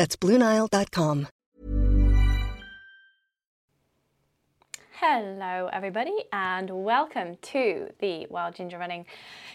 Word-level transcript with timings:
That's 0.00 0.16
BlueNile.com. 0.16 1.28
Hello, 4.92 5.68
everybody, 5.70 6.16
and 6.32 6.70
welcome 6.70 7.36
to 7.42 7.90
the 7.98 8.26
Wild 8.30 8.54
Ginger 8.54 8.78
Running 8.78 9.04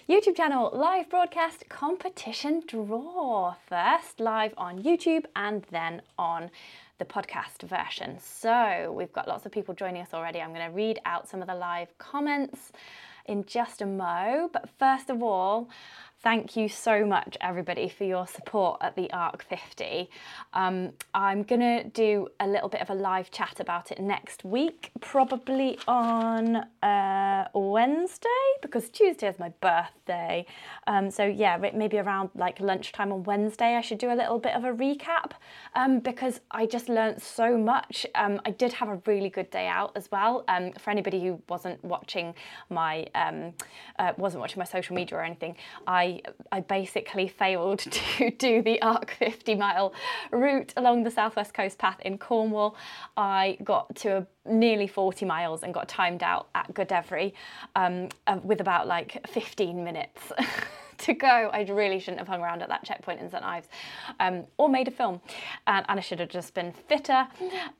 YouTube 0.07 0.37
channel 0.37 0.69
live 0.71 1.09
broadcast 1.09 1.67
competition 1.67 2.61
draw. 2.67 3.55
First 3.67 4.19
live 4.19 4.53
on 4.55 4.83
YouTube 4.83 5.25
and 5.35 5.65
then 5.71 6.03
on 6.19 6.51
the 6.99 7.05
podcast 7.05 7.63
version. 7.63 8.19
So 8.19 8.93
we've 8.95 9.13
got 9.13 9.27
lots 9.27 9.47
of 9.47 9.51
people 9.51 9.73
joining 9.73 10.03
us 10.03 10.13
already. 10.13 10.41
I'm 10.41 10.53
going 10.53 10.69
to 10.69 10.75
read 10.75 10.99
out 11.05 11.27
some 11.27 11.41
of 11.41 11.47
the 11.47 11.55
live 11.55 11.87
comments 11.97 12.71
in 13.25 13.45
just 13.45 13.81
a 13.81 13.87
mo. 13.87 14.51
But 14.53 14.69
first 14.77 15.09
of 15.09 15.23
all, 15.23 15.69
thank 16.25 16.57
you 16.57 16.67
so 16.67 17.05
much, 17.05 17.37
everybody, 17.39 17.87
for 17.87 18.03
your 18.03 18.25
support 18.25 18.79
at 18.81 18.95
the 18.95 19.07
ARC 19.13 19.43
50. 19.43 20.09
Um, 20.53 20.91
I'm 21.13 21.43
going 21.43 21.61
to 21.61 21.83
do 21.83 22.29
a 22.39 22.47
little 22.47 22.67
bit 22.67 22.81
of 22.81 22.89
a 22.89 22.95
live 22.95 23.29
chat 23.29 23.59
about 23.59 23.91
it 23.91 23.99
next 23.99 24.43
week, 24.43 24.89
probably 25.01 25.77
on 25.87 26.65
uh, 26.81 27.47
Wednesday, 27.53 28.27
because 28.63 28.89
Tuesday 28.89 29.27
is 29.27 29.37
my 29.37 29.49
birthday. 29.61 30.47
Um, 30.87 31.11
so, 31.11 31.25
yeah, 31.25 31.57
maybe 31.75 31.99
around 31.99 32.31
like 32.33 32.59
lunchtime 32.59 33.11
on 33.11 33.21
Wednesday, 33.25 33.75
I 33.75 33.81
should 33.81 33.99
do 33.99 34.11
a 34.11 34.17
little 34.17 34.39
bit 34.39 34.55
of 34.55 34.63
a 34.63 34.73
recap 34.73 35.33
um, 35.75 35.99
because 35.99 36.41
I 36.49 36.65
just 36.65 36.89
learned 36.89 37.21
so 37.21 37.55
much. 37.55 38.03
Um, 38.15 38.41
I 38.45 38.49
did 38.49 38.73
have 38.73 38.89
a 38.89 38.99
really 39.05 39.29
good 39.29 39.51
day 39.51 39.67
out 39.67 39.91
as 39.95 40.09
well. 40.11 40.43
Um, 40.47 40.71
for 40.79 40.89
anybody 40.89 41.21
who 41.21 41.39
wasn't 41.49 41.83
watching 41.85 42.33
my 42.71 43.05
um, 43.13 43.53
uh, 43.99 44.13
wasn't 44.17 44.41
watching 44.41 44.57
my 44.57 44.65
social 44.65 44.95
media 44.95 45.19
or 45.19 45.23
anything, 45.23 45.55
I 45.85 46.14
I, 46.51 46.61
basically 46.61 47.27
failed 47.27 47.79
to 48.17 48.31
do 48.31 48.61
the 48.61 48.81
ARC 48.81 49.11
50 49.11 49.55
mile 49.55 49.93
route 50.31 50.73
along 50.77 51.03
the 51.03 51.11
southwest 51.11 51.53
coast 51.53 51.77
path 51.77 51.99
in 52.01 52.17
Cornwall. 52.17 52.75
I 53.17 53.57
got 53.63 53.95
to 53.97 54.25
nearly 54.45 54.87
40 54.87 55.25
miles 55.25 55.63
and 55.63 55.73
got 55.73 55.87
timed 55.87 56.23
out 56.23 56.47
at 56.55 56.73
Godrevy 56.73 57.33
um, 57.75 58.09
uh, 58.27 58.39
with 58.43 58.61
about 58.61 58.87
like 58.87 59.25
15 59.27 59.83
minutes. 59.83 60.31
to 61.05 61.13
go. 61.13 61.49
I 61.53 61.61
really 61.63 61.99
shouldn't 61.99 62.19
have 62.19 62.27
hung 62.27 62.41
around 62.41 62.61
at 62.63 62.69
that 62.69 62.83
checkpoint 62.83 63.21
in 63.21 63.29
St 63.29 63.43
Ives 63.43 63.67
um, 64.19 64.45
or 64.57 64.67
made 64.69 64.87
a 64.87 64.91
film. 64.91 65.21
And, 65.67 65.85
and 65.87 65.99
I 65.99 66.01
should 66.01 66.19
have 66.19 66.29
just 66.29 66.53
been 66.53 66.71
fitter 66.71 67.27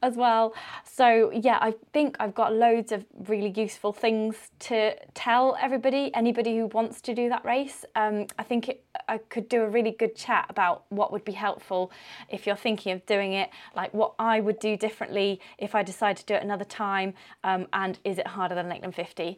as 0.04 0.16
well. 0.16 0.54
So, 0.84 1.32
yeah, 1.32 1.58
I 1.60 1.74
think 1.92 2.18
I've 2.20 2.36
got 2.36 2.54
loads 2.54 2.92
of 2.92 3.04
really 3.28 3.50
useful 3.50 3.94
things 3.94 4.36
to 4.60 4.96
tell 5.14 5.58
everybody, 5.60 6.14
anybody 6.14 6.58
who 6.58 6.68
wants 6.68 7.02
to 7.02 7.16
do 7.16 7.30
that 7.30 7.44
race. 7.44 7.84
Um, 7.96 8.28
I 8.38 8.44
think 8.44 8.70
it, 8.70 8.86
I 9.08 9.18
could 9.18 9.50
do 9.50 9.64
a 9.64 9.70
really 9.70 9.92
good 9.92 10.16
chat 10.16 10.46
about 10.50 10.86
what 10.90 11.12
would 11.12 11.26
be 11.26 11.32
helpful 11.32 11.92
if 12.30 12.46
you're 12.46 12.56
thinking 12.56 12.92
of 12.92 13.06
doing 13.06 13.34
it, 13.34 13.50
like 13.76 13.94
what 13.94 14.14
I 14.20 14.40
would 14.40 14.60
do 14.60 14.78
differently 14.78 15.40
if 15.58 15.74
I 15.74 15.82
decide 15.82 16.18
to 16.18 16.26
do 16.26 16.36
it 16.36 16.44
another 16.44 16.66
time, 16.66 17.14
um, 17.44 17.68
and 17.74 17.98
is 18.04 18.18
it 18.18 18.28
harder 18.28 18.56
than 18.56 18.70
Lakeland 18.70 18.96
50? 18.96 19.38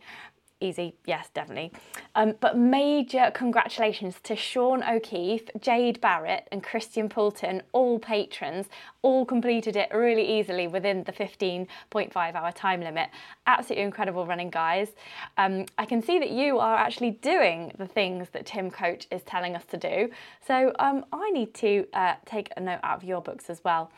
Easy, 0.60 0.96
yes, 1.06 1.30
definitely. 1.34 1.72
Um, 2.16 2.34
but 2.40 2.58
major 2.58 3.32
congratulations 3.34 4.16
to 4.24 4.36
Sean 4.36 4.84
O'Keefe, 4.84 5.50
Jade 5.60 6.02
Barrett, 6.02 6.48
and 6.52 6.64
Christian 6.64 7.10
Poulton, 7.10 7.62
all 7.72 8.00
patrons, 8.00 8.68
all 9.02 9.26
completed 9.26 9.76
it 9.76 9.90
really 9.94 10.40
easily 10.40 10.68
within 10.68 11.04
the 11.04 11.12
15.5 11.12 12.36
hour 12.36 12.52
time 12.52 12.82
limit. 12.82 13.10
Absolutely 13.46 13.84
incredible 13.84 14.26
running, 14.26 14.50
guys. 14.50 14.90
Um, 15.38 15.66
I 15.78 15.86
can 15.86 16.02
see 16.02 16.20
that 16.20 16.32
you 16.32 16.60
are 16.60 16.76
actually 16.76 17.12
doing 17.12 17.72
the 17.78 17.88
things 17.88 18.30
that 18.32 18.46
Tim 18.46 18.72
Coach 18.72 19.08
is 19.12 19.22
telling 19.24 19.56
us 19.56 19.66
to 19.66 19.78
do. 19.78 20.10
So 20.46 20.72
um, 20.80 21.06
I 21.14 21.30
need 21.32 21.54
to 21.56 21.88
uh, 21.94 22.16
take 22.26 22.52
a 22.58 22.62
note 22.62 22.80
out 22.84 22.98
of 22.98 23.04
your 23.04 23.22
books 23.22 23.50
as 23.50 23.64
well. 23.64 23.92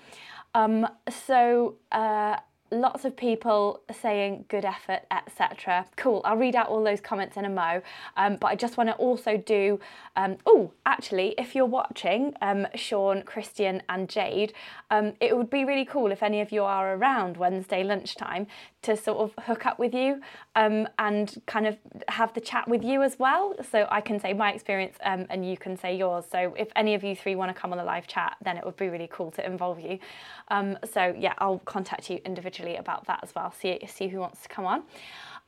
Um, 0.55 0.87
so, 1.27 1.75
uh, 1.91 2.37
lots 2.71 3.05
of 3.05 3.15
people 3.15 3.81
saying 3.91 4.45
good 4.47 4.65
effort, 4.65 5.01
etc. 5.11 5.85
Cool, 5.95 6.21
I'll 6.25 6.37
read 6.37 6.55
out 6.55 6.67
all 6.67 6.83
those 6.83 7.01
comments 7.01 7.37
in 7.37 7.45
a 7.45 7.49
mo. 7.49 7.81
Um, 8.17 8.37
but 8.37 8.47
I 8.47 8.55
just 8.55 8.77
want 8.77 8.89
to 8.89 8.95
also 8.95 9.37
do, 9.37 9.79
um, 10.15 10.37
oh, 10.45 10.71
actually, 10.85 11.35
if 11.37 11.55
you're 11.55 11.65
watching, 11.65 12.33
um, 12.41 12.67
Sean, 12.75 13.23
Christian, 13.23 13.81
and 13.89 14.09
Jade, 14.09 14.53
um, 14.91 15.13
it 15.19 15.35
would 15.35 15.49
be 15.49 15.65
really 15.65 15.85
cool 15.85 16.11
if 16.11 16.23
any 16.23 16.41
of 16.41 16.51
you 16.51 16.63
are 16.63 16.95
around 16.95 17.37
Wednesday 17.37 17.83
lunchtime 17.83 18.47
to 18.81 18.95
sort 18.95 19.17
of 19.17 19.43
hook 19.45 19.65
up 19.65 19.77
with 19.77 19.93
you 19.93 20.21
um, 20.55 20.87
and 20.99 21.41
kind 21.45 21.67
of 21.67 21.77
have 22.07 22.33
the 22.33 22.41
chat 22.41 22.67
with 22.67 22.83
you 22.83 23.03
as 23.03 23.19
well. 23.19 23.53
So 23.69 23.87
I 23.91 24.01
can 24.01 24.19
say 24.19 24.33
my 24.33 24.53
experience 24.53 24.95
um, 25.03 25.25
and 25.29 25.49
you 25.49 25.57
can 25.57 25.75
say 25.75 25.95
yours. 25.95 26.25
So 26.31 26.53
if 26.57 26.69
any 26.75 26.93
of 26.93 27.03
you 27.03 27.15
three 27.15 27.35
want 27.35 27.53
to 27.53 27.59
come 27.59 27.71
on 27.71 27.77
the 27.77 27.83
live 27.83 28.07
chat, 28.07 28.37
then 28.43 28.57
it 28.57 28.65
would 28.65 28.77
be 28.77 28.87
really 28.87 29.09
cool 29.11 29.31
to 29.31 29.45
involve 29.45 29.79
you. 29.79 29.99
Um, 30.47 30.77
so 30.93 31.13
yeah, 31.17 31.33
I'll 31.39 31.59
contact 31.59 32.09
you 32.09 32.19
individually 32.25 32.58
about 32.75 33.05
that 33.07 33.19
as 33.23 33.33
well. 33.35 33.51
See 33.51 33.79
see 33.87 34.07
who 34.07 34.19
wants 34.19 34.41
to 34.43 34.49
come 34.49 34.65
on. 34.65 34.83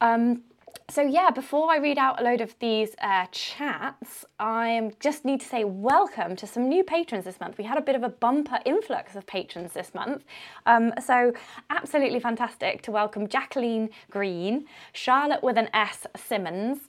Um, 0.02 0.44
so 0.90 1.02
yeah, 1.02 1.30
before 1.30 1.72
I 1.72 1.78
read 1.78 1.98
out 1.98 2.20
a 2.20 2.24
load 2.24 2.42
of 2.42 2.54
these 2.60 2.96
uh, 3.02 3.26
chats, 3.32 4.26
I 4.40 4.92
just 5.00 5.24
need 5.24 5.40
to 5.40 5.46
say 5.46 5.64
welcome 5.64 6.36
to 6.36 6.46
some 6.46 6.68
new 6.68 6.84
patrons 6.84 7.24
this 7.24 7.40
month. 7.40 7.58
We 7.58 7.64
had 7.64 7.78
a 7.78 7.82
bit 7.82 7.96
of 7.96 8.04
a 8.04 8.10
bumper 8.10 8.60
influx 8.66 9.16
of 9.16 9.26
patrons 9.26 9.72
this 9.72 9.94
month. 9.94 10.24
Um, 10.66 10.94
so 11.04 11.34
absolutely 11.70 12.20
fantastic 12.20 12.82
to 12.84 12.92
welcome 12.92 13.28
Jacqueline 13.28 13.90
Green, 14.10 14.66
Charlotte 14.92 15.44
with 15.44 15.58
an 15.58 15.70
S 15.74 16.08
Simmons, 16.18 16.80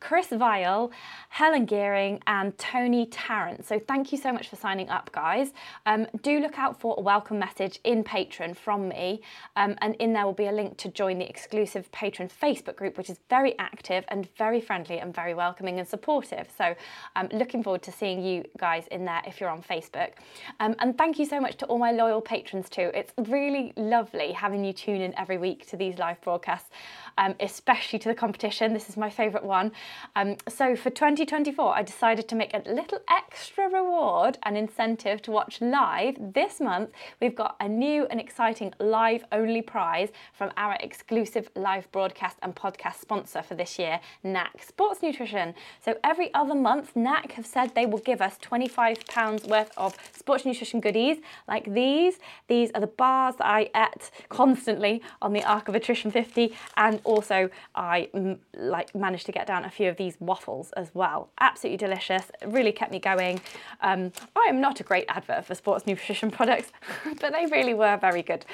Chris 0.00 0.28
Vile, 0.28 0.90
Helen 1.28 1.66
Gearing, 1.66 2.20
and 2.26 2.56
Tony 2.58 3.06
Tarrant. 3.06 3.64
So 3.66 3.78
thank 3.78 4.12
you 4.12 4.18
so 4.18 4.32
much 4.32 4.48
for 4.48 4.56
signing 4.56 4.88
up, 4.88 5.12
guys. 5.12 5.52
Um, 5.86 6.06
do 6.22 6.40
look 6.40 6.58
out 6.58 6.80
for 6.80 6.94
a 6.98 7.00
welcome 7.00 7.38
message 7.38 7.78
in 7.84 8.02
Patreon 8.02 8.56
from 8.56 8.88
me, 8.88 9.20
um, 9.56 9.76
and 9.82 9.94
in 9.96 10.12
there 10.12 10.24
will 10.24 10.32
be 10.32 10.46
a 10.46 10.52
link 10.52 10.76
to 10.78 10.88
join 10.88 11.18
the 11.18 11.28
exclusive 11.28 11.90
Patreon 11.92 12.30
Facebook 12.30 12.76
group, 12.76 12.98
which 12.98 13.10
is 13.10 13.20
very 13.28 13.56
active 13.58 14.04
and 14.08 14.28
very 14.36 14.60
friendly 14.60 14.98
and 14.98 15.14
very 15.14 15.34
welcoming 15.34 15.78
and 15.78 15.86
supportive. 15.86 16.48
So 16.56 16.74
I'm 17.14 17.28
um, 17.30 17.38
looking 17.38 17.62
forward 17.62 17.82
to 17.82 17.92
seeing 17.92 18.22
you 18.22 18.44
guys 18.58 18.86
in 18.90 19.04
there 19.04 19.22
if 19.26 19.40
you're 19.40 19.50
on 19.50 19.62
Facebook. 19.62 20.12
Um, 20.58 20.74
and 20.78 20.96
thank 20.96 21.18
you 21.18 21.26
so 21.26 21.40
much 21.40 21.56
to 21.58 21.66
all 21.66 21.78
my 21.78 21.92
loyal 21.92 22.20
patrons 22.20 22.68
too. 22.68 22.90
It's 22.94 23.12
really 23.28 23.72
lovely 23.76 24.32
having 24.32 24.64
you 24.64 24.72
tune 24.72 25.00
in 25.00 25.16
every 25.18 25.38
week 25.38 25.68
to 25.68 25.76
these 25.76 25.98
live 25.98 26.20
broadcasts 26.22 26.70
um, 27.18 27.34
especially 27.40 27.98
to 28.00 28.08
the 28.08 28.14
competition. 28.14 28.72
This 28.72 28.88
is 28.88 28.96
my 28.96 29.10
favourite 29.10 29.44
one. 29.44 29.72
Um, 30.16 30.36
so 30.48 30.76
for 30.76 30.90
2024, 30.90 31.74
I 31.74 31.82
decided 31.82 32.28
to 32.28 32.34
make 32.34 32.54
a 32.54 32.62
little 32.70 33.00
extra 33.08 33.68
reward 33.68 34.38
and 34.42 34.56
incentive 34.56 35.22
to 35.22 35.30
watch 35.30 35.60
live. 35.60 36.16
This 36.18 36.60
month, 36.60 36.90
we've 37.20 37.34
got 37.34 37.56
a 37.60 37.68
new 37.68 38.06
and 38.06 38.20
exciting 38.20 38.72
live 38.78 39.24
only 39.32 39.62
prize 39.62 40.10
from 40.32 40.50
our 40.56 40.76
exclusive 40.80 41.50
live 41.54 41.90
broadcast 41.92 42.36
and 42.42 42.54
podcast 42.54 43.00
sponsor 43.00 43.42
for 43.42 43.54
this 43.54 43.78
year, 43.78 44.00
Naak 44.24 44.64
Sports 44.66 45.02
Nutrition. 45.02 45.54
So 45.84 45.96
every 46.04 46.32
other 46.34 46.54
month, 46.54 46.94
Naak 46.94 47.32
have 47.32 47.46
said 47.46 47.74
they 47.74 47.86
will 47.86 47.98
give 47.98 48.20
us 48.20 48.38
£25 48.38 49.48
worth 49.48 49.70
of 49.76 49.96
sports 50.12 50.44
nutrition 50.44 50.80
goodies 50.80 51.18
like 51.48 51.72
these. 51.72 52.18
These 52.48 52.70
are 52.74 52.80
the 52.80 52.86
bars 52.86 53.36
that 53.36 53.46
I 53.46 53.70
ate 53.74 54.10
constantly 54.28 55.02
on 55.22 55.32
the 55.32 55.44
Arc 55.44 55.68
of 55.68 55.74
Attrition 55.74 56.10
50, 56.10 56.56
and 56.76 56.99
also 57.04 57.50
I 57.74 58.08
like 58.54 58.94
managed 58.94 59.26
to 59.26 59.32
get 59.32 59.46
down 59.46 59.64
a 59.64 59.70
few 59.70 59.88
of 59.88 59.96
these 59.96 60.16
waffles 60.20 60.72
as 60.76 60.94
well. 60.94 61.30
Absolutely 61.40 61.78
delicious, 61.78 62.30
really 62.46 62.72
kept 62.72 62.92
me 62.92 62.98
going. 62.98 63.40
Um, 63.80 64.12
I 64.36 64.46
am 64.48 64.60
not 64.60 64.80
a 64.80 64.82
great 64.82 65.04
advert 65.08 65.44
for 65.46 65.54
sports 65.54 65.86
nutrition 65.86 66.30
products, 66.38 66.72
but 67.20 67.32
they 67.32 67.46
really 67.46 67.74
were 67.74 67.96
very 67.96 68.22
good. 68.22 68.44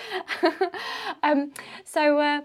um, 1.23 1.53
so. 1.85 2.19
Uh, 2.19 2.41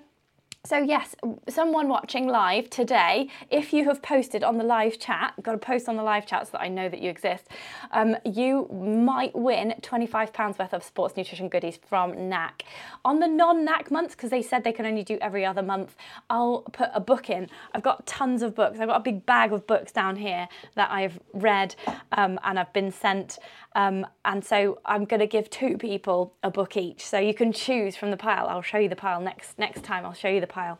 so 0.63 0.77
yes, 0.77 1.15
someone 1.49 1.89
watching 1.89 2.27
live 2.27 2.69
today, 2.69 3.29
if 3.49 3.73
you 3.73 3.85
have 3.85 4.03
posted 4.03 4.43
on 4.43 4.59
the 4.59 4.63
live 4.63 4.99
chat, 4.99 5.33
got 5.41 5.53
to 5.53 5.57
post 5.57 5.89
on 5.89 5.95
the 5.95 6.03
live 6.03 6.27
chat 6.27 6.45
so 6.45 6.51
that 6.51 6.61
I 6.61 6.67
know 6.67 6.87
that 6.87 7.01
you 7.01 7.09
exist, 7.09 7.47
um, 7.91 8.15
you 8.23 8.67
might 8.71 9.35
win 9.35 9.73
£25 9.81 10.59
worth 10.59 10.73
of 10.73 10.83
sports 10.83 11.17
nutrition 11.17 11.49
goodies 11.49 11.79
from 11.89 12.13
Naak. 12.13 12.61
On 13.03 13.19
the 13.19 13.27
non-Naak 13.27 13.89
months, 13.89 14.13
because 14.13 14.29
they 14.29 14.43
said 14.43 14.63
they 14.63 14.71
can 14.71 14.85
only 14.85 15.03
do 15.03 15.17
every 15.19 15.43
other 15.43 15.63
month, 15.63 15.95
I'll 16.29 16.61
put 16.73 16.91
a 16.93 16.99
book 16.99 17.31
in. 17.31 17.49
I've 17.73 17.81
got 17.81 18.05
tons 18.05 18.43
of 18.43 18.53
books. 18.53 18.79
I've 18.79 18.87
got 18.87 18.97
a 18.97 19.03
big 19.03 19.25
bag 19.25 19.53
of 19.53 19.65
books 19.65 19.91
down 19.91 20.15
here 20.15 20.47
that 20.75 20.91
I've 20.91 21.19
read 21.33 21.75
um, 22.11 22.39
and 22.43 22.59
I've 22.59 22.71
been 22.71 22.91
sent. 22.91 23.39
Um, 23.73 24.05
and 24.25 24.43
so 24.43 24.79
I'm 24.85 25.05
going 25.05 25.21
to 25.21 25.27
give 25.27 25.49
two 25.49 25.77
people 25.77 26.33
a 26.43 26.51
book 26.51 26.75
each. 26.75 27.05
So 27.05 27.19
you 27.19 27.33
can 27.33 27.53
choose 27.53 27.95
from 27.95 28.11
the 28.11 28.17
pile. 28.17 28.47
I'll 28.47 28.61
show 28.61 28.77
you 28.77 28.89
the 28.89 28.95
pile 28.95 29.21
next 29.21 29.57
next 29.57 29.83
time. 29.83 30.05
I'll 30.05 30.13
show 30.13 30.29
you 30.29 30.41
the 30.41 30.47
pile. 30.47 30.77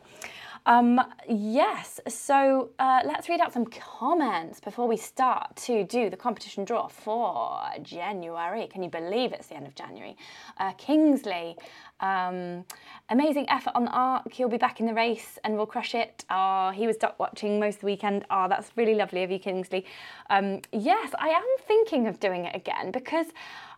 Um, 0.64 1.00
yes, 1.28 1.98
so 2.06 2.70
uh, 2.78 3.00
let's 3.04 3.28
read 3.28 3.40
out 3.40 3.52
some 3.52 3.66
comments 3.66 4.60
before 4.60 4.86
we 4.86 4.96
start 4.96 5.56
to 5.56 5.82
do 5.84 6.08
the 6.08 6.16
competition 6.16 6.64
draw 6.64 6.86
for 6.86 7.60
January. 7.82 8.68
Can 8.68 8.82
you 8.82 8.88
believe 8.88 9.32
it's 9.32 9.48
the 9.48 9.56
end 9.56 9.66
of 9.66 9.74
January? 9.74 10.16
Uh, 10.58 10.72
Kingsley, 10.74 11.56
um, 11.98 12.64
amazing 13.10 13.50
effort 13.50 13.72
on 13.74 13.86
the 13.86 13.90
arc. 13.90 14.32
He'll 14.32 14.48
be 14.48 14.56
back 14.56 14.78
in 14.78 14.86
the 14.86 14.94
race 14.94 15.36
and 15.42 15.56
we'll 15.56 15.66
crush 15.66 15.96
it. 15.96 16.24
Oh, 16.30 16.70
he 16.70 16.86
was 16.86 16.96
duck 16.96 17.18
watching 17.18 17.58
most 17.58 17.76
of 17.76 17.80
the 17.80 17.86
weekend. 17.86 18.24
Oh, 18.30 18.46
that's 18.48 18.70
really 18.76 18.94
lovely 18.94 19.24
of 19.24 19.32
you, 19.32 19.40
Kingsley. 19.40 19.84
Um, 20.30 20.60
yes, 20.70 21.12
I 21.18 21.30
am 21.30 21.44
thinking 21.66 22.06
of 22.06 22.20
doing 22.20 22.44
it 22.44 22.54
again 22.54 22.92
because 22.92 23.26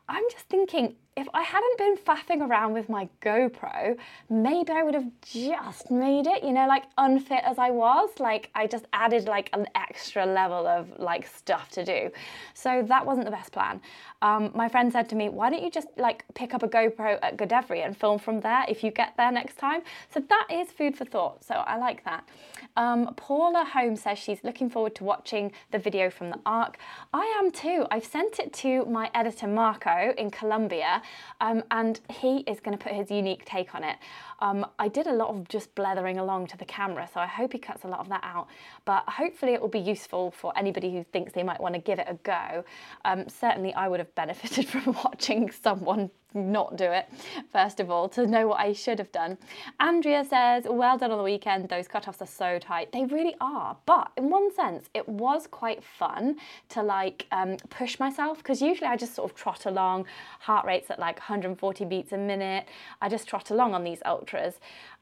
I'm 0.06 0.24
just 0.30 0.44
thinking 0.50 0.96
if 1.16 1.28
I 1.32 1.42
hadn't 1.42 1.78
been 1.78 1.96
faffing 1.96 2.40
around 2.40 2.72
with 2.72 2.88
my 2.88 3.08
GoPro, 3.22 3.96
maybe 4.28 4.72
I 4.72 4.82
would 4.82 4.94
have 4.94 5.10
just 5.22 5.88
made 5.90 6.26
it, 6.26 6.42
you 6.42 6.52
know, 6.52 6.66
like 6.66 6.84
unfit 6.98 7.40
as 7.44 7.56
I 7.56 7.70
was. 7.70 8.10
Like 8.18 8.50
I 8.54 8.66
just 8.66 8.86
added 8.92 9.26
like 9.26 9.48
an 9.52 9.66
extra 9.76 10.26
level 10.26 10.66
of 10.66 10.92
like 10.98 11.28
stuff 11.28 11.70
to 11.70 11.84
do. 11.84 12.10
So 12.54 12.84
that 12.88 13.06
wasn't 13.06 13.26
the 13.26 13.30
best 13.30 13.52
plan. 13.52 13.80
Um, 14.22 14.50
my 14.54 14.68
friend 14.68 14.92
said 14.92 15.08
to 15.10 15.16
me, 15.16 15.28
why 15.28 15.50
don't 15.50 15.62
you 15.62 15.70
just 15.70 15.86
like 15.96 16.24
pick 16.34 16.52
up 16.52 16.64
a 16.64 16.68
GoPro 16.68 17.18
at 17.22 17.36
Godrevy 17.36 17.84
and 17.84 17.96
film 17.96 18.18
from 18.18 18.40
there 18.40 18.64
if 18.68 18.82
you 18.82 18.90
get 18.90 19.14
there 19.16 19.30
next 19.30 19.56
time? 19.56 19.82
So 20.12 20.20
that 20.28 20.48
is 20.50 20.72
food 20.72 20.96
for 20.96 21.04
thought. 21.04 21.44
So 21.44 21.54
I 21.54 21.76
like 21.76 22.04
that. 22.04 22.28
Um, 22.76 23.14
Paula 23.14 23.64
Holmes 23.64 24.02
says 24.02 24.18
she's 24.18 24.42
looking 24.42 24.68
forward 24.68 24.96
to 24.96 25.04
watching 25.04 25.52
the 25.70 25.78
video 25.78 26.10
from 26.10 26.30
the 26.30 26.40
ARC. 26.44 26.78
I 27.12 27.24
am 27.38 27.52
too. 27.52 27.86
I've 27.92 28.04
sent 28.04 28.40
it 28.40 28.52
to 28.54 28.84
my 28.86 29.10
editor 29.14 29.46
Marco 29.46 30.12
in 30.18 30.32
Colombia 30.32 31.02
um, 31.40 31.62
and 31.70 32.00
he 32.10 32.38
is 32.46 32.60
going 32.60 32.76
to 32.76 32.82
put 32.82 32.92
his 32.92 33.10
unique 33.10 33.44
take 33.44 33.74
on 33.74 33.84
it. 33.84 33.96
Um, 34.40 34.66
I 34.78 34.88
did 34.88 35.06
a 35.06 35.12
lot 35.12 35.28
of 35.28 35.48
just 35.48 35.74
blethering 35.74 36.18
along 36.18 36.48
to 36.48 36.56
the 36.56 36.64
camera, 36.64 37.08
so 37.12 37.20
I 37.20 37.26
hope 37.26 37.52
he 37.52 37.58
cuts 37.58 37.84
a 37.84 37.88
lot 37.88 38.00
of 38.00 38.08
that 38.08 38.22
out. 38.24 38.48
But 38.84 39.04
hopefully, 39.08 39.52
it 39.54 39.60
will 39.60 39.68
be 39.68 39.78
useful 39.78 40.30
for 40.30 40.56
anybody 40.56 40.92
who 40.92 41.04
thinks 41.04 41.32
they 41.32 41.42
might 41.42 41.60
want 41.60 41.74
to 41.74 41.80
give 41.80 41.98
it 41.98 42.06
a 42.08 42.14
go. 42.22 42.64
Um, 43.04 43.28
certainly, 43.28 43.74
I 43.74 43.88
would 43.88 44.00
have 44.00 44.14
benefited 44.14 44.68
from 44.68 44.94
watching 45.04 45.50
someone 45.50 46.10
not 46.34 46.76
do 46.76 46.84
it, 46.84 47.08
first 47.52 47.80
of 47.80 47.90
all, 47.90 48.08
to 48.10 48.26
know 48.26 48.48
what 48.48 48.60
I 48.60 48.72
should 48.72 48.98
have 48.98 49.12
done. 49.12 49.38
Andrea 49.78 50.24
says, 50.24 50.64
Well 50.68 50.98
done 50.98 51.12
on 51.12 51.18
the 51.18 51.24
weekend. 51.24 51.68
Those 51.68 51.86
cutoffs 51.86 52.20
are 52.20 52.26
so 52.26 52.58
tight. 52.58 52.92
They 52.92 53.04
really 53.04 53.36
are. 53.40 53.76
But 53.86 54.10
in 54.16 54.30
one 54.30 54.52
sense, 54.52 54.88
it 54.94 55.08
was 55.08 55.46
quite 55.46 55.82
fun 55.82 56.36
to 56.70 56.82
like 56.82 57.26
um, 57.30 57.56
push 57.70 57.98
myself 58.00 58.38
because 58.38 58.60
usually 58.60 58.88
I 58.88 58.96
just 58.96 59.14
sort 59.14 59.30
of 59.30 59.36
trot 59.36 59.66
along, 59.66 60.06
heart 60.40 60.66
rates 60.66 60.90
at 60.90 60.98
like 60.98 61.18
140 61.18 61.84
beats 61.84 62.12
a 62.12 62.18
minute. 62.18 62.66
I 63.00 63.08
just 63.08 63.28
trot 63.28 63.50
along 63.50 63.74
on 63.74 63.84
these 63.84 64.02
ultras. 64.24 64.54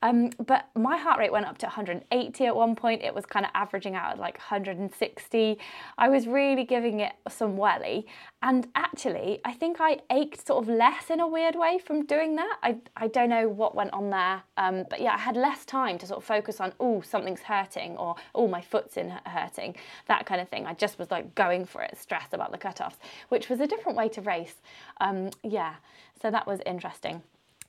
Um, 0.02 0.30
but 0.44 0.69
my 0.74 0.96
heart 0.96 1.20
rate 1.20 1.30
went 1.30 1.46
up 1.46 1.58
to 1.58 1.66
180 1.66 2.46
at 2.46 2.56
one 2.56 2.74
point. 2.74 3.02
It 3.02 3.14
was 3.14 3.24
kind 3.24 3.46
of 3.46 3.52
averaging 3.54 3.94
out 3.94 4.12
at 4.12 4.19
like 4.19 4.36
160. 4.36 5.58
I 5.96 6.08
was 6.08 6.26
really 6.26 6.64
giving 6.64 6.98
it 7.00 7.12
some 7.28 7.56
welly. 7.56 8.06
And 8.42 8.66
actually, 8.74 9.40
I 9.44 9.52
think 9.52 9.76
I 9.78 10.00
ached 10.10 10.44
sort 10.44 10.64
of 10.64 10.69
less 10.69 11.08
in 11.08 11.20
a 11.20 11.28
weird 11.28 11.54
way 11.54 11.78
from 11.78 12.04
doing 12.04 12.34
that. 12.36 12.58
I, 12.64 12.78
I 12.96 13.06
don't 13.06 13.28
know 13.28 13.48
what 13.48 13.76
went 13.76 13.92
on 13.92 14.10
there. 14.10 14.42
Um, 14.56 14.84
but 14.90 15.00
yeah, 15.00 15.14
I 15.14 15.19
had 15.19 15.36
less 15.36 15.64
time 15.64 15.98
to 15.98 16.06
sort 16.06 16.18
of 16.18 16.25
focus 16.25 16.60
on, 16.60 16.72
oh, 16.80 17.00
something's 17.02 17.42
hurting 17.42 17.96
or, 17.96 18.16
oh, 18.34 18.48
my 18.48 18.60
foot's 18.60 18.96
in 18.96 19.10
hurting, 19.25 19.76
that 20.08 20.26
kind 20.26 20.40
of 20.40 20.48
thing. 20.48 20.66
I 20.66 20.75
just 20.75 20.98
was 20.98 21.12
like 21.12 21.36
going 21.36 21.64
for 21.64 21.80
it, 21.82 21.96
stressed 21.96 22.34
about 22.34 22.50
the 22.50 22.58
cutoffs, 22.58 22.96
which 23.28 23.48
was 23.48 23.60
a 23.60 23.68
different 23.68 23.96
way 23.96 24.08
to 24.08 24.20
race. 24.20 24.56
Um, 25.00 25.30
yeah, 25.44 25.75
so 26.20 26.32
that 26.32 26.48
was 26.48 26.58
interesting. 26.66 27.22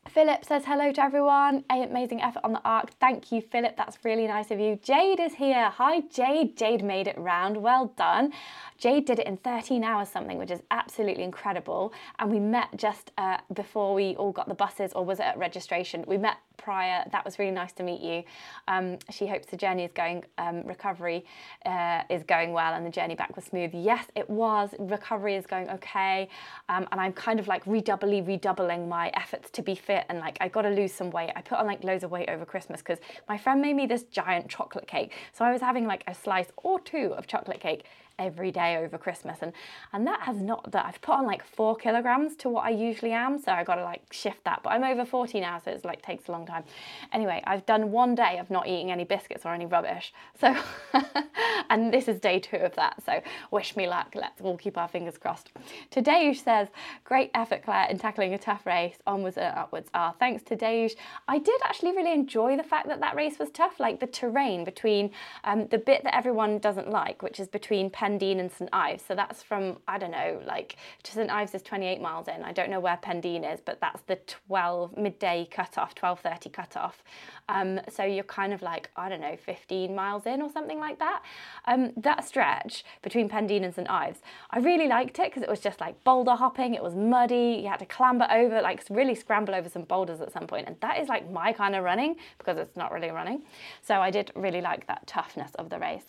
Philip 0.10 0.46
says 0.46 0.64
hello 0.66 0.92
to 0.92 1.02
everyone. 1.02 1.64
A 1.72 1.82
amazing 1.82 2.22
effort 2.22 2.42
on 2.44 2.54
the 2.54 2.62
arc. 2.64 2.92
Thank 3.00 3.32
you, 3.32 3.42
Philip. 3.42 3.76
That's 3.78 3.98
really 4.04 4.28
nice 4.28 4.52
of 4.52 4.60
you. 4.60 4.78
Jade 4.84 5.20
is 5.20 5.36
here. 5.36 5.70
Hi, 5.70 6.02
Jade. 6.02 6.56
Jade 6.56 6.84
made 6.84 7.08
it 7.08 7.18
round. 7.18 7.58
Well 7.58 7.94
done. 7.98 8.34
Jade 8.78 9.06
did 9.06 9.20
it 9.20 9.26
in 9.28 9.38
13 9.38 9.84
hours 9.84 10.10
something, 10.10 10.38
which 10.38 10.52
is 10.52 10.62
absolutely 10.72 11.24
incredible. 11.24 11.94
And 12.20 12.30
we 12.30 12.40
met 12.40 12.70
just 12.76 13.12
uh, 13.18 13.38
before 13.54 13.94
we 13.96 14.16
all 14.16 14.32
got 14.32 14.48
the 14.48 14.54
buses, 14.54 14.94
or 14.94 15.06
was 15.06 15.20
it 15.20 15.24
at 15.24 15.38
registration? 15.38 16.04
We 16.06 16.18
met 16.18 16.38
prior. 16.58 17.04
That 17.12 17.26
was 17.26 17.40
really 17.40 17.52
nice 17.52 17.74
to 17.74 17.84
meet 17.84 18.02
you. 18.02 18.24
Um, 18.68 18.98
she 19.10 19.28
hopes 19.28 19.48
the 19.48 19.58
journey 19.58 19.84
is 19.84 19.92
going, 19.94 20.24
um, 20.38 20.64
recovery 20.64 21.26
uh, 21.66 22.04
is 22.10 22.24
going 22.24 22.54
well, 22.54 22.74
and 22.74 22.86
the 22.86 22.90
journey 22.90 23.16
back 23.16 23.36
was 23.36 23.46
smooth. 23.46 23.72
Yes, 23.74 24.06
it 24.16 24.30
was. 24.30 24.74
Recovery 24.80 25.36
is 25.36 25.46
going 25.46 25.70
okay. 25.70 26.30
Um, 26.70 26.88
and 26.92 27.00
I'm 27.00 27.14
kind 27.14 27.40
of 27.40 27.48
like 27.48 27.66
redoubly 27.66 28.22
redoubling 28.22 28.88
my 28.88 29.12
efforts 29.16 29.50
to 29.52 29.62
be 29.62 29.76
fit 29.76 30.06
and 30.10 30.20
like 30.20 30.38
I 30.42 30.48
got 30.48 30.64
to 30.64 30.70
lose 30.70 30.94
some 30.94 31.10
weight. 31.12 31.32
I 31.36 31.42
put 31.42 31.58
on 31.58 31.68
like 31.68 31.84
loads 31.84 32.04
of 32.04 32.12
weight 32.12 32.30
over 32.30 32.46
Christmas 32.46 32.82
because 32.82 33.00
my 33.28 33.38
friend 33.38 33.62
made 33.62 33.76
me 33.76 33.86
this 33.86 34.04
giant 34.04 34.50
chocolate 34.50 34.88
cake. 34.88 35.14
So 35.34 35.46
I 35.46 35.52
was 35.52 35.62
having 35.62 35.86
like 35.86 36.04
a 36.08 36.14
slice 36.14 36.48
or 36.58 36.80
two 36.80 37.14
of 37.18 37.28
chocolate 37.28 37.60
cake 37.60 37.86
every 38.26 38.52
day 38.52 38.78
over 38.78 38.98
Christmas. 38.98 39.40
And, 39.42 39.54
and 39.92 40.06
that 40.08 40.22
has 40.22 40.38
not, 40.38 40.72
that 40.72 40.86
I've 40.86 41.02
put 41.02 41.16
on 41.16 41.26
like 41.26 41.44
four 41.44 41.76
kilograms 41.76 42.36
to 42.38 42.50
what 42.50 42.66
I 42.66 42.70
usually 42.70 43.12
am. 43.12 43.40
So 43.40 43.52
I 43.52 43.64
got 43.64 43.76
to 43.76 43.84
like 43.84 44.02
shift 44.12 44.44
that, 44.46 44.62
but 44.64 44.72
I'm 44.72 44.84
over 44.84 45.06
40 45.06 45.40
now. 45.40 45.60
So 45.64 45.72
it's 45.72 45.86
like 45.86 46.02
takes 46.02 46.28
a 46.28 46.32
long 46.32 46.46
time. 46.46 46.64
Anyway, 47.12 47.42
I've 47.46 47.66
done 47.66 47.92
one 47.92 48.16
day 48.16 48.38
of 48.40 48.50
not 48.50 48.68
eating 48.68 48.92
any 48.92 49.04
biscuits 49.04 49.46
or 49.46 49.54
any 49.54 49.66
rubbish. 49.66 50.14
So, 50.40 50.56
and 51.70 51.94
this 51.94 52.08
is 52.08 52.20
day 52.20 52.40
two 52.40 52.58
of 52.58 52.76
that. 52.76 53.04
So 53.06 53.22
wish 53.52 53.76
me 53.76 53.88
luck. 53.88 54.14
Let's 54.16 54.42
all 54.42 54.58
keep 54.58 54.78
our 54.78 54.88
fingers 54.88 55.18
crossed. 55.18 55.52
Today 55.92 56.34
says, 56.34 56.70
great 57.04 57.32
effort, 57.34 57.64
Claire, 57.64 57.88
in 57.90 57.98
tackling 57.98 58.34
a 58.34 58.38
tough 58.38 58.66
race. 58.66 58.98
Onwards 59.06 59.38
and 59.38 59.56
upwards. 59.58 59.90
Ah, 59.94 60.14
thanks 60.20 60.44
to 60.44 60.56
Deuge. 60.56 60.96
I 61.28 61.40
did 61.40 61.60
actually 61.66 61.92
really 61.92 62.14
enjoy 62.14 62.58
the 62.58 62.64
fact 62.64 62.88
that 62.88 63.00
that 63.00 63.16
race 63.16 63.40
was 63.40 63.50
tough. 63.52 63.80
Like 63.80 64.00
the 64.00 64.08
terrain 64.08 64.64
between 64.64 65.12
um, 65.44 65.68
the 65.68 65.78
bit 65.78 66.04
that 66.04 66.16
everyone 66.16 66.60
doesn't 66.60 66.90
like, 66.90 67.22
which 67.22 67.40
is 67.40 67.48
between 67.48 67.90
Pendeen 68.14 68.40
and 68.40 68.52
St 68.52 68.70
Ives. 68.74 69.04
So 69.08 69.16
that's 69.16 69.42
from, 69.42 69.78
I 69.88 69.98
don't 69.98 70.12
know, 70.12 70.42
like 70.46 70.78
St 71.04 71.30
Ives 71.30 71.54
is 71.56 71.62
28 71.62 72.02
miles 72.02 72.28
in. 72.28 72.44
I 72.44 72.52
don't 72.52 72.70
know 72.70 72.80
where 72.80 72.98
Pendeen 72.98 73.52
is, 73.52 73.60
but 73.64 73.80
that's 73.82 74.02
the 74.04 74.18
12 74.48 74.98
midday 74.98 75.48
cutoff, 75.50 75.96
12.30 75.96 76.52
cutoff. 76.52 77.04
Um, 77.50 77.80
so 77.90 78.04
you're 78.04 78.24
kind 78.24 78.54
of 78.54 78.62
like, 78.62 78.90
I 78.96 79.10
don't 79.10 79.22
know, 79.22 79.36
15 79.36 79.94
miles 79.94 80.26
in 80.26 80.42
or 80.42 80.52
something 80.52 80.80
like 80.80 81.00
that. 81.00 81.24
Um, 81.66 81.92
that 81.98 82.26
stretch 82.26 82.84
between 83.02 83.30
Pendeen 83.30 83.64
and 83.64 83.74
St 83.74 83.90
Ives, 83.90 84.20
I 84.52 84.60
really 84.60 84.88
liked 84.88 85.20
it 85.20 85.26
because 85.26 85.44
it 85.44 85.50
was 85.50 85.60
just 85.60 85.80
like 85.80 86.02
boulder 86.04 86.36
hopping. 86.36 86.74
It 86.74 86.84
was 86.84 86.96
muddy. 86.96 87.62
You 87.64 87.70
had 87.70 87.80
to 87.80 87.86
clamber 87.86 88.28
over, 88.32 88.62
like 88.62 88.84
really 88.90 89.16
scramble 89.16 89.56
over 89.56 89.70
some 89.70 89.84
boulders 89.84 90.22
at 90.22 90.32
some 90.32 90.48
point. 90.48 90.68
And 90.68 90.76
that 90.82 91.00
is 91.00 91.08
like 91.08 91.30
my 91.32 91.54
kind 91.54 91.76
of 91.76 91.84
running 91.84 92.16
because 92.38 92.58
it's 92.58 92.78
not 92.78 92.92
really 92.92 93.12
running. 93.12 93.44
So 93.82 93.96
I 93.96 94.12
did 94.12 94.32
really 94.36 94.62
like 94.62 94.88
that 94.88 95.06
toughness 95.08 95.52
of 95.56 95.70
the 95.70 95.80
race. 95.80 96.06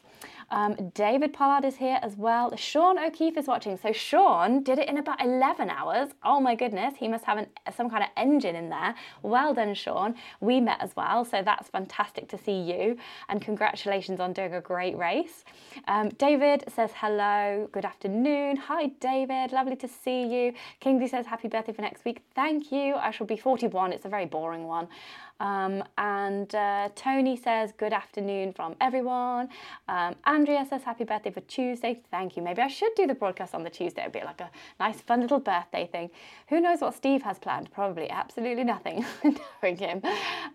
Um, 0.51 0.91
David 0.95 1.33
Pollard 1.33 1.65
is 1.65 1.77
here 1.77 1.99
as 2.03 2.17
well. 2.17 2.55
Sean 2.57 2.99
O'Keefe 2.99 3.37
is 3.37 3.47
watching. 3.47 3.77
So 3.77 3.93
Sean 3.93 4.63
did 4.63 4.79
it 4.79 4.89
in 4.89 4.99
about 4.99 5.23
11 5.23 5.71
hours. 5.71 6.11
Oh 6.23 6.41
my 6.41 6.55
goodness, 6.55 6.95
he 6.97 7.09
must 7.09 7.25
have 7.25 7.39
an, 7.39 7.47
some 7.77 7.91
kind 7.91 8.03
of 8.03 8.11
engine 8.17 8.57
in 8.57 8.69
there. 8.69 8.95
Well 9.23 9.55
done, 9.55 9.75
Sean. 9.75 10.15
We 10.41 10.61
met 10.61 10.79
as 10.81 10.95
well, 10.97 11.25
so 11.25 11.43
that's 11.43 11.69
fantastic 11.69 12.29
to 12.29 12.39
see 12.39 12.61
you. 12.61 12.97
And 13.29 13.41
congratulations 13.41 14.21
on 14.21 14.33
doing 14.33 14.55
a 14.55 14.61
great 14.61 14.97
race. 14.97 15.45
Um, 15.89 16.11
David 16.11 16.65
says 16.69 16.91
hello, 16.97 17.69
good 17.73 17.85
afternoon. 17.85 18.57
Hi, 18.57 18.87
David, 19.01 19.53
lovely 19.53 19.77
to 19.77 19.89
see 19.89 20.25
you. 20.27 20.53
Kingsley 20.81 21.09
says 21.09 21.27
happy 21.27 21.49
birthday 21.49 21.73
for 21.73 21.83
next 21.83 22.05
week. 22.05 22.23
Thank 22.35 22.71
you. 22.73 22.95
I 22.95 23.11
shall 23.11 23.27
be 23.27 23.37
41. 23.37 23.93
It's 23.93 24.05
a 24.05 24.09
very 24.09 24.27
boring 24.27 24.67
one. 24.67 24.89
Um, 25.41 25.83
and 25.99 26.55
uh, 26.55 26.91
Tony 26.95 27.37
says, 27.37 27.73
Good 27.77 27.93
afternoon 27.93 28.53
from 28.53 28.77
everyone. 28.81 29.49
Um, 29.89 30.15
Andrea 30.25 30.65
says, 30.69 30.83
Happy 30.83 31.05
birthday 31.05 31.31
for 31.31 31.41
Tuesday. 31.43 32.01
Thank 32.11 32.37
you. 32.37 32.43
Maybe 32.43 32.63
I 32.63 32.69
should 32.69 32.95
do 32.95 33.07
the 33.07 33.15
broadcast 33.15 33.55
on 33.55 33.65
the 33.65 33.71
Tuesday. 33.71 34.03
It'd 34.03 34.13
be 34.13 34.21
like 34.21 34.41
a 34.41 34.51
nice, 34.79 35.01
fun 35.01 35.21
little 35.21 35.41
birthday 35.41 35.89
thing. 35.91 36.11
Who 36.49 36.61
knows 36.61 36.81
what 36.81 36.95
Steve 36.95 37.23
has 37.23 37.39
planned? 37.39 37.71
Probably 37.73 38.09
absolutely 38.11 38.65
nothing, 38.65 39.05
knowing 39.63 39.77
him. 39.77 40.03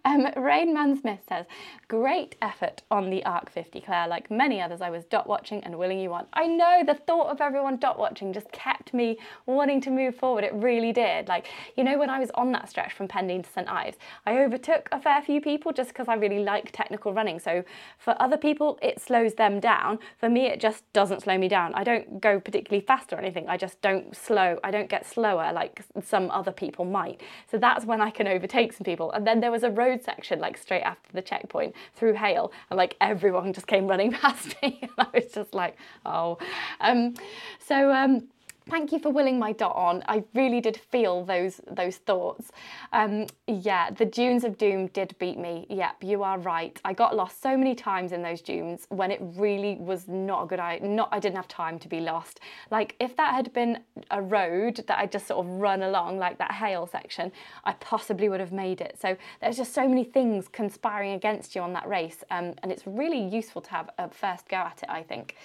Um, 0.05 0.27
Rainman 0.38 1.00
Smith 1.01 1.19
says, 1.27 1.45
Great 1.88 2.36
effort 2.41 2.83
on 2.89 3.09
the 3.09 3.25
ARC 3.25 3.51
50, 3.51 3.81
Claire. 3.81 4.07
Like 4.07 4.31
many 4.31 4.62
others, 4.62 4.81
I 4.81 4.89
was 4.89 5.03
dot 5.05 5.27
watching 5.27 5.63
and 5.63 5.77
willing 5.77 6.00
you 6.00 6.13
on. 6.13 6.25
I 6.33 6.48
know 6.48 6.83
the 6.86 6.95
thought 6.95 7.27
of 7.27 7.41
everyone 7.41 7.77
dot 7.77 8.00
watching 8.00 8.31
just 8.31 8.51
kept 8.51 8.93
me 8.93 9.17
wanting 9.45 9.81
to 9.81 9.91
move 9.91 10.15
forward. 10.15 10.43
It 10.43 10.53
really 10.53 10.93
did. 10.93 11.27
Like, 11.27 11.48
you 11.75 11.83
know, 11.83 11.98
when 11.98 12.09
I 12.09 12.19
was 12.19 12.31
on 12.31 12.51
that 12.53 12.69
stretch 12.69 12.93
from 12.93 13.07
Pendeen 13.07 13.43
to 13.43 13.50
St 13.50 13.67
Ives, 13.67 13.98
I 14.25 14.38
overtook 14.39 14.68
took 14.69 14.88
a 14.91 14.99
fair 14.99 15.21
few 15.21 15.41
people 15.41 15.71
just 15.71 15.89
because 15.89 16.07
I 16.07 16.13
really 16.13 16.43
like 16.43 16.71
technical 16.71 17.11
running. 17.11 17.39
So 17.39 17.63
for 17.97 18.15
other 18.21 18.38
people, 18.38 18.77
it 18.81 19.01
slows 19.01 19.33
them 19.33 19.59
down. 19.59 19.97
For 20.19 20.29
me, 20.29 20.45
it 20.45 20.59
just 20.59 20.83
doesn't 20.93 21.21
slow 21.23 21.38
me 21.38 21.47
down. 21.47 21.73
I 21.73 21.83
don't 21.83 22.21
go 22.21 22.39
particularly 22.39 22.85
fast 22.85 23.11
or 23.11 23.17
anything. 23.17 23.49
I 23.49 23.57
just 23.57 23.81
don't 23.81 24.15
slow. 24.15 24.59
I 24.63 24.69
don't 24.69 24.89
get 24.89 25.07
slower 25.07 25.51
like 25.53 25.83
some 26.03 26.29
other 26.29 26.51
people 26.51 26.85
might. 26.85 27.19
So 27.49 27.57
that's 27.57 27.85
when 27.85 27.99
I 27.99 28.11
can 28.11 28.27
overtake 28.27 28.73
some 28.73 28.85
people. 28.85 29.11
And 29.11 29.25
then 29.25 29.39
there 29.39 29.51
was 29.51 29.63
a 29.63 29.71
road 29.71 30.03
section 30.03 30.39
like 30.39 30.55
straight 30.57 30.83
after 30.83 31.11
the 31.13 31.23
checkpoint 31.23 31.73
through 31.95 32.13
Hayle, 32.13 32.51
and 32.69 32.77
like 32.77 32.95
everyone 33.01 33.53
just 33.53 33.67
came 33.67 33.88
running 33.88 34.11
past 34.21 34.55
me, 34.61 34.79
and 34.81 34.91
I 34.97 35.07
was 35.13 35.31
just 35.33 35.53
like, 35.53 35.75
oh. 36.05 36.38
Um, 36.79 37.15
so. 37.59 37.91
Um, 37.91 38.27
thank 38.69 38.91
you 38.91 38.99
for 38.99 39.09
willing 39.09 39.39
my 39.39 39.51
dot 39.51 39.75
on. 39.75 40.03
I 40.07 40.23
really 40.33 40.61
did 40.61 40.77
feel 40.77 41.25
those 41.25 41.61
those 41.71 41.97
thoughts. 41.97 42.51
Um, 42.93 43.27
yeah, 43.47 43.89
the 43.91 44.05
dunes 44.05 44.43
of 44.43 44.57
doom 44.57 44.88
did 44.88 45.15
beat 45.19 45.38
me. 45.38 45.65
Yep, 45.69 46.03
you 46.03 46.23
are 46.23 46.39
right. 46.39 46.79
I 46.85 46.93
got 46.93 47.15
lost 47.15 47.41
so 47.41 47.57
many 47.57 47.75
times 47.75 48.11
in 48.11 48.21
those 48.21 48.41
dunes 48.41 48.85
when 48.89 49.11
it 49.11 49.19
really 49.21 49.75
was 49.75 50.07
not 50.07 50.43
a 50.43 50.47
good 50.47 50.59
idea. 50.59 50.88
Not 50.88 51.09
I 51.11 51.19
didn't 51.19 51.35
have 51.35 51.47
time 51.47 51.79
to 51.79 51.88
be 51.88 51.99
lost. 51.99 52.39
Like 52.71 52.95
if 52.99 53.15
that 53.17 53.33
had 53.33 53.51
been 53.53 53.79
a 54.11 54.21
road 54.21 54.83
that 54.88 54.99
I 54.99 55.05
just 55.05 55.27
sort 55.27 55.45
of 55.45 55.51
run 55.51 55.83
along, 55.83 56.17
like 56.17 56.38
that 56.38 56.51
Hayle 56.51 56.88
section, 56.88 57.31
I 57.63 57.73
possibly 57.73 58.29
would 58.29 58.39
have 58.39 58.51
made 58.51 58.81
it. 58.81 58.97
So 58.99 59.17
there's 59.41 59.57
just 59.57 59.73
so 59.73 59.88
many 59.88 60.03
things 60.03 60.47
conspiring 60.47 61.13
against 61.13 61.55
you 61.55 61.61
on 61.61 61.73
that 61.73 61.88
race, 61.88 62.23
um, 62.31 62.53
and 62.63 62.71
it's 62.71 62.85
really 62.85 63.21
useful 63.21 63.61
to 63.61 63.69
have 63.71 63.89
a 63.97 64.09
first 64.09 64.47
go 64.47 64.57
at 64.57 64.83
it. 64.83 64.89
I 64.89 65.03
think. 65.03 65.35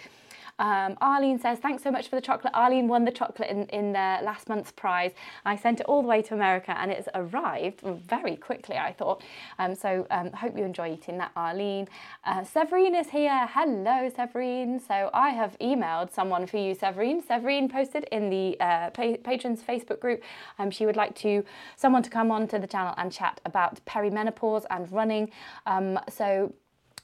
Um, 0.58 0.96
Arlene 1.00 1.38
says, 1.38 1.58
thanks 1.58 1.82
so 1.82 1.90
much 1.90 2.08
for 2.08 2.16
the 2.16 2.22
chocolate. 2.22 2.52
Arlene 2.54 2.88
won 2.88 3.04
the 3.04 3.10
chocolate 3.10 3.50
in, 3.50 3.66
in 3.66 3.92
last 3.92 4.48
month's 4.48 4.70
prize. 4.70 5.12
I 5.44 5.56
sent 5.56 5.80
it 5.80 5.86
all 5.86 6.02
the 6.02 6.08
way 6.08 6.22
to 6.22 6.34
America 6.34 6.74
and 6.78 6.90
it's 6.90 7.08
arrived 7.14 7.80
very 7.80 8.36
quickly, 8.36 8.76
I 8.76 8.92
thought. 8.92 9.22
Um, 9.58 9.74
so 9.74 10.06
um, 10.10 10.32
hope 10.32 10.56
you 10.56 10.64
enjoy 10.64 10.92
eating 10.92 11.18
that, 11.18 11.32
Arlene. 11.36 11.88
Uh, 12.24 12.44
Severine 12.44 12.94
is 12.94 13.08
here. 13.08 13.46
Hello, 13.52 14.08
Severine. 14.14 14.80
So 14.80 15.10
I 15.12 15.30
have 15.30 15.56
emailed 15.60 16.12
someone 16.12 16.46
for 16.46 16.58
you, 16.58 16.74
Severine. 16.74 17.22
Severine 17.22 17.68
posted 17.68 18.04
in 18.12 18.30
the 18.30 18.58
uh, 18.60 18.90
patrons 18.90 19.62
Facebook 19.62 20.00
group. 20.00 20.22
Um, 20.58 20.70
she 20.70 20.86
would 20.86 20.96
like 20.96 21.14
to 21.16 21.44
someone 21.76 22.02
to 22.02 22.10
come 22.10 22.30
onto 22.30 22.58
the 22.58 22.66
channel 22.66 22.94
and 22.96 23.10
chat 23.10 23.40
about 23.44 23.84
perimenopause 23.86 24.64
and 24.70 24.90
running. 24.92 25.30
Um, 25.66 25.98
so 26.08 26.52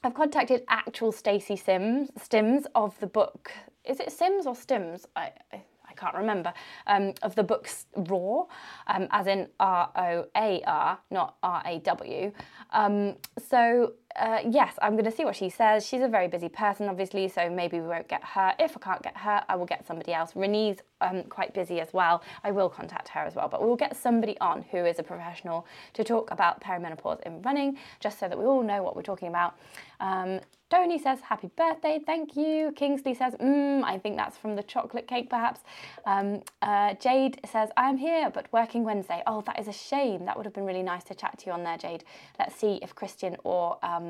I've 0.03 0.15
contacted 0.15 0.63
actual 0.67 1.11
Stacey 1.11 1.55
Sims 1.55 2.09
Stims 2.19 2.65
of 2.73 2.99
the 2.99 3.05
book. 3.05 3.51
Is 3.85 3.99
it 3.99 4.11
Sims 4.11 4.47
or 4.47 4.55
Stims? 4.55 5.05
I, 5.15 5.31
I, 5.53 5.61
I 5.87 5.93
can't 5.95 6.15
remember. 6.15 6.53
Um, 6.87 7.13
of 7.21 7.35
the 7.35 7.43
book's 7.43 7.85
Roar, 7.95 8.47
um, 8.87 9.07
as 9.11 9.27
in 9.27 9.47
R 9.59 9.91
O 9.95 10.25
A 10.35 10.63
R, 10.65 10.97
not 11.11 11.35
R 11.43 11.61
A 11.67 11.77
W. 11.79 12.31
Um, 12.71 13.15
so 13.47 13.93
uh, 14.15 14.39
yes, 14.49 14.75
I'm 14.81 14.93
going 14.93 15.05
to 15.05 15.11
see 15.11 15.25
what 15.25 15.35
she 15.35 15.49
says. 15.49 15.85
She's 15.85 16.01
a 16.01 16.07
very 16.07 16.27
busy 16.27 16.49
person, 16.49 16.87
obviously, 16.87 17.27
so 17.27 17.49
maybe 17.49 17.79
we 17.79 17.87
won't 17.87 18.07
get 18.07 18.23
her. 18.23 18.53
If 18.59 18.77
I 18.77 18.79
can't 18.79 19.03
get 19.03 19.17
her, 19.17 19.43
I 19.47 19.55
will 19.55 19.65
get 19.65 19.85
somebody 19.85 20.13
else. 20.13 20.31
Renee's 20.35 20.77
um, 21.01 21.23
quite 21.23 21.53
busy 21.53 21.79
as 21.79 21.93
well. 21.93 22.23
I 22.43 22.51
will 22.51 22.69
contact 22.69 23.09
her 23.09 23.21
as 23.21 23.35
well, 23.35 23.47
but 23.47 23.61
we'll 23.61 23.75
get 23.75 23.95
somebody 23.95 24.37
on 24.39 24.63
who 24.71 24.85
is 24.85 24.99
a 24.99 25.03
professional 25.03 25.65
to 25.93 26.03
talk 26.03 26.31
about 26.31 26.61
perimenopause 26.61 27.21
in 27.21 27.41
running, 27.41 27.77
just 27.99 28.19
so 28.19 28.27
that 28.27 28.37
we 28.37 28.45
all 28.45 28.63
know 28.63 28.83
what 28.83 28.95
we're 28.95 29.01
talking 29.01 29.27
about. 29.27 29.55
Um, 29.99 30.39
Tony 30.71 30.97
says, 30.97 31.19
happy 31.19 31.49
birthday, 31.57 31.99
thank 32.05 32.37
you. 32.37 32.71
Kingsley 32.77 33.13
says, 33.13 33.33
mmm, 33.41 33.83
I 33.83 33.97
think 33.97 34.15
that's 34.15 34.37
from 34.37 34.55
the 34.55 34.63
chocolate 34.63 35.05
cake 35.05 35.29
perhaps. 35.29 35.59
Um, 36.05 36.43
uh, 36.61 36.93
Jade 36.93 37.41
says, 37.45 37.69
I'm 37.75 37.97
here, 37.97 38.31
but 38.33 38.47
working 38.53 38.85
Wednesday. 38.85 39.21
Oh, 39.27 39.41
that 39.41 39.59
is 39.59 39.67
a 39.67 39.73
shame. 39.73 40.23
That 40.23 40.37
would 40.37 40.45
have 40.45 40.53
been 40.53 40.65
really 40.65 40.81
nice 40.81 41.03
to 41.05 41.13
chat 41.13 41.37
to 41.39 41.47
you 41.47 41.51
on 41.51 41.65
there, 41.65 41.77
Jade. 41.77 42.05
Let's 42.39 42.55
see 42.55 42.79
if 42.81 42.95
Christian 42.95 43.35
or 43.43 43.79
um, 43.83 44.00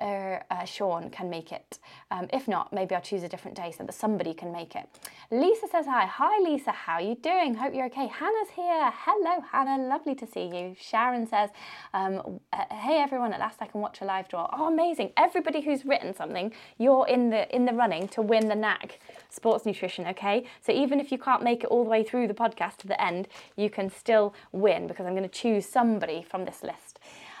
uh, 0.00 0.40
uh, 0.50 0.64
Sean 0.64 1.10
can 1.10 1.30
make 1.30 1.52
it. 1.52 1.78
Um, 2.10 2.28
if 2.32 2.48
not, 2.48 2.72
maybe 2.72 2.94
I'll 2.94 3.00
choose 3.00 3.22
a 3.22 3.28
different 3.28 3.56
day 3.56 3.72
so 3.76 3.84
that 3.84 3.92
somebody 3.92 4.34
can 4.34 4.50
make 4.50 4.74
it. 4.74 4.88
Lisa 5.30 5.68
says 5.70 5.86
hi. 5.86 6.06
Hi, 6.06 6.40
Lisa. 6.40 6.72
How 6.72 6.94
are 6.94 7.02
you 7.02 7.14
doing? 7.14 7.54
Hope 7.54 7.74
you're 7.74 7.86
okay. 7.86 8.06
Hannah's 8.06 8.50
here. 8.54 8.90
Hello, 8.92 9.44
Hannah. 9.50 9.82
Lovely 9.86 10.14
to 10.16 10.26
see 10.26 10.46
you. 10.46 10.74
Sharon 10.80 11.26
says, 11.26 11.50
um, 11.94 12.40
uh, 12.52 12.64
hey 12.70 12.98
everyone. 12.98 13.32
At 13.32 13.40
last 13.40 13.62
I 13.62 13.66
can 13.66 13.80
watch 13.80 14.00
a 14.00 14.04
live 14.04 14.28
draw. 14.28 14.48
Oh, 14.52 14.66
amazing! 14.66 15.12
Everybody 15.16 15.60
who's 15.60 15.84
written 15.84 16.14
something, 16.14 16.52
you're 16.78 17.06
in 17.06 17.30
the 17.30 17.54
in 17.54 17.64
the 17.64 17.72
running 17.72 18.08
to 18.08 18.22
win 18.22 18.48
the 18.48 18.54
Naak 18.54 18.92
Sports 19.30 19.64
Nutrition. 19.64 20.06
Okay, 20.08 20.46
so 20.60 20.72
even 20.72 21.00
if 21.00 21.12
you 21.12 21.18
can't 21.18 21.42
make 21.42 21.64
it 21.64 21.66
all 21.66 21.84
the 21.84 21.90
way 21.90 22.02
through 22.02 22.28
the 22.28 22.34
podcast 22.34 22.78
to 22.78 22.88
the 22.88 23.00
end, 23.00 23.28
you 23.56 23.70
can 23.70 23.90
still 23.90 24.34
win 24.52 24.86
because 24.86 25.06
I'm 25.06 25.14
going 25.14 25.28
to 25.28 25.28
choose 25.28 25.66
somebody 25.66 26.22
from 26.28 26.44
this 26.44 26.62
list. 26.62 26.98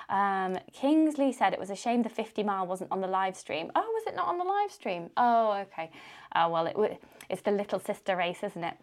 Um, 0.08 0.58
Kingsley 0.72 1.32
said 1.32 1.52
it 1.52 1.58
was 1.58 1.70
a 1.70 1.76
shame 1.76 2.02
the 2.02 2.08
50 2.08 2.42
mile 2.42 2.66
wasn't 2.66 2.90
on 2.90 3.00
the 3.00 3.06
live 3.06 3.36
stream. 3.36 3.70
Oh, 3.74 3.80
was 3.80 4.04
it 4.06 4.16
not 4.16 4.28
on 4.28 4.38
the 4.38 4.44
live 4.44 4.70
stream? 4.70 5.10
Oh, 5.16 5.52
okay. 5.52 5.90
Oh, 6.34 6.48
well, 6.48 6.66
it, 6.66 7.02
it's 7.28 7.42
the 7.42 7.50
little 7.50 7.78
sister 7.80 8.16
race, 8.16 8.42
isn't 8.42 8.64
it? 8.64 8.74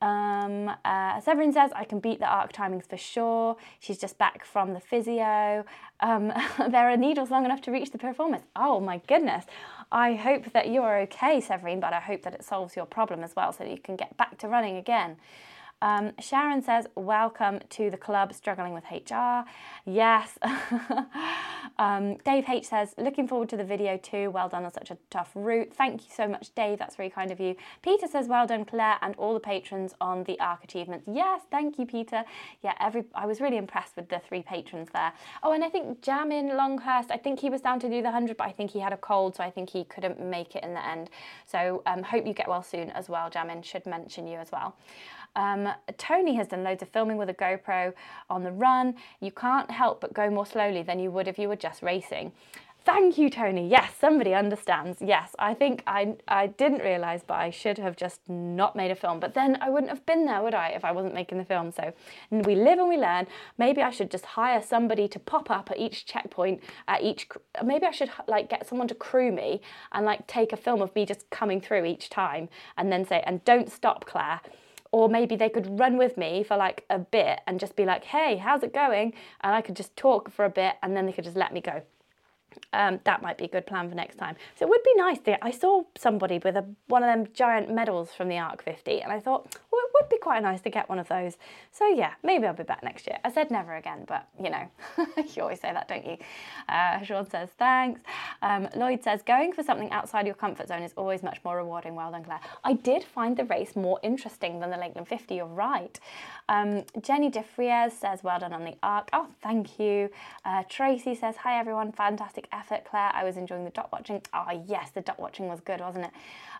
Um, 0.00 0.70
uh, 0.84 1.20
Severin 1.20 1.52
says, 1.52 1.72
I 1.74 1.84
can 1.84 1.98
beat 1.98 2.20
the 2.20 2.26
arc 2.26 2.52
timings 2.52 2.88
for 2.88 2.96
sure. 2.96 3.56
She's 3.80 3.98
just 3.98 4.16
back 4.18 4.44
from 4.44 4.72
the 4.72 4.80
physio. 4.80 5.64
Um, 6.00 6.32
there 6.70 6.88
are 6.90 6.96
needles 6.96 7.30
long 7.30 7.44
enough 7.44 7.60
to 7.62 7.72
reach 7.72 7.90
the 7.90 7.98
performance. 7.98 8.44
Oh 8.54 8.80
my 8.80 9.00
goodness. 9.08 9.44
I 9.90 10.14
hope 10.14 10.52
that 10.52 10.68
you 10.68 10.82
are 10.82 11.00
okay, 11.00 11.40
Severin, 11.40 11.80
but 11.80 11.92
I 11.92 12.00
hope 12.00 12.22
that 12.22 12.34
it 12.34 12.44
solves 12.44 12.76
your 12.76 12.86
problem 12.86 13.24
as 13.24 13.34
well 13.34 13.52
so 13.52 13.64
that 13.64 13.70
you 13.70 13.78
can 13.78 13.96
get 13.96 14.16
back 14.16 14.38
to 14.38 14.48
running 14.48 14.76
again. 14.76 15.16
Um, 15.80 16.12
Sharon 16.18 16.60
says, 16.62 16.86
Welcome 16.96 17.60
to 17.70 17.88
the 17.88 17.96
club, 17.96 18.34
struggling 18.34 18.72
with 18.72 18.84
HR. 18.90 19.44
Yes. 19.84 20.36
um, 21.78 22.16
Dave 22.24 22.48
H 22.48 22.66
says, 22.66 22.94
Looking 22.98 23.28
forward 23.28 23.48
to 23.50 23.56
the 23.56 23.64
video 23.64 23.96
too. 23.96 24.30
Well 24.30 24.48
done 24.48 24.64
on 24.64 24.72
such 24.72 24.90
a 24.90 24.98
tough 25.08 25.30
route. 25.34 25.72
Thank 25.72 26.02
you 26.02 26.08
so 26.12 26.26
much, 26.26 26.52
Dave. 26.56 26.78
That's 26.78 26.96
very 26.96 27.10
kind 27.10 27.30
of 27.30 27.38
you. 27.38 27.54
Peter 27.82 28.08
says, 28.08 28.26
Well 28.26 28.46
done, 28.46 28.64
Claire, 28.64 28.98
and 29.02 29.14
all 29.16 29.34
the 29.34 29.40
patrons 29.40 29.94
on 30.00 30.24
the 30.24 30.38
ARC 30.40 30.64
achievements. 30.64 31.06
Yes, 31.06 31.42
thank 31.50 31.78
you, 31.78 31.86
Peter. 31.86 32.24
Yeah, 32.62 32.74
every 32.80 33.04
I 33.14 33.26
was 33.26 33.40
really 33.40 33.56
impressed 33.56 33.94
with 33.94 34.08
the 34.08 34.18
three 34.18 34.42
patrons 34.42 34.88
there. 34.92 35.12
Oh, 35.44 35.52
and 35.52 35.62
I 35.62 35.68
think 35.68 36.00
Jamin 36.00 36.56
Longhurst, 36.56 37.12
I 37.12 37.18
think 37.18 37.38
he 37.38 37.50
was 37.50 37.60
down 37.60 37.78
to 37.80 37.88
do 37.88 37.98
the 37.98 38.10
100, 38.10 38.36
but 38.36 38.48
I 38.48 38.52
think 38.52 38.72
he 38.72 38.80
had 38.80 38.92
a 38.92 38.96
cold, 38.96 39.36
so 39.36 39.44
I 39.44 39.50
think 39.50 39.70
he 39.70 39.84
couldn't 39.84 40.20
make 40.20 40.56
it 40.56 40.64
in 40.64 40.74
the 40.74 40.84
end. 40.84 41.10
So 41.46 41.82
um, 41.86 42.02
hope 42.02 42.26
you 42.26 42.34
get 42.34 42.48
well 42.48 42.64
soon 42.64 42.90
as 42.90 43.08
well, 43.08 43.30
Jamin. 43.30 43.64
Should 43.64 43.86
mention 43.86 44.26
you 44.26 44.38
as 44.38 44.50
well. 44.50 44.74
Um, 45.36 45.68
Tony 45.96 46.34
has 46.36 46.48
done 46.48 46.64
loads 46.64 46.82
of 46.82 46.88
filming 46.88 47.16
with 47.16 47.28
a 47.28 47.34
GoPro 47.34 47.92
on 48.28 48.42
the 48.44 48.52
run. 48.52 48.94
You 49.20 49.30
can't 49.30 49.70
help 49.70 50.00
but 50.00 50.12
go 50.12 50.30
more 50.30 50.46
slowly 50.46 50.82
than 50.82 50.98
you 50.98 51.10
would 51.10 51.28
if 51.28 51.38
you 51.38 51.48
were 51.48 51.56
just 51.56 51.82
racing. 51.82 52.32
Thank 52.84 53.18
you, 53.18 53.28
Tony. 53.28 53.68
Yes, 53.68 53.92
somebody 54.00 54.32
understands. 54.32 55.02
Yes, 55.02 55.36
I 55.38 55.52
think 55.52 55.82
I, 55.86 56.14
I 56.26 56.46
didn't 56.46 56.78
realise, 56.78 57.22
but 57.26 57.34
I 57.34 57.50
should 57.50 57.76
have 57.76 57.96
just 57.96 58.26
not 58.28 58.76
made 58.76 58.90
a 58.90 58.94
film. 58.94 59.20
But 59.20 59.34
then 59.34 59.58
I 59.60 59.68
wouldn't 59.68 59.90
have 59.90 60.06
been 60.06 60.24
there, 60.24 60.42
would 60.42 60.54
I, 60.54 60.68
if 60.68 60.86
I 60.86 60.92
wasn't 60.92 61.12
making 61.12 61.36
the 61.36 61.44
film? 61.44 61.70
So 61.70 61.92
we 62.30 62.54
live 62.54 62.78
and 62.78 62.88
we 62.88 62.96
learn. 62.96 63.26
Maybe 63.58 63.82
I 63.82 63.90
should 63.90 64.10
just 64.10 64.24
hire 64.24 64.62
somebody 64.62 65.06
to 65.08 65.18
pop 65.18 65.50
up 65.50 65.70
at 65.70 65.78
each 65.78 66.06
checkpoint, 66.06 66.62
at 66.86 67.02
each. 67.02 67.28
Maybe 67.62 67.84
I 67.84 67.90
should 67.90 68.10
like 68.26 68.48
get 68.48 68.66
someone 68.66 68.88
to 68.88 68.94
crew 68.94 69.32
me 69.32 69.60
and 69.92 70.06
like 70.06 70.26
take 70.26 70.54
a 70.54 70.56
film 70.56 70.80
of 70.80 70.94
me 70.94 71.04
just 71.04 71.28
coming 71.28 71.60
through 71.60 71.84
each 71.84 72.08
time, 72.08 72.48
and 72.78 72.90
then 72.90 73.04
say, 73.04 73.22
"And 73.26 73.44
don't 73.44 73.70
stop, 73.70 74.06
Claire." 74.06 74.40
Or 74.92 75.08
maybe 75.08 75.36
they 75.36 75.48
could 75.48 75.78
run 75.78 75.96
with 75.96 76.16
me 76.16 76.42
for 76.42 76.56
like 76.56 76.84
a 76.90 76.98
bit 76.98 77.40
and 77.46 77.60
just 77.60 77.76
be 77.76 77.84
like, 77.84 78.04
hey, 78.04 78.36
how's 78.36 78.62
it 78.62 78.72
going? 78.72 79.12
And 79.40 79.54
I 79.54 79.60
could 79.60 79.76
just 79.76 79.96
talk 79.96 80.30
for 80.30 80.44
a 80.44 80.50
bit 80.50 80.76
and 80.82 80.96
then 80.96 81.06
they 81.06 81.12
could 81.12 81.24
just 81.24 81.36
let 81.36 81.52
me 81.52 81.60
go. 81.60 81.82
Um, 82.72 83.00
that 83.04 83.22
might 83.22 83.38
be 83.38 83.44
a 83.44 83.48
good 83.48 83.66
plan 83.66 83.88
for 83.88 83.94
next 83.94 84.16
time. 84.16 84.36
So 84.56 84.66
it 84.66 84.68
would 84.68 84.82
be 84.82 84.94
nice. 84.96 85.18
To, 85.20 85.44
I 85.44 85.50
saw 85.50 85.84
somebody 85.96 86.38
with 86.38 86.56
a, 86.56 86.64
one 86.86 87.02
of 87.02 87.08
them 87.08 87.32
giant 87.32 87.70
medals 87.70 88.12
from 88.12 88.28
the 88.28 88.38
ARC 88.38 88.62
50, 88.62 89.00
and 89.00 89.12
I 89.12 89.20
thought, 89.20 89.56
well, 89.70 89.80
it 89.84 89.90
would 89.94 90.08
be 90.08 90.18
quite 90.18 90.42
nice 90.42 90.60
to 90.62 90.70
get 90.70 90.88
one 90.88 90.98
of 90.98 91.08
those. 91.08 91.36
So 91.72 91.86
yeah, 91.88 92.14
maybe 92.22 92.46
I'll 92.46 92.54
be 92.54 92.62
back 92.62 92.82
next 92.82 93.06
year. 93.06 93.18
I 93.24 93.30
said 93.30 93.50
never 93.50 93.76
again, 93.76 94.04
but 94.06 94.28
you 94.42 94.50
know, 94.50 94.68
you 95.34 95.42
always 95.42 95.60
say 95.60 95.72
that, 95.72 95.88
don't 95.88 96.04
you? 96.04 96.16
Uh, 96.68 97.02
Sean 97.02 97.28
says 97.28 97.50
thanks. 97.58 98.00
Um, 98.42 98.68
Lloyd 98.76 99.02
says 99.02 99.22
going 99.22 99.52
for 99.52 99.62
something 99.62 99.90
outside 99.90 100.26
your 100.26 100.34
comfort 100.34 100.68
zone 100.68 100.82
is 100.82 100.92
always 100.96 101.22
much 101.22 101.38
more 101.44 101.56
rewarding. 101.56 101.94
Well 101.94 102.10
done, 102.10 102.24
Claire. 102.24 102.40
I 102.64 102.74
did 102.74 103.04
find 103.04 103.36
the 103.36 103.44
race 103.44 103.76
more 103.76 103.98
interesting 104.02 104.60
than 104.60 104.70
the 104.70 104.76
Lakeland 104.76 105.08
50. 105.08 105.34
You're 105.34 105.46
right. 105.46 105.98
Um, 106.48 106.84
Jenny 107.00 107.30
DeFries 107.30 107.92
says 107.92 108.22
well 108.22 108.38
done 108.38 108.52
on 108.52 108.64
the 108.64 108.76
ARC. 108.82 109.08
Oh, 109.12 109.28
thank 109.42 109.78
you. 109.78 110.10
Uh, 110.44 110.62
Tracy 110.68 111.14
says 111.14 111.36
hi 111.36 111.58
everyone. 111.58 111.92
Fantastic 111.92 112.47
effort, 112.52 112.84
Claire. 112.84 113.10
I 113.14 113.24
was 113.24 113.36
enjoying 113.36 113.64
the 113.64 113.70
dot 113.70 113.90
watching. 113.92 114.22
Oh 114.32 114.62
yes, 114.66 114.90
the 114.90 115.00
dot 115.00 115.18
watching 115.18 115.48
was 115.48 115.60
good, 115.60 115.80
wasn't 115.80 116.06
it? 116.06 116.10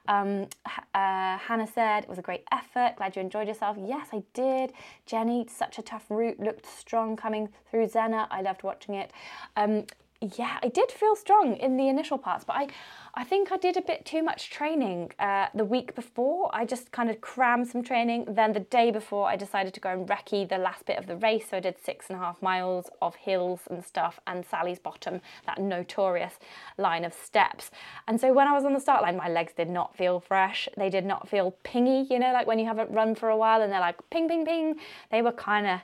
Um, 0.09 0.49
uh, 0.95 1.39
Hannah 1.39 1.67
said 1.67 2.05
it 2.05 2.09
was 2.09 2.19
a 2.19 2.23
great 2.23 2.45
effort. 2.53 2.95
Glad 2.97 3.17
you 3.17 3.23
enjoyed 3.23 3.49
yourself. 3.49 3.77
Yes, 3.79 4.09
I 4.13 4.23
did. 4.33 4.73
Jenny, 5.07 5.47
such 5.49 5.79
a 5.79 5.83
tough 5.83 6.07
route. 6.09 6.41
Looked 6.41 6.67
strong 6.67 7.17
coming 7.17 7.49
through 7.71 7.87
Zennor. 7.89 8.27
I 8.31 8.41
loved 8.43 8.63
watching 8.63 8.95
it. 8.95 9.13
Um, 9.57 9.85
yeah, 10.21 10.59
I 10.63 10.69
did 10.69 10.91
feel 10.91 11.15
strong 11.15 11.57
in 11.57 11.77
the 11.77 11.89
initial 11.89 12.19
parts, 12.19 12.45
but 12.45 12.57
I, 12.57 12.67
I 13.15 13.23
think 13.23 13.53
I 13.53 13.57
did 13.57 13.77
a 13.77 13.81
bit 13.81 14.05
too 14.05 14.21
much 14.21 14.51
training 14.51 15.13
uh, 15.21 15.47
the 15.55 15.65
week 15.65 15.95
before. 15.95 16.51
I 16.53 16.65
just 16.65 16.91
kind 16.91 17.09
of 17.09 17.21
crammed 17.21 17.69
some 17.69 17.85
training. 17.85 18.25
Then 18.29 18.53
the 18.53 18.61
day 18.61 18.91
before, 18.91 19.29
I 19.29 19.37
decided 19.37 19.75
to 19.75 19.81
go 19.81 19.91
and 19.91 20.09
recce 20.09 20.49
the 20.49 20.59
last 20.59 20.87
bit 20.87 20.99
of 20.99 21.07
the 21.07 21.17
race. 21.17 21.51
So 21.51 21.59
I 21.59 21.61
did 21.61 21.77
six 21.81 22.09
and 22.09 22.17
a 22.17 22.19
half 22.19 22.43
miles 22.43 22.87
of 23.01 23.15
hills 23.15 23.61
and 23.71 23.85
stuff, 23.85 24.19
and 24.27 24.45
Sally's 24.45 24.81
Bottom, 24.81 25.21
that 25.47 25.61
notorious 25.61 26.35
line 26.79 27.05
of 27.05 27.15
steps. 27.15 27.71
And 28.09 28.21
so 28.21 28.33
when 28.33 28.49
I 28.49 28.53
was 28.53 28.65
on 28.65 28.73
the 28.73 28.81
start 28.81 29.03
line, 29.03 29.17
my 29.17 29.29
legs 29.29 29.53
did 29.57 29.71
not 29.71 29.97
feel 29.97 30.19
fresh. 30.19 30.69
They 30.77 30.91
did 30.91 31.05
not 31.05 31.29
feel 31.29 31.55
pingy, 31.65 32.11
you 32.11 32.19
know, 32.19 32.33
like 32.33 32.49
when 32.49 32.59
you 32.59 32.67
haven't 32.67 32.91
run 32.91 33.15
for 33.15 33.29
a 33.29 33.37
while 33.37 33.63
and 33.63 33.73
they're 33.73 33.79
like 33.79 33.99
ping, 34.11 34.29
ping, 34.29 34.45
ping. 34.45 34.81
They 35.13 35.23
were 35.23 35.33
kind 35.33 35.69
of 35.69 35.81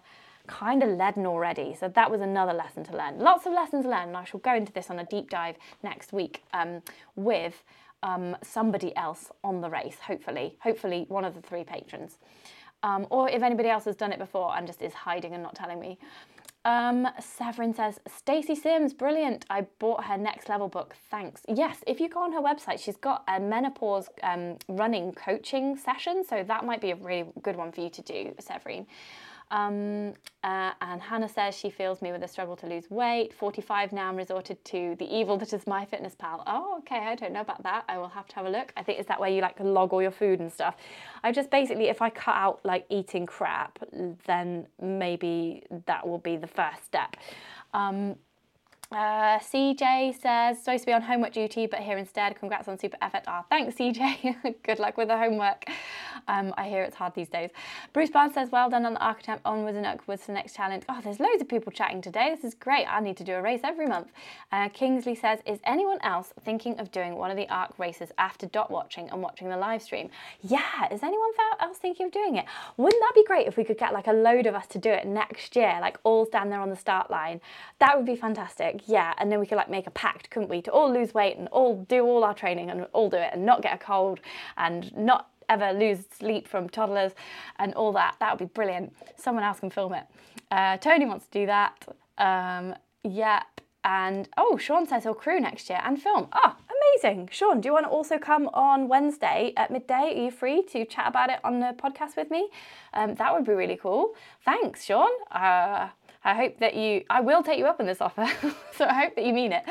kind 0.46 0.82
of 0.82 0.90
leaden 0.90 1.26
already. 1.26 1.74
So 1.78 1.88
that 1.88 2.10
was 2.10 2.20
another 2.20 2.52
lesson 2.52 2.84
to 2.84 2.96
learn. 2.96 3.18
Lots 3.18 3.46
of 3.46 3.52
lessons 3.52 3.84
learned, 3.84 4.08
and 4.08 4.16
I 4.16 4.24
shall 4.24 4.40
go 4.40 4.54
into 4.54 4.72
this 4.72 4.90
on 4.90 4.98
a 4.98 5.04
deep 5.06 5.30
dive 5.30 5.56
next 5.82 6.12
week 6.12 6.42
um, 6.52 6.82
with 7.16 7.64
um, 8.02 8.36
somebody 8.42 8.94
else 8.96 9.30
on 9.42 9.60
the 9.60 9.70
race, 9.70 9.96
hopefully, 10.00 10.56
hopefully 10.60 11.06
one 11.08 11.24
of 11.24 11.34
the 11.34 11.40
three 11.40 11.64
patrons. 11.64 12.18
Um, 12.82 13.06
or 13.08 13.30
if 13.30 13.42
anybody 13.42 13.70
else 13.70 13.86
has 13.86 13.96
done 13.96 14.12
it 14.12 14.18
before 14.18 14.54
and 14.56 14.66
just 14.66 14.82
is 14.82 14.92
hiding 14.92 15.32
and 15.32 15.42
not 15.42 15.54
telling 15.54 15.80
me. 15.80 15.98
Um, 16.66 17.08
Severin 17.20 17.74
says, 17.74 17.98
Stacey 18.06 18.54
Sims, 18.54 18.94
brilliant. 18.94 19.44
I 19.50 19.62
bought 19.78 20.04
her 20.04 20.16
next 20.16 20.48
level 20.48 20.68
book. 20.68 20.94
Thanks. 21.10 21.42
Yes, 21.46 21.78
if 21.86 22.00
you 22.00 22.08
go 22.08 22.20
on 22.20 22.32
her 22.32 22.40
website, 22.40 22.78
she's 22.78 22.96
got 22.96 23.22
a 23.28 23.38
menopause 23.38 24.08
um, 24.22 24.56
running 24.68 25.12
coaching 25.12 25.76
session. 25.76 26.24
So 26.26 26.42
that 26.42 26.64
might 26.64 26.80
be 26.80 26.90
a 26.90 26.96
really 26.96 27.30
good 27.42 27.56
one 27.56 27.70
for 27.70 27.82
you 27.82 27.90
to 27.90 28.02
do, 28.02 28.34
Severin. 28.38 28.86
Um, 29.50 30.14
uh, 30.42 30.72
and 30.80 31.00
Hannah 31.00 31.28
says 31.28 31.56
she 31.56 31.70
feels 31.70 32.02
me 32.02 32.12
with 32.12 32.22
a 32.22 32.28
struggle 32.28 32.56
to 32.56 32.66
lose 32.66 32.90
weight. 32.90 33.32
45 33.34 33.92
now, 33.92 34.08
I'm 34.08 34.16
resorted 34.16 34.62
to 34.66 34.96
the 34.98 35.04
evil 35.04 35.36
that 35.38 35.52
is 35.52 35.64
MyFitnessPal. 35.64 36.42
Oh, 36.46 36.78
okay, 36.78 36.98
I 36.98 37.14
don't 37.14 37.32
know 37.32 37.40
about 37.40 37.62
that. 37.62 37.84
I 37.88 37.98
will 37.98 38.08
have 38.08 38.26
to 38.28 38.34
have 38.36 38.46
a 38.46 38.50
look. 38.50 38.72
I 38.76 38.82
think 38.82 38.98
is 38.98 39.06
that 39.06 39.20
where 39.20 39.30
you 39.30 39.40
like 39.40 39.58
log 39.60 39.92
all 39.92 40.02
your 40.02 40.10
food 40.10 40.40
and 40.40 40.52
stuff. 40.52 40.76
I 41.22 41.32
just 41.32 41.50
basically, 41.50 41.88
if 41.88 42.02
I 42.02 42.10
cut 42.10 42.34
out 42.34 42.60
like 42.64 42.86
eating 42.90 43.26
crap, 43.26 43.78
then 44.26 44.66
maybe 44.80 45.62
that 45.86 46.06
will 46.06 46.18
be 46.18 46.36
the 46.36 46.46
first 46.46 46.84
step. 46.84 47.16
Um, 47.72 48.16
uh, 48.92 49.38
CJ 49.38 50.20
says, 50.20 50.58
supposed 50.58 50.82
to 50.82 50.86
be 50.86 50.92
on 50.92 51.02
homework 51.02 51.32
duty, 51.32 51.66
but 51.66 51.80
here 51.80 51.98
instead. 51.98 52.36
Congrats 52.36 52.68
on 52.68 52.78
super 52.78 52.96
effort. 53.02 53.22
Ah, 53.26 53.44
thanks, 53.48 53.74
CJ. 53.76 54.54
Good 54.62 54.78
luck 54.78 54.96
with 54.96 55.08
the 55.08 55.16
homework. 55.18 55.64
Um, 56.28 56.54
I 56.56 56.68
hear 56.68 56.82
it's 56.82 56.94
hard 56.96 57.14
these 57.14 57.28
days. 57.28 57.50
Bruce 57.92 58.10
Barnes 58.10 58.34
says, 58.34 58.50
well 58.50 58.70
done 58.70 58.86
on 58.86 58.94
the 58.94 59.04
architect 59.04 59.40
onwards 59.44 59.76
and 59.76 59.86
upwards 59.86 60.22
to 60.22 60.26
the 60.28 60.32
next 60.34 60.54
challenge. 60.54 60.84
Oh, 60.88 61.00
there's 61.02 61.18
loads 61.18 61.40
of 61.40 61.48
people 61.48 61.72
chatting 61.72 62.02
today. 62.02 62.32
This 62.34 62.44
is 62.44 62.54
great. 62.54 62.86
I 62.86 63.00
need 63.00 63.16
to 63.16 63.24
do 63.24 63.32
a 63.32 63.42
race 63.42 63.60
every 63.64 63.86
month. 63.86 64.08
Uh, 64.52 64.68
Kingsley 64.68 65.14
says, 65.14 65.40
is 65.46 65.58
anyone 65.64 65.98
else 66.02 66.32
thinking 66.44 66.78
of 66.78 66.92
doing 66.92 67.16
one 67.16 67.30
of 67.30 67.36
the 67.36 67.48
ARC 67.48 67.78
races 67.78 68.12
after 68.18 68.46
dot 68.46 68.70
watching 68.70 69.08
and 69.10 69.22
watching 69.22 69.48
the 69.48 69.56
live 69.56 69.82
stream? 69.82 70.10
Yeah, 70.40 70.92
is 70.92 71.02
anyone 71.02 71.30
else 71.60 71.78
thinking 71.78 72.06
of 72.06 72.12
doing 72.12 72.36
it? 72.36 72.44
Wouldn't 72.76 73.02
that 73.02 73.12
be 73.14 73.24
great 73.24 73.46
if 73.46 73.56
we 73.56 73.64
could 73.64 73.78
get 73.78 73.92
like 73.92 74.06
a 74.06 74.12
load 74.12 74.46
of 74.46 74.54
us 74.54 74.66
to 74.68 74.78
do 74.78 74.90
it 74.90 75.06
next 75.06 75.56
year, 75.56 75.78
like 75.80 75.98
all 76.04 76.26
stand 76.26 76.52
there 76.52 76.60
on 76.60 76.70
the 76.70 76.76
start 76.76 77.10
line? 77.10 77.40
That 77.80 77.96
would 77.96 78.06
be 78.06 78.16
fantastic 78.16 78.73
yeah, 78.86 79.14
and 79.18 79.30
then 79.30 79.40
we 79.40 79.46
could 79.46 79.56
like 79.56 79.70
make 79.70 79.86
a 79.86 79.90
pact, 79.90 80.30
couldn't 80.30 80.48
we, 80.48 80.62
to 80.62 80.70
all 80.70 80.92
lose 80.92 81.14
weight 81.14 81.36
and 81.36 81.48
all 81.48 81.84
do 81.88 82.04
all 82.04 82.24
our 82.24 82.34
training 82.34 82.70
and 82.70 82.86
all 82.92 83.08
do 83.08 83.16
it 83.16 83.30
and 83.32 83.44
not 83.44 83.62
get 83.62 83.74
a 83.74 83.78
cold 83.78 84.20
and 84.56 84.94
not 84.96 85.30
ever 85.48 85.72
lose 85.72 86.04
sleep 86.16 86.48
from 86.48 86.68
toddlers 86.68 87.12
and 87.58 87.74
all 87.74 87.92
that. 87.92 88.16
That 88.20 88.32
would 88.32 88.48
be 88.48 88.52
brilliant. 88.52 88.94
Someone 89.16 89.44
else 89.44 89.60
can 89.60 89.70
film 89.70 89.94
it. 89.94 90.04
Uh, 90.50 90.76
Tony 90.78 91.06
wants 91.06 91.26
to 91.26 91.30
do 91.30 91.46
that. 91.46 91.86
Um, 92.18 92.74
yep. 93.02 93.44
And 93.84 94.28
oh, 94.38 94.56
Sean 94.56 94.86
says 94.86 95.02
he'll 95.02 95.14
crew 95.14 95.40
next 95.40 95.68
year 95.68 95.80
and 95.84 96.00
film. 96.00 96.28
Oh, 96.32 96.56
amazing. 97.02 97.28
Sean, 97.30 97.60
do 97.60 97.68
you 97.68 97.72
want 97.72 97.84
to 97.84 97.90
also 97.90 98.18
come 98.18 98.48
on 98.54 98.88
Wednesday 98.88 99.52
at 99.58 99.70
midday? 99.70 100.14
Are 100.14 100.24
you 100.24 100.30
free 100.30 100.62
to 100.70 100.86
chat 100.86 101.06
about 101.06 101.28
it 101.28 101.38
on 101.44 101.60
the 101.60 101.74
podcast 101.76 102.16
with 102.16 102.30
me? 102.30 102.48
Um, 102.94 103.14
that 103.16 103.34
would 103.34 103.44
be 103.44 103.52
really 103.52 103.76
cool. 103.76 104.14
Thanks, 104.42 104.84
Sean. 104.84 105.10
Uh, 105.30 105.88
I 106.24 106.34
hope 106.34 106.58
that 106.58 106.74
you, 106.74 107.04
I 107.10 107.20
will 107.20 107.42
take 107.42 107.58
you 107.58 107.66
up 107.66 107.80
on 107.80 107.86
this 107.86 108.00
offer, 108.00 108.26
so 108.74 108.86
I 108.86 108.94
hope 108.94 109.14
that 109.16 109.24
you 109.24 109.32
mean 109.32 109.52
it. 109.52 109.64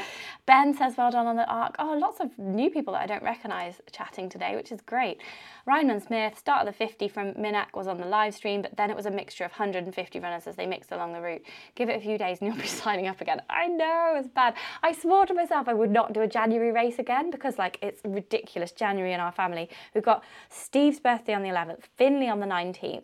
Ben 0.46 0.76
says, 0.76 0.96
well 0.98 1.10
done 1.10 1.26
on 1.26 1.36
the 1.36 1.50
arc. 1.50 1.76
Oh, 1.80 1.98
lots 1.98 2.20
of 2.20 2.38
new 2.38 2.70
people 2.70 2.94
that 2.94 3.02
I 3.02 3.06
don't 3.08 3.24
recognise 3.24 3.82
chatting 3.92 4.30
today, 4.30 4.56
which 4.56 4.72
is 4.72 4.82
great. 4.82 5.20
Rainman 5.68 6.06
Smith, 6.06 6.38
start 6.38 6.68
of 6.68 6.74
the 6.74 6.78
50 6.78 7.08
from 7.08 7.34
Minack 7.34 7.74
was 7.74 7.88
on 7.88 7.98
the 7.98 8.06
live 8.06 8.36
stream, 8.36 8.62
but 8.62 8.76
then 8.78 8.90
it 8.90 8.96
was 8.96 9.06
a 9.06 9.12
mixture 9.12 9.46
of 9.46 9.52
150 9.52 10.20
runners 10.20 10.46
as 10.46 10.56
they 10.56 10.66
mixed 10.66 10.92
along 10.92 11.14
the 11.14 11.22
route. 11.22 11.42
Give 11.76 11.90
it 11.90 11.98
a 11.98 12.02
few 12.02 12.18
days 12.18 12.40
and 12.40 12.50
you'll 12.50 12.58
be 12.62 12.68
signing 12.68 13.08
up 13.08 13.22
again. 13.22 13.42
I 13.50 13.68
know, 13.68 14.16
it's 14.18 14.28
bad. 14.28 14.56
I 14.84 14.92
swore 14.92 15.26
to 15.26 15.34
myself 15.34 15.68
I 15.68 15.74
would 15.74 15.92
not 15.92 16.14
do 16.14 16.22
a 16.22 16.28
January 16.28 16.72
race 16.72 17.00
again 17.00 17.32
because 17.32 17.58
like 17.58 17.80
it's 17.82 18.02
ridiculous 18.04 18.72
January 18.74 19.14
in 19.14 19.20
our 19.20 19.32
family. 19.32 19.70
We've 19.96 20.04
got 20.04 20.24
Steve's 20.50 21.00
birthday 21.00 21.34
on 21.34 21.42
the 21.42 21.50
11th, 21.50 21.84
Finley 21.98 22.30
on 22.30 22.40
the 22.40 22.46
19th. 22.46 23.04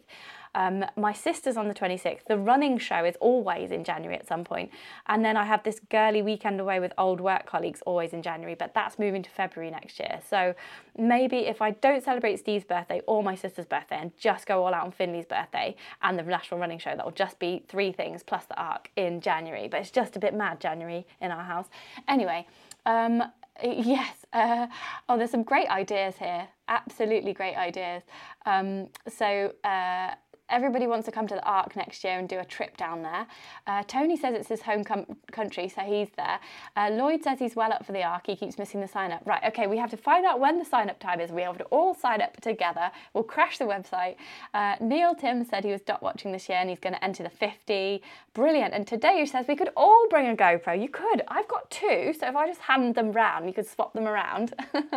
Um, 0.56 0.86
my 0.96 1.14
sister's 1.14 1.58
on 1.58 1.68
the 1.68 1.74
26th. 1.74 2.26
The 2.28 2.38
running 2.38 2.78
show 2.78 3.06
is 3.06 3.16
always 3.20 3.72
in 3.72 3.84
January 3.84 4.18
at 4.18 4.28
some 4.28 4.44
point. 4.44 4.72
And 5.08 5.24
then 5.24 5.38
I 5.38 5.44
have 5.46 5.64
this 5.64 5.80
girly 5.90 6.22
weekend 6.22 6.60
away 6.60 6.80
with 6.80 6.94
old 6.98 7.22
work 7.22 7.46
colleagues 7.46 7.82
always 7.86 8.14
in 8.14 8.22
January, 8.22 8.56
but 8.56 8.74
that's 8.74 9.00
moving 9.00 9.24
to 9.24 9.30
February 9.30 9.72
next 9.72 10.00
year. 10.00 10.20
So 10.28 10.56
maybe 10.98 11.40
if 11.40 11.62
I 11.62 11.72
don't 11.72 12.04
celebrate 12.04 12.38
Steve's 12.40 12.66
birthday 12.66 13.02
or 13.08 13.24
my 13.24 13.36
sister's 13.36 13.66
birthday 13.66 13.98
and 14.00 14.16
just 14.18 14.46
go 14.46 14.64
all 14.64 14.74
out 14.74 14.86
on 14.86 14.92
Finley's 14.92 15.26
birthday 15.26 15.76
and 16.02 16.18
the 16.18 16.24
National 16.24 16.60
Running 16.60 16.80
Show, 16.80 16.96
that 16.96 17.06
will 17.06 17.12
just 17.12 17.40
be 17.40 17.64
three 17.68 17.92
things 17.92 18.24
plus 18.24 18.46
the 18.46 18.60
ARC 18.60 18.92
in 18.96 19.22
January. 19.22 19.68
But 19.68 19.82
it's 19.82 19.92
just 19.92 20.16
a 20.16 20.20
bit 20.20 20.34
mad 20.34 20.60
January 20.60 21.06
in 21.22 21.32
our 21.32 21.44
house. 21.44 21.68
Anyway, 22.08 22.48
um, 22.86 23.24
yes. 23.64 24.26
Uh, 24.32 24.68
oh, 25.08 25.18
there's 25.18 25.32
some 25.32 25.44
great 25.44 25.68
ideas 25.70 26.16
here. 26.18 26.48
Absolutely 26.68 27.34
great 27.34 27.56
ideas. 27.56 28.04
Um, 28.46 28.88
so, 29.08 29.54
uh, 29.64 30.12
Everybody 30.50 30.88
wants 30.88 31.06
to 31.06 31.12
come 31.12 31.28
to 31.28 31.36
the 31.36 31.44
Arc 31.44 31.76
next 31.76 32.04
year 32.04 32.20
and 32.20 32.28
do 32.28 32.40
a 32.40 32.46
trip 32.46 32.78
down 32.78 33.02
there. 33.02 33.28
Uh, 33.68 33.84
Tony 33.88 34.18
says 34.18 34.34
it's 34.36 34.50
his 34.50 34.62
home 34.62 34.84
com- 34.84 35.06
country, 35.32 35.68
so 35.70 35.82
he's 35.82 36.10
there. 36.18 36.40
Uh, 36.76 36.90
Lloyd 36.92 37.24
says 37.24 37.40
he's 37.40 37.56
well 37.56 37.72
up 37.72 37.86
for 37.86 37.92
the 37.92 38.04
Arc. 38.04 38.28
He 38.28 38.36
keeps 38.36 38.58
missing 38.58 38.82
the 38.82 38.88
sign 38.88 39.12
up. 39.12 39.22
Right, 39.26 39.44
okay, 39.48 39.68
we 39.68 39.78
have 39.78 39.90
to 39.92 39.98
find 39.98 40.26
out 40.26 40.40
when 40.40 40.60
the 40.60 40.66
sign 40.66 40.90
up 40.90 41.00
time 41.00 41.20
is. 41.20 41.32
We 41.32 41.42
have 41.42 41.58
to 41.58 41.64
all 41.66 41.94
sign 41.94 42.22
up 42.22 42.40
together. 42.42 42.92
We'll 43.14 43.24
crash 43.24 43.58
the 43.58 43.66
website. 43.66 44.16
Uh, 44.54 44.76
Neil 44.80 45.16
Tim 45.16 45.44
said 45.44 45.64
he 45.64 45.72
was 45.72 45.82
dot 45.82 46.02
watching 46.02 46.32
this 46.32 46.48
year 46.48 46.60
and 46.60 46.70
he's 46.70 46.80
going 46.80 46.94
to 46.94 47.04
enter 47.04 47.24
the 47.24 47.30
50. 47.30 48.02
Brilliant. 48.34 48.74
And 48.74 48.88
today 48.88 49.26
says 49.26 49.48
we 49.48 49.56
could 49.56 49.70
all 49.76 50.08
bring 50.10 50.28
a 50.30 50.36
GoPro. 50.36 50.80
You 50.82 50.90
could. 50.90 51.24
I've 51.28 51.48
got 51.48 51.70
two, 51.70 52.14
so 52.18 52.28
if 52.28 52.36
I 52.36 52.48
just 52.48 52.62
hand 52.62 52.96
them 52.96 53.12
round, 53.12 53.46
you 53.48 53.54
could 53.54 53.68
swap 53.68 53.94
them 53.94 54.08
around. 54.08 54.54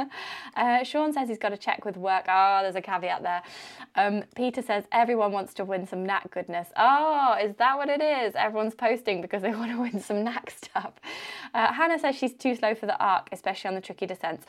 Uh, 0.55 0.85
Sean 0.85 1.13
says 1.13 1.29
he's 1.29 1.39
got 1.39 1.49
to 1.49 1.57
check 1.57 1.85
with 1.85 1.97
work. 1.97 2.25
Oh, 2.29 2.61
there's 2.63 2.77
a 2.77 2.81
caveat 2.83 3.23
there. 3.23 3.43
Um, 3.95 4.23
Peter 4.37 4.61
says 4.63 4.85
everyone 4.93 5.33
wants 5.33 5.42
wants 5.43 5.55
to 5.55 5.65
win 5.65 5.85
some 5.89 6.07
Naak 6.07 6.31
goodness. 6.31 6.69
Oh, 6.77 7.37
is 7.43 7.57
that 7.57 7.77
what 7.77 7.89
it 7.89 8.01
is? 8.01 8.37
Everyone's 8.37 8.77
posting 8.77 9.21
because 9.21 9.43
they 9.43 9.51
want 9.61 9.73
to 9.73 9.81
win 9.81 10.01
some 10.01 10.19
Naak 10.19 10.51
stuff. 10.51 10.93
Uh, 11.53 11.73
Hannah 11.73 11.99
says 11.99 12.15
she's 12.15 12.35
too 12.35 12.55
slow 12.55 12.77
for 12.77 12.87
the 12.87 12.97
arc, 13.05 13.29
especially 13.33 13.69
on 13.69 13.75
the 13.75 13.81
tricky 13.81 14.07
descents. 14.07 14.47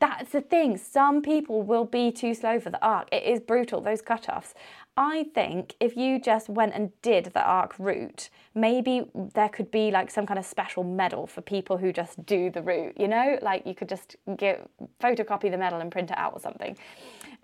That's 0.00 0.30
the 0.30 0.42
thing. 0.42 0.76
Some 0.76 1.22
people 1.22 1.62
will 1.62 1.86
be 1.86 2.12
too 2.12 2.34
slow 2.34 2.60
for 2.60 2.68
the 2.68 2.84
arc. 2.84 3.08
It 3.10 3.22
is 3.22 3.40
brutal, 3.40 3.80
those 3.80 4.02
cut-offs. 4.02 4.52
I 4.98 5.28
think 5.34 5.74
if 5.80 5.96
you 5.96 6.20
just 6.20 6.50
went 6.50 6.74
and 6.74 6.92
did 7.00 7.26
the 7.26 7.42
arc 7.42 7.78
route, 7.78 8.28
maybe 8.54 9.10
there 9.34 9.48
could 9.48 9.70
be 9.70 9.90
like 9.90 10.10
some 10.10 10.26
kind 10.26 10.38
of 10.38 10.44
special 10.44 10.84
medal 10.84 11.26
for 11.26 11.40
people 11.40 11.78
who 11.78 11.90
just 11.90 12.24
do 12.26 12.50
the 12.50 12.60
route, 12.60 13.00
you 13.00 13.08
know? 13.08 13.38
Like 13.40 13.66
you 13.66 13.74
could 13.74 13.88
just 13.88 14.16
get 14.36 14.68
photocopy 15.00 15.50
the 15.50 15.56
medal 15.56 15.80
and 15.80 15.90
print 15.90 16.10
it 16.10 16.18
out 16.18 16.34
or 16.34 16.40
something. 16.40 16.76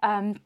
Um, 0.03 0.37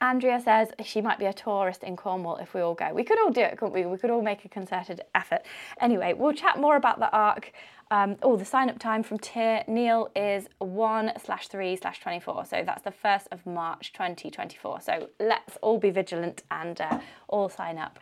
Andrea 0.00 0.40
says 0.40 0.70
she 0.82 1.00
might 1.02 1.18
be 1.18 1.26
a 1.26 1.32
tourist 1.32 1.82
in 1.82 1.96
Cornwall 1.96 2.36
if 2.36 2.54
we 2.54 2.62
all 2.62 2.74
go. 2.74 2.92
We 2.94 3.04
could 3.04 3.18
all 3.18 3.30
do 3.30 3.42
it, 3.42 3.58
couldn't 3.58 3.74
we? 3.74 3.84
We 3.84 3.98
could 3.98 4.10
all 4.10 4.22
make 4.22 4.44
a 4.44 4.48
concerted 4.48 5.02
effort. 5.14 5.42
Anyway, 5.80 6.14
we'll 6.14 6.32
chat 6.32 6.58
more 6.58 6.76
about 6.76 6.98
the 6.98 7.10
ARC 7.10 7.52
um, 7.92 8.16
oh, 8.22 8.36
the 8.36 8.44
sign 8.44 8.70
up 8.70 8.78
time 8.78 9.02
from 9.02 9.18
Tier 9.18 9.64
Neil 9.66 10.10
is 10.14 10.46
1 10.58 11.12
slash 11.24 11.48
3 11.48 11.74
slash 11.74 12.00
24. 12.00 12.44
So 12.44 12.62
that's 12.64 12.82
the 12.82 12.92
1st 12.92 13.26
of 13.32 13.44
March 13.44 13.92
2024. 13.92 14.80
So 14.80 15.08
let's 15.18 15.58
all 15.60 15.78
be 15.78 15.90
vigilant 15.90 16.44
and 16.52 16.80
uh, 16.80 17.00
all 17.28 17.48
sign 17.48 17.78
up. 17.78 17.98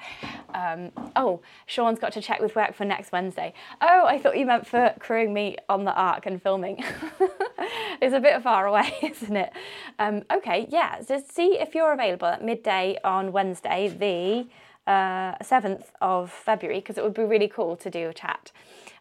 Um, 0.53 0.93
oh, 1.17 1.41
Sean's 1.65 1.99
got 1.99 2.13
to 2.13 2.21
check 2.21 2.41
with 2.41 2.55
work 2.55 2.75
for 2.75 2.85
next 2.85 3.13
Wednesday. 3.13 3.55
Oh, 3.81 4.05
I 4.07 4.19
thought 4.19 4.37
you 4.37 4.45
meant 4.45 4.67
for 4.67 4.95
crewing 4.99 5.33
me 5.33 5.57
on 5.71 5.85
the 5.85 5.95
arc 5.95 6.27
and 6.27 6.43
filming. 6.43 6.85
it's 8.03 8.15
a 8.15 8.21
bit 8.21 8.43
far 8.43 8.67
away, 8.67 8.93
isn't 9.03 9.37
it? 9.37 9.53
Um, 9.99 10.23
okay, 10.31 10.67
yeah, 10.69 11.01
just 11.01 11.35
see 11.35 11.59
if 11.59 11.75
you're 11.75 11.95
available 11.95 12.29
at 12.29 12.45
midday 12.45 12.99
on 13.05 13.33
Wednesday, 13.33 13.89
the 13.89 14.47
uh, 14.91 15.39
7th 15.39 15.87
of 16.03 16.31
February, 16.31 16.81
because 16.81 16.99
it 16.99 17.05
would 17.05 17.15
be 17.15 17.23
really 17.23 17.49
cool 17.49 17.75
to 17.77 17.89
do 17.89 18.11
a 18.11 18.15
chat. 18.15 18.53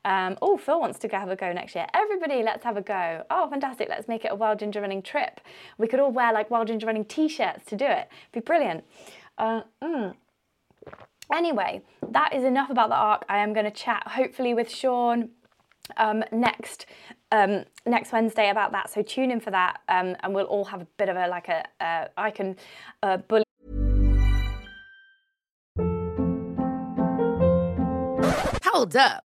Um, 0.06 0.38
oh, 0.42 0.58
Phil 0.58 0.80
wants 0.80 1.00
to 1.00 1.08
have 1.10 1.30
a 1.30 1.36
go 1.36 1.52
next 1.52 1.76
year. 1.76 1.88
Everybody, 1.94 2.44
let's 2.44 2.64
have 2.64 2.78
a 2.78 2.82
go. 2.82 3.24
Oh, 3.30 3.50
fantastic. 3.50 3.90
Let's 3.90 4.08
make 4.08 4.26
it 4.26 4.32
a 4.32 4.36
Wild 4.36 4.60
Ginger 4.60 4.82
Running 4.82 5.02
trip. 5.02 5.42
We 5.78 5.88
could 5.88 6.00
all 6.00 6.12
wear 6.12 6.34
like 6.34 6.50
Wild 6.50 6.68
Ginger 6.68 6.88
Running 6.88 7.06
t 7.06 7.28
shirts 7.28 7.66
to 7.66 7.76
do 7.76 7.86
it. 7.86 8.10
Be 8.32 8.40
brilliant. 8.40 8.84
Uh, 9.38 9.62
mm. 9.84 10.16
Anyway, 11.34 11.82
that 12.10 12.34
is 12.34 12.44
enough 12.44 12.70
about 12.70 12.90
the 12.90 12.96
arc. 12.96 13.26
I 13.28 13.40
am 13.40 13.54
going 13.54 13.66
to 13.66 13.72
chat 13.72 14.08
hopefully 14.08 14.54
with 14.54 14.70
Sean 14.70 15.30
um, 15.98 16.24
next 16.32 16.86
um, 17.32 17.66
next 17.86 18.12
Wednesday 18.12 18.50
about 18.50 18.72
that. 18.72 18.90
So 18.90 19.02
tune 19.02 19.32
in 19.32 19.40
for 19.40 19.52
that, 19.52 19.82
um, 19.90 20.16
and 20.22 20.34
we'll 20.34 20.46
all 20.46 20.66
have 20.66 20.82
a 20.82 20.88
bit 20.98 21.10
of 21.10 21.18
a 21.18 21.28
like 21.28 21.50
a 21.50 21.66
uh, 21.82 22.08
I 22.18 22.32
can 22.32 22.56
uh, 23.04 23.18
bully. 23.18 23.44
Hold 28.64 28.96
up. 28.96 29.27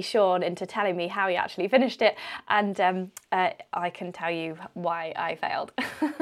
Sean 0.00 0.42
into 0.42 0.66
telling 0.66 0.96
me 0.96 1.08
how 1.08 1.28
he 1.28 1.36
actually 1.36 1.68
finished 1.68 2.02
it, 2.02 2.16
and 2.48 2.78
um, 2.80 3.12
uh, 3.32 3.50
I 3.72 3.90
can 3.90 4.12
tell 4.12 4.30
you 4.30 4.56
why 4.74 5.12
I 5.16 5.36
failed. 5.36 5.72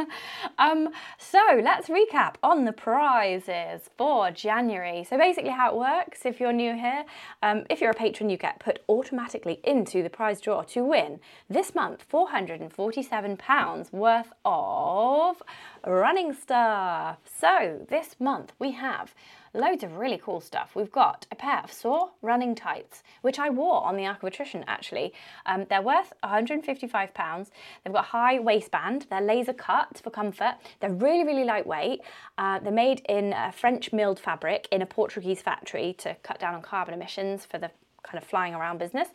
um, 0.59 0.91
so 1.19 1.41
let's 1.63 1.89
recap 1.89 2.35
on 2.43 2.65
the 2.65 2.73
prizes 2.73 3.91
for 3.97 4.31
January. 4.31 5.05
So 5.09 5.19
basically, 5.19 5.51
how 5.51 5.71
it 5.71 5.77
works 5.77 6.25
if 6.25 6.41
you're 6.41 6.53
new 6.53 6.75
here, 6.75 7.05
um, 7.43 7.65
if 7.71 7.81
you're 7.81 7.91
a 7.91 7.95
patron, 7.95 8.31
you 8.31 8.37
get 8.37 8.61
put 8.61 8.83
automatically 8.89 9.61
into 9.65 10.03
the 10.03 10.11
prize 10.11 10.41
draw 10.41 10.63
to 10.63 10.85
win 10.85 11.21
this 11.49 11.75
month 11.75 12.07
£447 12.11 13.93
worth 13.93 14.33
of 14.45 15.43
running 15.87 16.33
stuff. 16.33 17.19
So 17.41 17.87
this 17.89 18.17
month 18.19 18.53
we 18.59 18.73
have 18.73 19.15
loads 19.55 19.85
of 19.85 19.97
really 19.97 20.19
cool 20.19 20.41
stuff. 20.41 20.75
We've 20.75 20.91
got 20.91 21.27
a 21.31 21.37
pair 21.37 21.61
of 21.63 21.73
Soar 21.73 22.11
running 22.23 22.55
tights, 22.55 23.03
which 23.23 23.39
I 23.39 23.51
wore 23.51 23.85
on 23.85 23.97
the 23.97 24.05
Attrition 24.05 24.65
actually. 24.67 25.13
Um, 25.47 25.67
they're 25.71 25.83
worth 25.83 26.13
£155. 26.25 27.51
They've 27.85 27.93
got 27.95 28.05
high 28.07 28.41
waistband, 28.41 29.07
they're 29.11 29.21
laser 29.21 29.53
cut 29.53 30.01
for 30.03 30.11
comfort, 30.11 30.57
they're 30.81 30.93
really, 30.93 31.25
really 31.25 31.45
lightweight. 31.45 32.01
Uh, 32.37 32.59
they're 32.59 32.73
made 32.73 33.01
in 33.09 33.33
a 33.33 33.53
French 33.53 33.93
milled 33.93 34.19
fabric 34.19 34.67
in 34.73 34.83
a 34.83 34.87
Portuguese 34.87 35.41
factory 35.41 35.95
to 35.99 36.17
cut 36.23 36.41
down 36.41 36.55
on 36.55 36.63
carbon 36.63 36.95
emissions 36.95 37.45
for 37.45 37.59
the 37.59 37.71
kind 38.05 38.23
of 38.23 38.25
flying 38.29 38.55
around 38.55 38.79
business. 38.79 39.09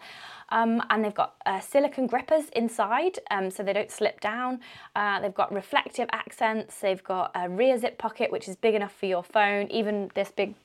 Um, 0.49 0.81
and 0.89 1.03
they've 1.03 1.13
got 1.13 1.35
uh, 1.45 1.59
silicone 1.59 2.07
grippers 2.07 2.49
inside 2.49 3.19
um, 3.31 3.49
so 3.49 3.63
they 3.63 3.73
don't 3.73 3.91
slip 3.91 4.19
down. 4.19 4.59
Uh, 4.95 5.21
they've 5.21 5.33
got 5.33 5.53
reflective 5.53 6.09
accents. 6.11 6.79
They've 6.79 7.03
got 7.03 7.31
a 7.35 7.47
rear 7.49 7.77
zip 7.77 7.97
pocket, 7.97 8.31
which 8.31 8.47
is 8.47 8.55
big 8.55 8.75
enough 8.75 8.93
for 8.93 9.05
your 9.05 9.23
phone, 9.23 9.67
even 9.71 10.11
this 10.15 10.31
big 10.31 10.55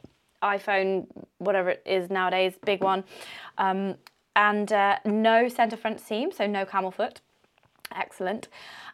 iPhone, 0.43 1.07
whatever 1.39 1.71
it 1.71 1.83
is 1.87 2.11
nowadays, 2.11 2.55
big 2.65 2.83
one. 2.83 3.05
Um, 3.59 3.97
and 4.37 4.73
uh, 4.73 4.99
no 5.05 5.49
center 5.49 5.77
front 5.77 6.01
seam, 6.01 6.33
so 6.33 6.47
no 6.47 6.65
camel 6.65 6.91
foot. 6.91 7.21
Excellent. 7.95 8.49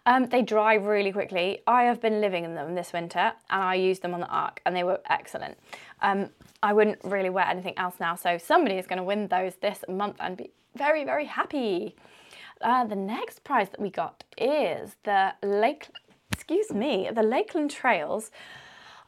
Um, 0.06 0.26
they 0.26 0.42
dry 0.42 0.74
really 0.74 1.12
quickly. 1.12 1.62
I 1.66 1.84
have 1.84 2.00
been 2.00 2.20
living 2.20 2.44
in 2.44 2.54
them 2.54 2.74
this 2.74 2.92
winter 2.92 3.32
and 3.50 3.62
I 3.62 3.74
used 3.74 4.02
them 4.02 4.14
on 4.14 4.20
the 4.20 4.26
Arc 4.26 4.60
and 4.64 4.74
they 4.74 4.82
were 4.82 5.00
excellent. 5.08 5.58
Um, 6.00 6.30
I 6.62 6.72
wouldn't 6.72 6.98
really 7.04 7.30
wear 7.30 7.46
anything 7.46 7.76
else 7.78 7.94
now, 8.00 8.14
so 8.14 8.36
somebody 8.36 8.76
is 8.76 8.86
going 8.86 8.98
to 8.98 9.02
win 9.02 9.28
those 9.28 9.54
this 9.56 9.82
month 9.88 10.16
and 10.20 10.36
be 10.36 10.50
very, 10.76 11.04
very 11.04 11.24
happy. 11.24 11.96
Uh, 12.60 12.84
the 12.84 12.96
next 12.96 13.42
prize 13.44 13.70
that 13.70 13.80
we 13.80 13.90
got 13.90 14.24
is 14.36 14.96
the 15.04 15.32
Lake, 15.42 15.88
excuse 16.30 16.70
me, 16.70 17.08
the 17.12 17.22
Lakeland 17.22 17.70
Trails 17.70 18.30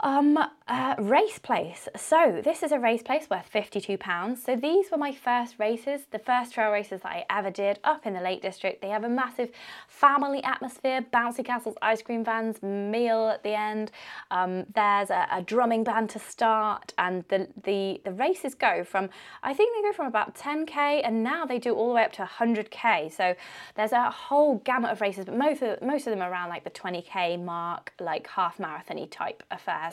um, 0.03 0.39
uh, 0.69 0.95
race 0.99 1.39
place. 1.39 1.89
So 1.97 2.41
this 2.43 2.63
is 2.63 2.73
a 2.73 2.79
race 2.79 3.03
place 3.03 3.29
worth 3.31 3.51
£52. 3.53 4.39
So 4.39 4.57
these 4.57 4.91
were 4.91 4.99
my 4.99 5.13
first 5.13 5.57
races, 5.59 6.03
the 6.11 6.19
first 6.19 6.55
trail 6.55 6.71
races 6.71 7.03
that 7.03 7.09
I 7.09 7.25
ever 7.31 7.51
did 7.51 7.79
up 7.85 8.07
in 8.07 8.15
the 8.15 8.21
Lake 8.21 8.43
District. 8.43 8.81
They 8.81 8.89
have 8.89 9.05
a 9.05 9.09
massive 9.09 9.51
family 9.89 10.43
atmosphere, 10.43 11.05
bouncy 11.13 11.45
castles, 11.45 11.77
ice 11.83 12.03
cream 12.03 12.25
vans, 12.25 12.63
meal 12.63 13.29
at 13.29 13.43
the 13.43 13.55
end. 13.55 13.91
Um, 14.31 14.65
there's 14.75 15.11
a, 15.11 15.29
a, 15.31 15.43
drumming 15.43 15.85
band 15.85 16.11
to 16.11 16.19
start 16.19 16.95
and 16.99 17.25
the, 17.29 17.49
the, 17.63 18.01
the 18.05 18.13
races 18.13 18.55
go 18.55 18.85
from, 18.85 19.11
I 19.43 19.53
think 19.53 19.77
they 19.77 19.89
go 19.89 19.93
from 19.93 20.07
about 20.07 20.35
10k 20.35 21.03
and 21.05 21.23
now 21.23 21.45
they 21.45 21.59
do 21.59 21.75
all 21.75 21.89
the 21.89 21.95
way 21.95 22.05
up 22.05 22.13
to 22.13 22.25
100k. 22.25 23.13
So 23.13 23.35
there's 23.75 23.93
a 23.93 24.11
whole 24.11 24.59
gamut 24.59 24.93
of 24.93 25.01
races, 25.01 25.27
but 25.27 25.37
most 25.37 25.63
of, 25.63 25.83
most 25.83 26.07
of 26.07 26.13
them 26.13 26.23
are 26.23 26.31
around 26.31 26.49
like 26.49 26.65
the 26.65 26.71
20k 26.71 27.43
mark, 27.43 27.93
like 28.01 28.27
half 28.29 28.59
marathon 28.59 29.07
type 29.09 29.43
affairs. 29.51 29.92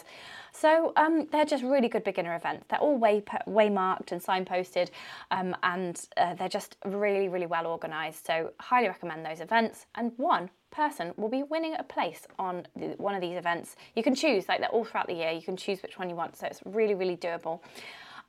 So 0.51 0.93
um, 0.95 1.27
they're 1.31 1.45
just 1.45 1.63
really 1.63 1.87
good 1.87 2.03
beginner 2.03 2.35
events. 2.35 2.65
They're 2.69 2.79
all 2.79 2.97
way, 2.97 3.23
way 3.45 3.69
marked 3.69 4.11
and 4.11 4.21
signposted, 4.21 4.89
um, 5.31 5.55
and 5.63 5.99
uh, 6.17 6.33
they're 6.35 6.49
just 6.49 6.75
really, 6.85 7.29
really 7.29 7.45
well 7.45 7.67
organised. 7.67 8.25
So 8.25 8.51
highly 8.59 8.87
recommend 8.87 9.25
those 9.25 9.41
events. 9.41 9.85
And 9.95 10.11
one 10.17 10.49
person 10.71 11.13
will 11.17 11.29
be 11.29 11.43
winning 11.43 11.75
a 11.77 11.83
place 11.83 12.27
on 12.37 12.67
one 12.97 13.15
of 13.15 13.21
these 13.21 13.37
events. 13.37 13.75
You 13.95 14.03
can 14.03 14.15
choose, 14.15 14.47
like 14.47 14.59
they're 14.59 14.69
all 14.69 14.85
throughout 14.85 15.07
the 15.07 15.13
year. 15.13 15.31
You 15.31 15.41
can 15.41 15.57
choose 15.57 15.81
which 15.81 15.97
one 15.97 16.09
you 16.09 16.15
want. 16.15 16.35
So 16.37 16.47
it's 16.47 16.61
really, 16.65 16.95
really 16.95 17.17
doable. 17.17 17.59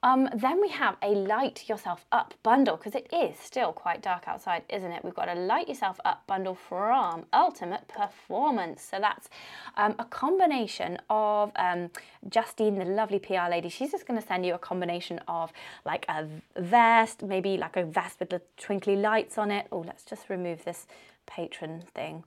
Um, 0.02 0.30
then 0.34 0.60
we 0.62 0.70
have 0.70 0.96
a 1.02 1.08
light 1.08 1.68
yourself 1.68 2.06
up 2.10 2.32
bundle 2.42 2.76
because 2.76 2.94
it 2.94 3.12
is 3.12 3.38
still 3.38 3.72
quite 3.72 4.00
dark 4.00 4.26
outside, 4.26 4.62
isn't 4.70 4.90
it? 4.90 5.04
We've 5.04 5.14
got 5.14 5.28
a 5.28 5.34
light 5.34 5.68
yourself 5.68 6.00
up 6.06 6.26
bundle 6.26 6.54
from 6.54 7.26
Ultimate 7.34 7.86
Performance. 7.86 8.82
So 8.82 8.98
that's 8.98 9.28
um, 9.76 9.94
a 9.98 10.04
combination 10.06 10.98
of 11.10 11.52
um, 11.56 11.90
Justine, 12.28 12.78
the 12.78 12.86
lovely 12.86 13.18
PR 13.18 13.50
lady. 13.50 13.68
She's 13.68 13.90
just 13.90 14.06
going 14.06 14.20
to 14.20 14.26
send 14.26 14.46
you 14.46 14.54
a 14.54 14.58
combination 14.58 15.20
of 15.28 15.52
like 15.84 16.06
a 16.08 16.26
vest, 16.56 17.22
maybe 17.22 17.58
like 17.58 17.76
a 17.76 17.84
vest 17.84 18.20
with 18.20 18.30
the 18.30 18.40
twinkly 18.56 18.96
lights 18.96 19.36
on 19.36 19.50
it. 19.50 19.66
Oh, 19.70 19.84
let's 19.86 20.04
just 20.04 20.30
remove 20.30 20.64
this 20.64 20.86
patron 21.26 21.82
thing 21.94 22.24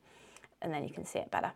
and 0.64 0.74
then 0.74 0.84
you 0.84 0.90
can 0.90 1.06
see 1.06 1.20
it 1.20 1.30
better. 1.30 1.52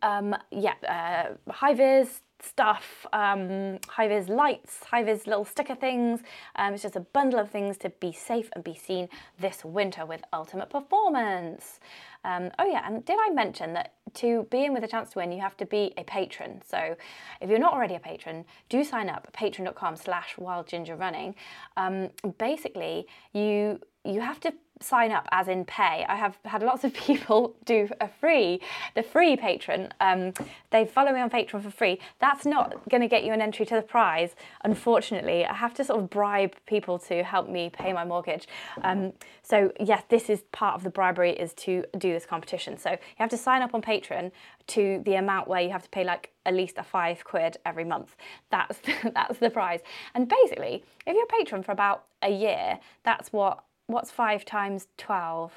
Um, 0.00 0.34
yeah, 0.50 0.74
uh, 0.88 1.52
high 1.52 1.74
vis, 1.74 2.22
stuff, 2.42 3.06
um, 3.12 3.78
high 3.88 4.08
vis 4.08 4.28
lights, 4.28 4.84
high 4.84 5.02
vis 5.02 5.26
little 5.26 5.44
sticker 5.44 5.74
things. 5.74 6.20
Um, 6.56 6.74
it's 6.74 6.82
just 6.82 6.96
a 6.96 7.00
bundle 7.00 7.38
of 7.38 7.50
things 7.50 7.78
to 7.78 7.90
be 7.90 8.12
safe 8.12 8.50
and 8.54 8.62
be 8.62 8.74
seen 8.74 9.08
this 9.38 9.64
winter 9.64 10.04
with 10.04 10.22
Ultimate 10.32 10.70
Performance. 10.70 11.80
Um, 12.24 12.50
oh 12.58 12.66
yeah, 12.66 12.86
and 12.86 13.04
did 13.04 13.16
I 13.20 13.32
mention 13.32 13.72
that 13.72 13.94
to 14.14 14.46
be 14.50 14.64
in 14.64 14.74
with 14.74 14.84
a 14.84 14.88
chance 14.88 15.10
to 15.10 15.18
win, 15.18 15.32
you 15.32 15.40
have 15.40 15.56
to 15.56 15.66
be 15.66 15.92
a 15.96 16.04
patron. 16.04 16.62
So 16.64 16.96
if 17.40 17.50
you're 17.50 17.58
not 17.58 17.72
already 17.72 17.94
a 17.94 18.00
patron, 18.00 18.44
do 18.68 18.84
sign 18.84 19.08
up 19.08 19.32
patreon.com 19.32 19.96
slash 19.96 20.36
wildgingerrunning. 20.36 21.34
Um, 21.76 22.10
basically, 22.38 23.06
you 23.32 23.80
you 24.04 24.20
have 24.20 24.40
to 24.40 24.52
sign 24.82 25.12
up 25.12 25.28
as 25.30 25.48
in 25.48 25.64
pay. 25.64 26.04
I 26.08 26.16
have 26.16 26.38
had 26.44 26.62
lots 26.62 26.84
of 26.84 26.92
people 27.08 27.54
do 27.64 27.88
a 28.00 28.08
free, 28.08 28.60
the 28.94 29.02
free 29.02 29.36
patron. 29.36 29.92
Um, 30.00 30.32
they 30.70 30.84
follow 30.84 31.12
me 31.12 31.20
on 31.20 31.30
Patreon 31.30 31.62
for 31.62 31.70
free. 31.70 31.98
That's 32.18 32.44
not 32.46 32.88
going 32.88 33.02
to 33.02 33.08
get 33.08 33.24
you 33.24 33.32
an 33.32 33.40
entry 33.40 33.66
to 33.66 33.74
the 33.74 33.82
prize. 33.82 34.34
Unfortunately, 34.64 35.44
I 35.44 35.54
have 35.54 35.74
to 35.74 35.84
sort 35.84 36.00
of 36.00 36.10
bribe 36.10 36.54
people 36.66 36.98
to 37.00 37.22
help 37.22 37.48
me 37.48 37.70
pay 37.70 37.92
my 37.92 38.04
mortgage. 38.04 38.46
Um, 38.82 39.12
so 39.42 39.72
yes, 39.80 40.02
this 40.08 40.30
is 40.30 40.42
part 40.52 40.74
of 40.74 40.82
the 40.82 40.90
bribery 40.90 41.32
is 41.32 41.54
to 41.54 41.84
do 41.98 42.12
this 42.12 42.26
competition. 42.26 42.78
So 42.78 42.90
you 42.90 42.98
have 43.18 43.30
to 43.30 43.36
sign 43.36 43.62
up 43.62 43.74
on 43.74 43.82
Patreon 43.82 44.30
to 44.68 45.02
the 45.04 45.14
amount 45.14 45.48
where 45.48 45.60
you 45.60 45.70
have 45.70 45.82
to 45.82 45.90
pay 45.90 46.04
like 46.04 46.32
at 46.46 46.54
least 46.54 46.78
a 46.78 46.82
five 46.82 47.24
quid 47.24 47.56
every 47.64 47.84
month. 47.84 48.16
That's 48.50 48.78
that's 49.14 49.38
the 49.38 49.50
prize. 49.50 49.80
And 50.14 50.28
basically, 50.28 50.84
if 51.06 51.14
you're 51.14 51.24
a 51.24 51.38
patron 51.38 51.62
for 51.62 51.72
about 51.72 52.04
a 52.22 52.30
year, 52.30 52.78
that's 53.04 53.32
what 53.32 53.64
what's 53.92 54.10
5 54.10 54.44
times 54.44 54.88
12? 54.98 55.52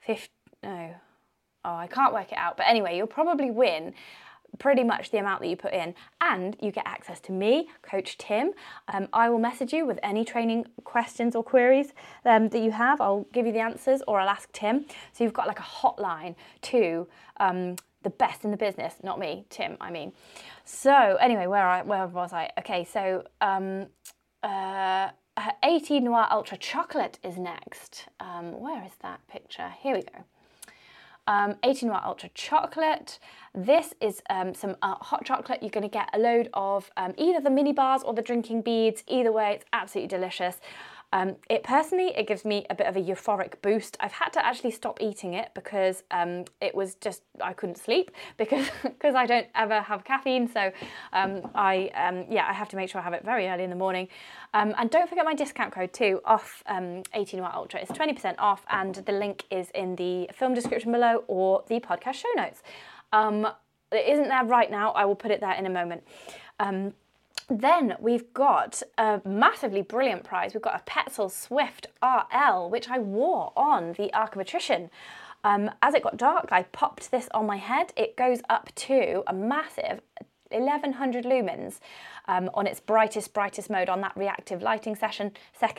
50, 0.00 0.30
no. 0.62 0.94
Oh, 1.64 1.74
I 1.74 1.86
can't 1.86 2.12
work 2.12 2.32
it 2.32 2.38
out. 2.38 2.56
But 2.56 2.66
anyway, 2.68 2.96
you'll 2.96 3.06
probably 3.06 3.50
win 3.50 3.94
pretty 4.58 4.84
much 4.84 5.10
the 5.10 5.18
amount 5.18 5.40
that 5.40 5.48
you 5.48 5.56
put 5.56 5.72
in. 5.72 5.94
And 6.20 6.56
you 6.60 6.70
get 6.70 6.86
access 6.86 7.20
to 7.20 7.32
me 7.32 7.68
coach 7.82 8.18
tim. 8.18 8.52
Um, 8.88 9.08
i 9.12 9.28
will 9.28 9.38
message 9.38 9.72
you 9.72 9.86
with 9.86 9.98
any 10.02 10.24
training 10.24 10.66
questions 10.84 11.34
or 11.34 11.42
queries 11.42 11.92
um, 12.24 12.48
that 12.50 12.60
you 12.60 12.70
have. 12.72 13.00
I'll 13.00 13.26
give 13.32 13.46
you 13.46 13.52
the 13.52 13.60
answers 13.60 14.02
or 14.06 14.20
i'll 14.20 14.28
ask 14.28 14.50
tim. 14.52 14.86
So 15.12 15.24
you've 15.24 15.32
got 15.32 15.46
like 15.46 15.60
a 15.60 15.62
hotline 15.62 16.34
to 16.62 17.06
um, 17.38 17.76
the 18.02 18.10
best 18.10 18.44
in 18.44 18.50
the 18.50 18.56
business. 18.56 18.94
Not 19.02 19.18
me 19.18 19.44
tim 19.48 19.76
i 19.80 19.90
mean. 19.90 20.12
So 20.64 21.16
anyway 21.20 21.46
where 21.46 21.66
I, 21.66 21.82
where 21.82 22.06
was 22.06 22.32
i? 22.32 22.50
Okay 22.58 22.84
so 22.84 23.24
um, 23.40 23.86
uh, 25.36 25.52
80 25.62 26.00
Noir 26.00 26.26
Ultra 26.30 26.58
Chocolate 26.58 27.18
is 27.22 27.38
next. 27.38 28.06
Um, 28.20 28.60
where 28.60 28.84
is 28.84 28.92
that 29.02 29.26
picture? 29.28 29.72
Here 29.80 29.94
we 29.94 30.02
go. 30.02 30.24
Um, 31.26 31.56
80 31.62 31.86
Noir 31.86 32.02
Ultra 32.04 32.28
Chocolate. 32.34 33.18
This 33.54 33.94
is 34.00 34.22
um, 34.28 34.54
some 34.54 34.76
uh, 34.82 34.96
hot 34.96 35.24
chocolate. 35.24 35.62
You're 35.62 35.70
going 35.70 35.88
to 35.88 35.92
get 35.92 36.08
a 36.12 36.18
load 36.18 36.48
of 36.52 36.90
um, 36.96 37.14
either 37.16 37.40
the 37.40 37.50
mini 37.50 37.72
bars 37.72 38.02
or 38.02 38.12
the 38.12 38.22
drinking 38.22 38.62
beads. 38.62 39.04
Either 39.06 39.32
way, 39.32 39.52
it's 39.52 39.64
absolutely 39.72 40.08
delicious. 40.08 40.60
Um, 41.12 41.36
it 41.50 41.62
personally, 41.62 42.12
it 42.16 42.26
gives 42.26 42.44
me 42.44 42.64
a 42.70 42.74
bit 42.74 42.86
of 42.86 42.96
a 42.96 43.00
euphoric 43.00 43.60
boost. 43.60 43.98
I've 44.00 44.12
had 44.12 44.30
to 44.30 44.44
actually 44.44 44.70
stop 44.70 44.98
eating 45.00 45.34
it 45.34 45.50
because 45.54 46.02
um, 46.10 46.46
it 46.60 46.74
was 46.74 46.94
just 46.96 47.22
I 47.40 47.52
couldn't 47.52 47.76
sleep 47.76 48.10
because 48.38 48.66
because 48.82 49.14
I 49.14 49.26
don't 49.26 49.46
ever 49.54 49.80
have 49.82 50.04
caffeine. 50.04 50.48
So 50.48 50.72
um, 51.12 51.50
I 51.54 51.90
um, 51.94 52.24
yeah 52.30 52.46
I 52.48 52.52
have 52.52 52.68
to 52.70 52.76
make 52.76 52.88
sure 52.88 53.00
I 53.00 53.04
have 53.04 53.12
it 53.12 53.24
very 53.24 53.46
early 53.48 53.64
in 53.64 53.70
the 53.70 53.76
morning. 53.76 54.08
Um, 54.54 54.74
and 54.78 54.90
don't 54.90 55.08
forget 55.08 55.24
my 55.24 55.34
discount 55.34 55.72
code 55.72 55.92
too 55.92 56.20
off 56.24 56.62
um, 56.66 57.02
80 57.14 57.38
Noir 57.38 57.52
Ultra. 57.54 57.80
It's 57.80 57.90
20% 57.90 58.34
off, 58.38 58.64
and 58.70 58.94
the 58.94 59.12
link 59.12 59.44
is 59.50 59.70
in 59.74 59.96
the 59.96 60.28
film 60.34 60.54
description 60.54 60.92
below 60.92 61.24
or 61.26 61.64
the 61.68 61.80
podcast 61.80 62.14
show 62.14 62.28
notes. 62.36 62.62
it 63.92 64.08
isn't 64.08 64.28
there 64.28 64.44
right 64.44 64.70
now. 64.70 64.92
I 64.92 65.04
will 65.04 65.14
put 65.14 65.30
it 65.30 65.40
there 65.40 65.52
in 65.52 65.66
a 65.66 65.70
moment. 65.70 66.02
Then 67.52 67.96
we've 68.00 68.32
got 68.32 68.82
a 68.96 69.20
massively 69.26 69.82
brilliant 69.82 70.24
prize. 70.24 70.54
We've 70.54 70.62
got 70.62 70.80
a 70.80 70.90
Petzl 70.90 71.30
Swift 71.30 71.86
RL, 72.02 72.70
which 72.70 72.88
I 72.88 72.98
wore 72.98 73.52
on 73.54 73.92
the 73.92 74.10
Arc 74.14 74.34
of 74.34 74.40
Attrition. 74.40 74.88
Um, 75.44 75.70
as 75.82 75.92
it 75.92 76.02
got 76.02 76.16
dark, 76.16 76.48
I 76.50 76.62
popped 76.62 77.10
this 77.10 77.28
on 77.34 77.44
my 77.44 77.58
head. 77.58 77.92
It 77.94 78.16
goes 78.16 78.40
up 78.48 78.74
to 78.76 79.22
a 79.26 79.34
massive 79.34 80.00
1100 80.48 81.24
lumens 81.24 81.80
um, 82.26 82.50
on 82.54 82.66
its 82.66 82.80
brightest, 82.80 83.34
brightest 83.34 83.68
mode 83.68 83.90
on 83.90 84.00
that 84.00 84.16
reactive 84.16 84.62
lighting 84.62 84.96
session 84.96 85.32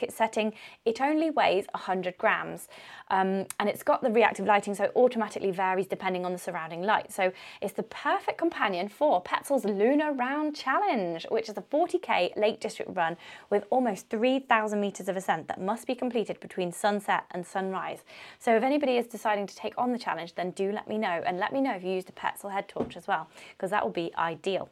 setting. 0.09 0.53
It 0.85 1.01
only 1.01 1.31
weighs 1.31 1.65
100 1.71 2.19
grams 2.19 2.67
um, 3.13 3.45
and 3.59 3.69
it's 3.69 3.83
got 3.83 4.01
the 4.01 4.09
reactive 4.09 4.47
lighting 4.47 4.73
so 4.73 4.85
it 4.85 4.91
automatically 4.95 5.51
varies 5.51 5.85
depending 5.85 6.25
on 6.25 6.31
the 6.31 6.37
surrounding 6.39 6.81
light. 6.81 7.11
So 7.11 7.31
it's 7.61 7.73
the 7.73 7.83
perfect 7.83 8.39
companion 8.39 8.89
for 8.89 9.21
Petzl's 9.21 9.65
Lunar 9.65 10.13
Round 10.13 10.55
Challenge, 10.55 11.23
which 11.29 11.47
is 11.47 11.55
a 11.55 11.61
40k 11.61 12.35
Lake 12.35 12.59
District 12.59 12.89
run 12.95 13.15
with 13.51 13.65
almost 13.69 14.09
3,000 14.09 14.81
metres 14.81 15.07
of 15.07 15.15
ascent 15.15 15.47
that 15.47 15.61
must 15.61 15.85
be 15.85 15.93
completed 15.93 16.39
between 16.39 16.71
sunset 16.71 17.25
and 17.31 17.45
sunrise. 17.45 17.99
So 18.39 18.55
if 18.55 18.63
anybody 18.63 18.97
is 18.97 19.05
deciding 19.05 19.45
to 19.45 19.55
take 19.55 19.75
on 19.77 19.91
the 19.91 19.99
challenge, 19.99 20.33
then 20.33 20.49
do 20.51 20.71
let 20.71 20.87
me 20.87 20.97
know 20.97 21.21
and 21.23 21.37
let 21.37 21.53
me 21.53 21.61
know 21.61 21.75
if 21.75 21.83
you 21.83 21.91
used 21.91 22.09
a 22.09 22.13
Petzl 22.13 22.51
head 22.51 22.67
torch 22.67 22.97
as 22.97 23.07
well, 23.07 23.29
because 23.55 23.69
that 23.69 23.83
will 23.83 23.91
be 23.91 24.11
ideal. 24.17 24.69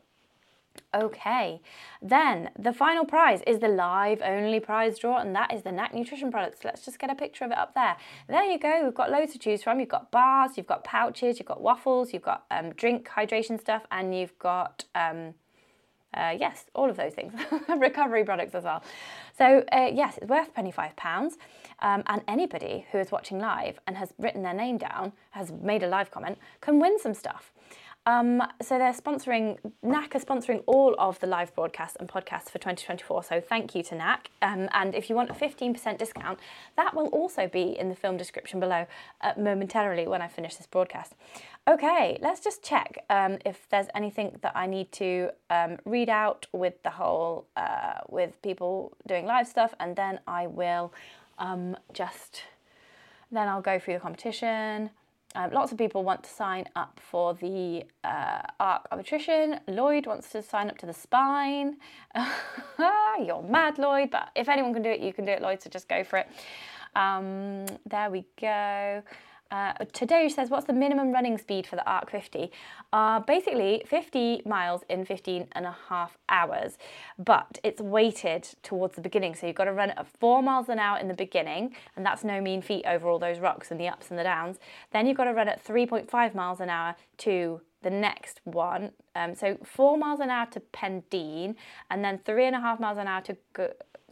Okay, 0.93 1.61
then 2.01 2.49
the 2.59 2.73
final 2.73 3.05
prize 3.05 3.41
is 3.47 3.59
the 3.59 3.69
live 3.69 4.21
only 4.21 4.59
prize 4.59 4.99
draw, 4.99 5.19
and 5.19 5.33
that 5.33 5.53
is 5.53 5.61
the 5.61 5.69
Naak 5.69 5.93
Nutrition 5.93 6.31
products. 6.31 6.65
Let's 6.65 6.83
just 6.83 6.99
get 6.99 7.09
a 7.09 7.15
picture 7.15 7.45
of 7.45 7.51
it 7.51 7.57
up 7.57 7.73
there. 7.73 7.95
There 8.27 8.43
you 8.43 8.59
go, 8.59 8.81
we've 8.83 8.93
got 8.93 9.09
loads 9.09 9.31
to 9.31 9.39
choose 9.39 9.63
from. 9.63 9.79
You've 9.79 9.87
got 9.87 10.11
bars, 10.11 10.57
you've 10.57 10.67
got 10.67 10.83
pouches, 10.83 11.39
you've 11.39 11.47
got 11.47 11.61
waffles, 11.61 12.11
you've 12.11 12.23
got 12.23 12.43
um, 12.51 12.73
drink 12.73 13.07
hydration 13.07 13.57
stuff, 13.57 13.83
and 13.89 14.13
you've 14.13 14.37
got, 14.37 14.83
um, 14.93 15.33
uh, 16.13 16.35
yes, 16.37 16.65
all 16.75 16.89
of 16.89 16.97
those 16.97 17.13
things. 17.13 17.33
Recovery 17.77 18.25
products 18.25 18.53
as 18.53 18.65
well. 18.65 18.83
So, 19.37 19.63
uh, 19.71 19.89
yes, 19.93 20.17
it's 20.17 20.27
worth 20.27 20.53
£25. 20.53 21.37
Um, 21.79 22.03
and 22.07 22.21
anybody 22.27 22.85
who 22.91 22.97
is 22.97 23.11
watching 23.11 23.39
live 23.39 23.79
and 23.87 23.95
has 23.95 24.13
written 24.17 24.43
their 24.43 24.53
name 24.53 24.77
down, 24.77 25.13
has 25.31 25.53
made 25.53 25.83
a 25.83 25.87
live 25.87 26.11
comment, 26.11 26.37
can 26.59 26.79
win 26.81 26.99
some 26.99 27.13
stuff. 27.13 27.53
Um, 28.07 28.41
so 28.61 28.79
they're 28.79 28.93
sponsoring, 28.93 29.59
Naak 29.85 30.15
are 30.15 30.19
sponsoring 30.19 30.63
all 30.65 30.95
of 30.97 31.19
the 31.19 31.27
live 31.27 31.53
broadcasts 31.53 31.95
and 31.99 32.09
podcasts 32.09 32.49
for 32.49 32.57
2024. 32.57 33.23
So 33.23 33.39
thank 33.39 33.75
you 33.75 33.83
to 33.83 33.95
Naak. 33.95 34.27
Um, 34.41 34.69
and 34.73 34.95
if 34.95 35.07
you 35.07 35.15
want 35.15 35.29
a 35.29 35.33
15% 35.33 35.99
discount, 35.99 36.39
that 36.77 36.95
will 36.95 37.07
also 37.07 37.47
be 37.47 37.77
in 37.77 37.89
the 37.89 37.95
film 37.95 38.17
description 38.17 38.59
below 38.59 38.87
uh, 39.21 39.33
momentarily 39.37 40.07
when 40.07 40.21
I 40.21 40.27
finish 40.27 40.55
this 40.55 40.65
broadcast. 40.65 41.13
Okay, 41.67 42.17
let's 42.21 42.39
just 42.39 42.63
check 42.63 43.05
um, 43.11 43.37
if 43.45 43.69
there's 43.69 43.87
anything 43.93 44.35
that 44.41 44.53
I 44.55 44.65
need 44.65 44.91
to 44.93 45.29
um, 45.51 45.77
read 45.85 46.09
out 46.09 46.47
with 46.51 46.81
the 46.81 46.89
whole, 46.89 47.45
uh, 47.55 47.99
with 48.09 48.41
people 48.41 48.93
doing 49.07 49.27
live 49.27 49.47
stuff, 49.47 49.75
and 49.79 49.95
then 49.95 50.19
I 50.25 50.47
will 50.47 50.91
um, 51.37 51.77
just, 51.93 52.41
then 53.31 53.47
I'll 53.47 53.61
go 53.61 53.77
through 53.77 53.93
the 53.93 53.99
competition. 53.99 54.89
Um, 55.33 55.51
lots 55.51 55.71
of 55.71 55.77
people 55.77 56.03
want 56.03 56.23
to 56.23 56.29
sign 56.29 56.65
up 56.75 56.99
for 57.01 57.33
the 57.33 57.85
uh, 58.03 58.41
Arc 58.59 58.87
of 58.91 58.99
Attrition. 58.99 59.59
Lloyd 59.67 60.05
wants 60.05 60.29
to 60.31 60.41
sign 60.41 60.69
up 60.69 60.77
to 60.79 60.85
the 60.85 60.93
Spine. 60.93 61.77
You're 62.77 63.43
mad, 63.43 63.77
Lloyd, 63.77 64.11
but 64.11 64.29
if 64.35 64.49
anyone 64.49 64.73
can 64.73 64.81
do 64.83 64.89
it, 64.89 64.99
you 64.99 65.13
can 65.13 65.25
do 65.25 65.31
it, 65.31 65.41
Lloyd, 65.41 65.61
so 65.61 65.69
just 65.69 65.87
go 65.87 66.03
for 66.03 66.17
it. 66.17 66.27
Um, 66.95 67.65
there 67.85 68.09
we 68.09 68.25
go. 68.39 69.01
Uh, 69.51 69.73
says, 70.29 70.49
what's 70.49 70.65
the 70.65 70.73
minimum 70.73 71.11
running 71.11 71.37
speed 71.37 71.67
for 71.67 71.75
the 71.75 71.85
ARC 71.85 72.09
50? 72.09 72.51
Uh, 72.93 73.19
basically, 73.19 73.83
50 73.85 74.43
miles 74.45 74.83
in 74.89 75.05
15 75.05 75.47
and 75.51 75.65
a 75.65 75.75
half 75.89 76.17
hours, 76.29 76.77
but 77.17 77.59
it's 77.63 77.81
weighted 77.81 78.47
towards 78.63 78.95
the 78.95 79.01
beginning. 79.01 79.35
So 79.35 79.47
you've 79.47 79.55
got 79.55 79.65
to 79.65 79.73
run 79.73 79.91
at 79.91 80.07
four 80.19 80.41
miles 80.41 80.69
an 80.69 80.79
hour 80.79 80.97
in 80.99 81.07
the 81.07 81.13
beginning, 81.13 81.75
and 81.97 82.05
that's 82.05 82.23
no 82.23 82.39
mean 82.39 82.61
feat 82.61 82.85
over 82.85 83.09
all 83.09 83.19
those 83.19 83.39
rocks 83.39 83.71
and 83.71 83.79
the 83.79 83.89
ups 83.89 84.09
and 84.09 84.17
the 84.17 84.23
downs. 84.23 84.57
Then 84.93 85.05
you've 85.05 85.17
got 85.17 85.25
to 85.25 85.33
run 85.33 85.49
at 85.49 85.63
3.5 85.63 86.33
miles 86.33 86.61
an 86.61 86.69
hour 86.69 86.95
to 87.19 87.61
the 87.81 87.89
next 87.89 88.39
one. 88.45 88.91
Um, 89.15 89.35
so 89.35 89.57
four 89.63 89.97
miles 89.97 90.19
an 90.19 90.29
hour 90.29 90.45
to 90.51 90.61
Pendeen, 90.71 91.55
and 91.89 92.03
then 92.03 92.19
three 92.25 92.45
and 92.45 92.55
a 92.55 92.61
half 92.61 92.79
miles 92.79 92.97
an 92.97 93.07
hour 93.07 93.21
to 93.21 93.35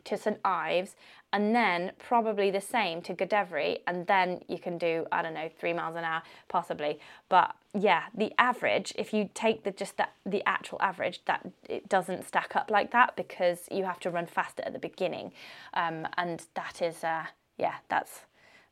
to 0.06 0.18
St 0.18 0.40
Ives, 0.44 0.96
and 1.32 1.56
then 1.56 1.92
probably 2.00 2.52
the 2.52 2.62
same 2.62 3.02
to 3.04 3.14
Godrevy, 3.14 3.80
and 3.88 4.08
then 4.08 4.42
you 4.48 4.58
can 4.58 4.78
do 4.78 5.06
I 5.12 5.22
don't 5.22 5.34
know 5.34 5.50
three 5.60 5.74
miles 5.74 5.96
an 5.96 6.04
hour 6.04 6.24
possibly. 6.48 7.00
But 7.30 7.56
yeah, 7.74 8.04
the 8.16 8.34
average, 8.38 8.94
if 8.98 9.14
you 9.14 9.30
take 9.34 9.64
the 9.64 9.72
just 9.72 9.98
that 9.98 10.14
the 10.26 10.44
actual 10.48 10.82
average, 10.82 11.22
that 11.26 11.48
it 11.68 11.88
doesn't 11.90 12.26
stack 12.26 12.56
up 12.56 12.72
like 12.72 12.92
that 12.92 13.16
because 13.16 13.68
you 13.72 13.86
have 13.86 14.00
to 14.02 14.10
run 14.10 14.26
faster 14.26 14.64
at 14.66 14.74
the 14.74 14.80
beginning, 14.80 15.32
um, 15.74 16.08
and 16.18 16.46
that 16.56 16.82
is 16.82 17.04
uh, 17.04 17.26
yeah, 17.58 17.76
that's 17.90 18.22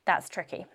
that's 0.06 0.30
tricky. 0.30 0.65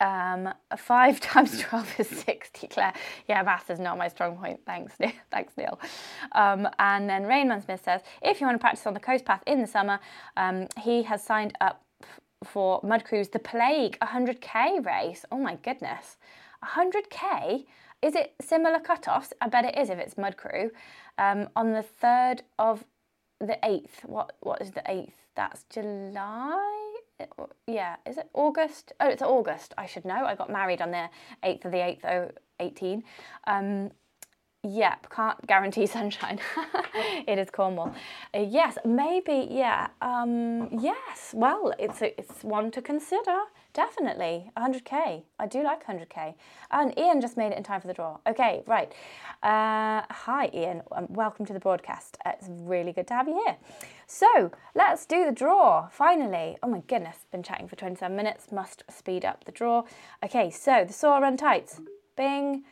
Um, 0.00 0.52
5 0.76 1.20
times 1.32 1.60
12 1.60 2.00
is 2.00 2.08
60, 2.08 2.68
Claire. 2.68 2.92
Yeah, 3.28 3.42
maths 3.42 3.70
is 3.70 3.78
not 3.78 3.98
my 3.98 4.08
strong 4.08 4.36
point. 4.36 4.60
Thanks, 4.66 4.94
Neil. 5.00 5.12
Thanks, 5.30 5.52
Neil. 5.56 5.78
Um, 6.32 6.68
and 6.78 7.08
then 7.08 7.24
Rainman 7.24 7.64
Smith 7.64 7.82
says, 7.84 8.02
if 8.22 8.40
you 8.40 8.46
want 8.46 8.56
to 8.56 8.60
practice 8.60 8.86
on 8.86 8.94
the 8.94 9.00
coast 9.00 9.24
path 9.24 9.42
in 9.46 9.60
the 9.60 9.66
summer, 9.66 9.98
um, 10.36 10.66
he 10.80 11.02
has 11.04 11.22
signed 11.22 11.56
up 11.60 11.84
for 12.44 12.80
Mud 12.82 13.04
Crew's 13.04 13.28
The 13.28 13.38
Plague, 13.38 13.98
100k 14.00 14.84
race. 14.84 15.24
Oh 15.30 15.38
my 15.38 15.56
goodness. 15.56 16.16
100k 16.64 17.64
is 18.02 18.16
it 18.16 18.34
similar 18.40 18.80
cut-offs? 18.80 19.32
I 19.40 19.48
bet 19.48 19.64
it 19.64 19.78
is 19.78 19.88
if 19.88 19.98
it's 19.98 20.18
Mud 20.18 20.36
Crew. 20.36 20.72
Um, 21.18 21.48
on 21.54 21.72
the 21.72 21.84
3rd 22.02 22.40
of 22.58 22.84
the 23.40 23.58
8th, 23.62 24.04
what 24.04 24.32
what 24.40 24.60
is 24.60 24.72
the 24.72 24.82
8th? 24.82 25.12
That's 25.36 25.64
July? 25.70 26.91
Yeah, 27.66 27.96
is 28.06 28.18
it 28.18 28.28
August? 28.34 28.92
Oh, 29.00 29.08
it's 29.08 29.22
August. 29.22 29.74
I 29.78 29.86
should 29.86 30.04
know. 30.04 30.24
I 30.24 30.34
got 30.34 30.50
married 30.50 30.80
on 30.80 30.90
the 30.90 31.08
8th 31.44 31.64
of 31.64 31.72
the 31.72 31.78
8th, 31.78 32.32
18. 32.60 33.02
Um, 33.46 33.90
Yep, 34.64 35.10
can't 35.10 35.46
guarantee 35.46 35.86
sunshine. 35.98 36.38
it 37.26 37.38
is 37.38 37.50
Cornwall. 37.50 37.94
Uh, 38.32 38.46
yes, 38.48 38.78
maybe. 38.84 39.48
Yeah. 39.50 39.88
Um, 40.00 40.68
yes. 40.70 41.32
Well, 41.34 41.74
it's 41.78 42.00
a, 42.00 42.18
it's 42.18 42.44
one 42.44 42.70
to 42.72 42.82
consider. 42.82 43.38
Definitely, 43.74 44.50
100k. 44.54 45.22
I 45.38 45.46
do 45.46 45.62
like 45.62 45.86
100k. 45.86 46.34
And 46.70 46.98
Ian 46.98 47.22
just 47.22 47.38
made 47.38 47.52
it 47.52 47.56
in 47.56 47.64
time 47.64 47.80
for 47.80 47.86
the 47.86 47.94
draw. 47.94 48.18
Okay, 48.26 48.62
right. 48.66 48.92
Uh, 49.42 50.02
hi, 50.10 50.50
Ian. 50.52 50.82
Um, 50.92 51.06
welcome 51.08 51.46
to 51.46 51.54
the 51.54 51.58
broadcast. 51.58 52.18
Uh, 52.26 52.32
it's 52.38 52.48
really 52.50 52.92
good 52.92 53.06
to 53.06 53.14
have 53.14 53.28
you 53.28 53.42
here. 53.46 53.56
So 54.06 54.50
let's 54.74 55.06
do 55.06 55.24
the 55.24 55.32
draw. 55.32 55.88
Finally. 55.88 56.58
Oh 56.62 56.68
my 56.68 56.80
goodness, 56.86 57.24
been 57.30 57.42
chatting 57.42 57.66
for 57.66 57.76
27 57.76 58.14
minutes. 58.14 58.52
Must 58.52 58.84
speed 58.90 59.24
up 59.24 59.44
the 59.44 59.52
draw. 59.52 59.84
Okay, 60.22 60.50
so 60.50 60.84
the 60.86 60.92
Soar 60.92 61.22
Run 61.22 61.38
Tights. 61.38 61.80
Bing 62.14 62.64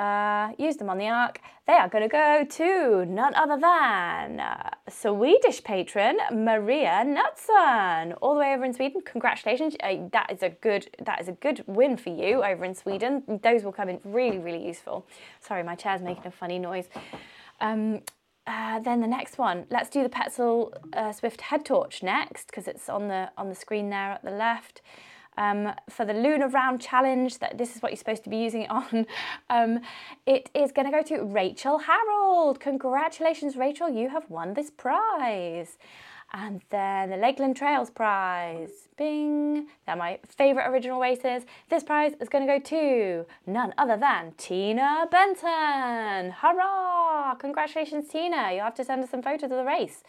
uh, 0.00 0.52
use 0.58 0.76
them 0.76 0.88
on 0.88 0.96
the 0.96 1.08
Arc. 1.08 1.40
They 1.66 1.74
are 1.74 1.88
going 1.88 2.02
to 2.02 2.08
go 2.08 2.44
to 2.48 3.04
none 3.04 3.34
other 3.34 3.58
than 3.60 4.40
uh, 4.40 4.70
Swedish 4.88 5.62
patron 5.62 6.16
Maria 6.32 7.04
Knutsson, 7.04 8.16
all 8.22 8.34
the 8.34 8.40
way 8.40 8.54
over 8.54 8.64
in 8.64 8.72
Sweden. 8.72 9.02
Congratulations! 9.04 9.76
Uh, 9.82 10.08
that 10.12 10.32
is 10.32 10.42
a 10.42 10.48
good 10.48 10.88
that 11.04 11.20
is 11.20 11.28
a 11.28 11.32
good 11.32 11.62
win 11.66 11.98
for 11.98 12.08
you 12.08 12.42
over 12.42 12.64
in 12.64 12.74
Sweden. 12.74 13.40
Those 13.42 13.62
will 13.62 13.72
come 13.72 13.90
in 13.90 14.00
really 14.02 14.38
really 14.38 14.66
useful. 14.66 15.06
Sorry, 15.40 15.62
my 15.62 15.74
chair's 15.74 16.00
making 16.00 16.26
a 16.26 16.30
funny 16.30 16.58
noise. 16.58 16.88
Um, 17.60 18.00
uh, 18.46 18.80
then 18.80 19.02
the 19.02 19.06
next 19.06 19.36
one, 19.36 19.66
let's 19.70 19.90
do 19.90 20.02
the 20.02 20.08
Petzl 20.08 20.72
uh, 20.94 21.12
Swift 21.12 21.42
head 21.42 21.64
torch 21.64 22.02
next 22.02 22.46
because 22.46 22.66
it's 22.66 22.88
on 22.88 23.08
the 23.08 23.30
on 23.36 23.50
the 23.50 23.54
screen 23.54 23.90
there 23.90 24.12
at 24.12 24.24
the 24.24 24.30
left 24.30 24.80
um, 25.40 25.72
for 25.88 26.04
the 26.04 26.12
Lunar 26.12 26.48
Round 26.48 26.80
Challenge, 26.80 27.38
that 27.38 27.56
this 27.56 27.74
is 27.74 27.82
what 27.82 27.90
you're 27.90 27.96
supposed 27.96 28.24
to 28.24 28.30
be 28.30 28.36
using 28.36 28.62
it 28.62 28.70
on, 28.70 29.06
um, 29.50 29.80
it 30.26 30.50
is 30.54 30.70
going 30.70 30.84
to 30.84 30.92
go 30.92 31.02
to 31.02 31.24
Rachel 31.24 31.78
Harold. 31.78 32.60
Congratulations, 32.60 33.56
Rachel, 33.56 33.88
you 33.88 34.10
have 34.10 34.28
won 34.28 34.52
this 34.52 34.70
prize. 34.70 35.78
And 36.32 36.60
then 36.68 37.10
the 37.10 37.16
Lakeland 37.16 37.56
Trails 37.56 37.90
prize. 37.90 38.88
Bing! 38.96 39.66
They're 39.86 39.96
my 39.96 40.20
favourite 40.28 40.68
original 40.68 41.00
races. 41.00 41.44
This 41.70 41.82
prize 41.82 42.12
is 42.20 42.28
going 42.28 42.46
to 42.46 42.58
go 42.58 42.60
to 42.60 43.26
none 43.46 43.74
other 43.78 43.96
than 43.96 44.32
Tina 44.36 45.08
Benton. 45.10 46.32
Hurrah! 46.32 47.34
Congratulations, 47.36 48.08
Tina. 48.08 48.52
You'll 48.52 48.64
have 48.64 48.74
to 48.74 48.84
send 48.84 49.02
us 49.02 49.10
some 49.10 49.22
photos 49.22 49.50
of 49.50 49.56
the 49.56 49.64
race. 49.64 50.04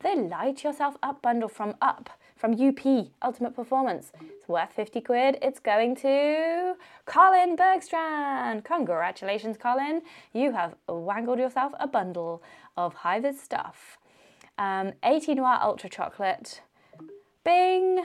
The 0.00 0.16
Light 0.16 0.64
Yourself 0.64 0.96
Up 1.02 1.22
bundle 1.22 1.48
from 1.48 1.76
Up 1.80 2.10
from 2.42 2.54
UP 2.54 3.06
Ultimate 3.22 3.54
Performance. 3.54 4.10
It's 4.20 4.48
worth 4.48 4.72
50 4.72 5.00
quid. 5.02 5.38
It's 5.40 5.60
going 5.60 5.94
to 5.98 6.74
Colin 7.06 7.56
Bergstrand. 7.56 8.64
Congratulations, 8.64 9.56
Colin. 9.56 10.02
You 10.32 10.50
have 10.50 10.74
wangled 10.88 11.38
yourself 11.38 11.72
a 11.78 11.86
bundle 11.86 12.42
of 12.76 12.94
high 12.94 13.22
stuff. 13.30 13.96
Um, 14.58 14.92
80 15.04 15.36
Noir 15.36 15.60
Ultra 15.62 15.88
Chocolate. 15.88 16.62
Bing! 17.44 18.02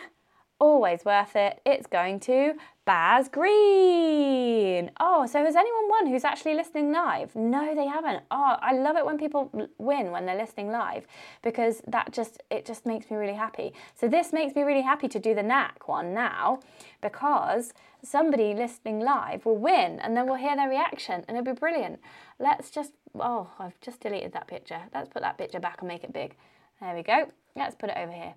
Always 0.60 1.06
worth 1.06 1.36
it. 1.36 1.62
It's 1.66 1.86
going 1.86 2.20
to 2.22 2.56
Baz 2.84 3.30
Green. 3.30 4.90
Oh, 5.00 5.28
so 5.28 5.46
has 5.46 5.56
anyone 5.56 5.88
won 5.88 6.08
who's 6.08 6.24
actually 6.24 6.56
listening 6.56 6.92
live? 6.92 7.36
No, 7.36 7.76
they 7.76 7.86
haven't. 7.86 8.24
Oh, 8.32 8.56
I 8.60 8.74
love 8.74 8.96
it 8.98 9.06
when 9.06 9.20
people 9.20 9.52
win 9.78 10.10
when 10.10 10.26
they're 10.26 10.36
listening 10.36 10.72
live 10.72 11.06
because 11.44 11.84
that 11.86 12.12
just 12.12 12.42
it 12.50 12.66
just 12.66 12.88
makes 12.88 13.12
me 13.12 13.18
really 13.18 13.36
happy. 13.36 13.72
So 13.94 14.08
this 14.08 14.34
makes 14.34 14.56
me 14.56 14.64
really 14.64 14.82
happy 14.82 15.08
to 15.10 15.20
do 15.20 15.36
the 15.36 15.44
Naak 15.44 15.86
one 15.86 16.16
now 16.16 16.62
because 17.02 17.72
somebody 18.02 18.56
listening 18.56 19.00
live 19.00 19.46
will 19.46 19.58
win 19.58 20.00
and 20.00 20.18
then 20.18 20.26
we'll 20.26 20.38
hear 20.38 20.56
their 20.56 20.70
reaction 20.70 21.24
and 21.28 21.38
it'll 21.38 21.54
be 21.54 21.60
brilliant. 21.60 22.00
Let's 22.40 22.72
just 22.72 22.94
oh, 23.20 23.52
I've 23.60 23.80
just 23.80 24.00
deleted 24.00 24.34
that 24.34 24.48
picture. 24.48 24.82
Let's 24.92 25.10
put 25.10 25.22
that 25.22 25.38
picture 25.38 25.60
back 25.60 25.82
and 25.82 25.88
make 25.88 26.04
it 26.04 26.14
big. 26.14 26.36
There 26.82 26.96
we 26.96 27.04
go. 27.04 27.32
Let's 27.56 27.76
put 27.76 27.92
it 27.92 27.98
over 27.98 28.12
here. 28.12 28.34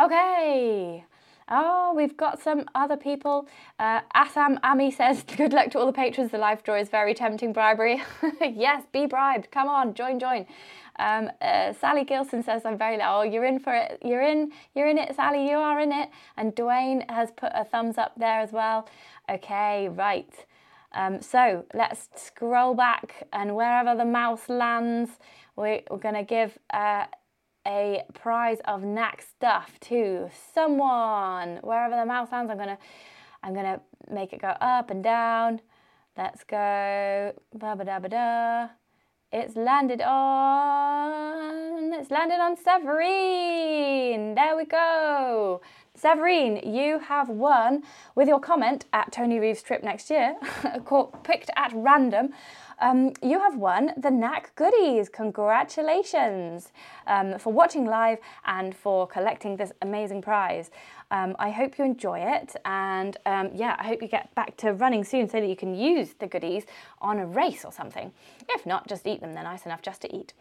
Okay. 0.00 1.04
Oh, 1.48 1.92
we've 1.94 2.16
got 2.16 2.40
some 2.40 2.64
other 2.74 2.96
people. 2.96 3.48
Uh, 3.78 4.00
Assam 4.14 4.58
Ami 4.62 4.90
says, 4.90 5.22
Good 5.36 5.52
luck 5.52 5.70
to 5.72 5.78
all 5.78 5.86
the 5.86 5.92
patrons. 5.92 6.30
The 6.30 6.38
life 6.38 6.62
draw 6.62 6.76
is 6.76 6.88
very 6.88 7.14
tempting 7.14 7.52
bribery. 7.52 8.02
yes, 8.40 8.84
be 8.92 9.06
bribed. 9.06 9.50
Come 9.50 9.68
on, 9.68 9.94
join, 9.94 10.18
join. 10.18 10.46
Um, 10.98 11.30
uh, 11.40 11.72
Sally 11.72 12.04
Gilson 12.04 12.42
says, 12.42 12.64
I'm 12.64 12.78
very 12.78 12.96
low. 12.96 13.20
Oh, 13.20 13.22
you're 13.22 13.44
in 13.44 13.58
for 13.58 13.74
it. 13.74 13.98
You're 14.04 14.22
in. 14.22 14.52
You're 14.74 14.88
in 14.88 14.98
it, 14.98 15.14
Sally. 15.16 15.48
You 15.48 15.56
are 15.56 15.80
in 15.80 15.92
it. 15.92 16.10
And 16.36 16.54
Dwayne 16.54 17.10
has 17.10 17.30
put 17.32 17.52
a 17.54 17.64
thumbs 17.64 17.98
up 17.98 18.12
there 18.16 18.40
as 18.40 18.52
well. 18.52 18.88
Okay, 19.28 19.88
right. 19.88 20.32
Um, 20.94 21.22
so 21.22 21.64
let's 21.74 22.08
scroll 22.16 22.74
back 22.74 23.26
and 23.32 23.56
wherever 23.56 23.94
the 23.96 24.04
mouse 24.04 24.48
lands, 24.48 25.10
we, 25.56 25.82
are 25.90 25.98
going 25.98 26.14
to 26.14 26.22
give 26.22 26.58
uh, 26.72 27.06
a 27.66 28.02
prize 28.14 28.58
of 28.64 28.82
Naak 28.82 29.20
stuff 29.22 29.78
to 29.80 30.30
someone. 30.54 31.58
Wherever 31.62 31.96
the 31.96 32.06
mouse 32.06 32.32
lands, 32.32 32.50
I'm 32.50 32.58
gonna 32.58 32.78
I'm 33.42 33.54
gonna 33.54 33.80
make 34.10 34.32
it 34.32 34.40
go 34.40 34.48
up 34.48 34.90
and 34.90 35.02
down. 35.02 35.60
Let's 36.16 36.44
go. 36.44 37.32
Ba 37.54 37.76
ba 37.76 37.84
da 37.84 37.98
ba 37.98 38.08
da. 38.08 38.68
It's 39.32 39.56
landed 39.56 40.02
on. 40.02 41.92
It's 41.94 42.10
landed 42.10 42.38
on 42.38 42.56
Severine. 42.56 44.34
There 44.34 44.56
we 44.56 44.66
go. 44.66 45.62
Severine, 45.94 46.56
you 46.64 46.98
have 46.98 47.28
won 47.28 47.82
with 48.14 48.28
your 48.28 48.40
comment 48.40 48.86
at 48.92 49.12
Tony 49.12 49.38
Reeves' 49.38 49.62
trip 49.62 49.82
next 49.82 50.10
year, 50.10 50.36
picked 51.22 51.50
at 51.56 51.72
random. 51.74 52.30
Um, 52.80 53.12
you 53.22 53.38
have 53.38 53.56
won 53.56 53.92
the 53.96 54.08
Naak 54.08 54.54
goodies. 54.56 55.08
Congratulations 55.08 56.72
um, 57.06 57.38
for 57.38 57.52
watching 57.52 57.84
live 57.84 58.18
and 58.44 58.74
for 58.74 59.06
collecting 59.06 59.56
this 59.56 59.72
amazing 59.82 60.22
prize. 60.22 60.70
Um, 61.12 61.36
I 61.38 61.50
hope 61.50 61.76
you 61.76 61.84
enjoy 61.84 62.20
it, 62.20 62.56
and 62.64 63.18
um, 63.26 63.50
yeah, 63.54 63.76
I 63.78 63.86
hope 63.86 64.00
you 64.00 64.08
get 64.08 64.34
back 64.34 64.56
to 64.56 64.72
running 64.72 65.04
soon 65.04 65.28
so 65.28 65.40
that 65.40 65.46
you 65.46 65.56
can 65.56 65.74
use 65.74 66.14
the 66.18 66.26
goodies 66.26 66.64
on 67.02 67.18
a 67.18 67.26
race 67.26 67.66
or 67.66 67.70
something. 67.70 68.10
If 68.48 68.64
not, 68.64 68.88
just 68.88 69.06
eat 69.06 69.20
them, 69.20 69.34
they're 69.34 69.44
nice 69.44 69.66
enough 69.66 69.82
just 69.82 70.00
to 70.02 70.16
eat. 70.16 70.32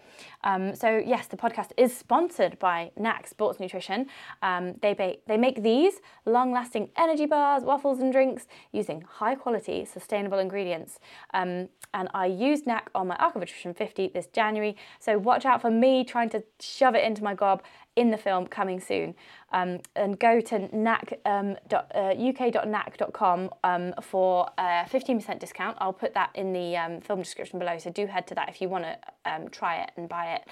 Um, 0.46 0.74
so, 0.74 0.98
yes, 1.06 1.28
the 1.28 1.36
podcast 1.36 1.72
is 1.76 1.96
sponsored 1.96 2.58
by 2.58 2.92
Naak 2.98 3.28
Sports 3.28 3.60
Nutrition. 3.60 4.08
Um, 4.42 4.76
they, 4.82 4.94
ba- 4.94 5.18
they 5.28 5.36
make 5.36 5.62
these 5.62 5.96
long 6.26 6.54
lasting 6.54 6.90
energy 6.96 7.26
bars, 7.26 7.64
waffles, 7.64 8.00
and 8.00 8.14
drinks 8.14 8.48
using 8.72 9.02
high 9.02 9.36
quality, 9.36 9.84
sustainable 9.84 10.40
ingredients. 10.40 11.00
Um, 11.34 11.68
and 11.94 12.08
I 12.14 12.28
used 12.28 12.66
Naak 12.66 12.88
on 12.96 13.08
my 13.08 13.18
Attrition 13.20 13.74
50 13.74 14.12
this 14.14 14.28
January, 14.28 14.78
so 15.00 15.18
watch 15.18 15.46
out 15.46 15.62
for 15.62 15.70
me 15.70 16.06
trying 16.06 16.30
to 16.30 16.42
shove 16.62 16.96
it 16.96 17.04
into 17.04 17.22
my 17.24 17.34
gob 17.34 17.62
in 17.96 18.12
the 18.12 18.18
film 18.18 18.48
coming 18.48 18.80
soon. 18.80 19.16
Um, 19.52 19.80
and 19.96 20.18
go 20.18 20.40
to 20.42 20.60
naak, 20.70 21.14
um, 21.26 21.58
dot, 21.68 21.92
uh, 21.94 22.14
uk.naak.com 22.14 23.50
um, 23.64 23.94
for 24.02 24.50
a 24.58 24.86
15% 24.90 25.40
discount. 25.40 25.78
I'll 25.80 25.94
put 25.94 26.14
that 26.14 26.32
in 26.36 26.54
the 26.54 26.78
um, 26.78 27.02
film 27.02 27.20
description 27.20 27.60
below, 27.60 27.78
so 27.78 27.90
do 27.90 28.06
head 28.06 28.28
to 28.28 28.36
that 28.36 28.50
if 28.50 28.62
you 28.62 28.70
want 28.70 28.86
to 28.86 28.98
um, 29.26 29.50
try 29.50 29.82
it 29.82 29.92
and 29.98 30.08
buy 30.08 30.36
it. 30.36 30.44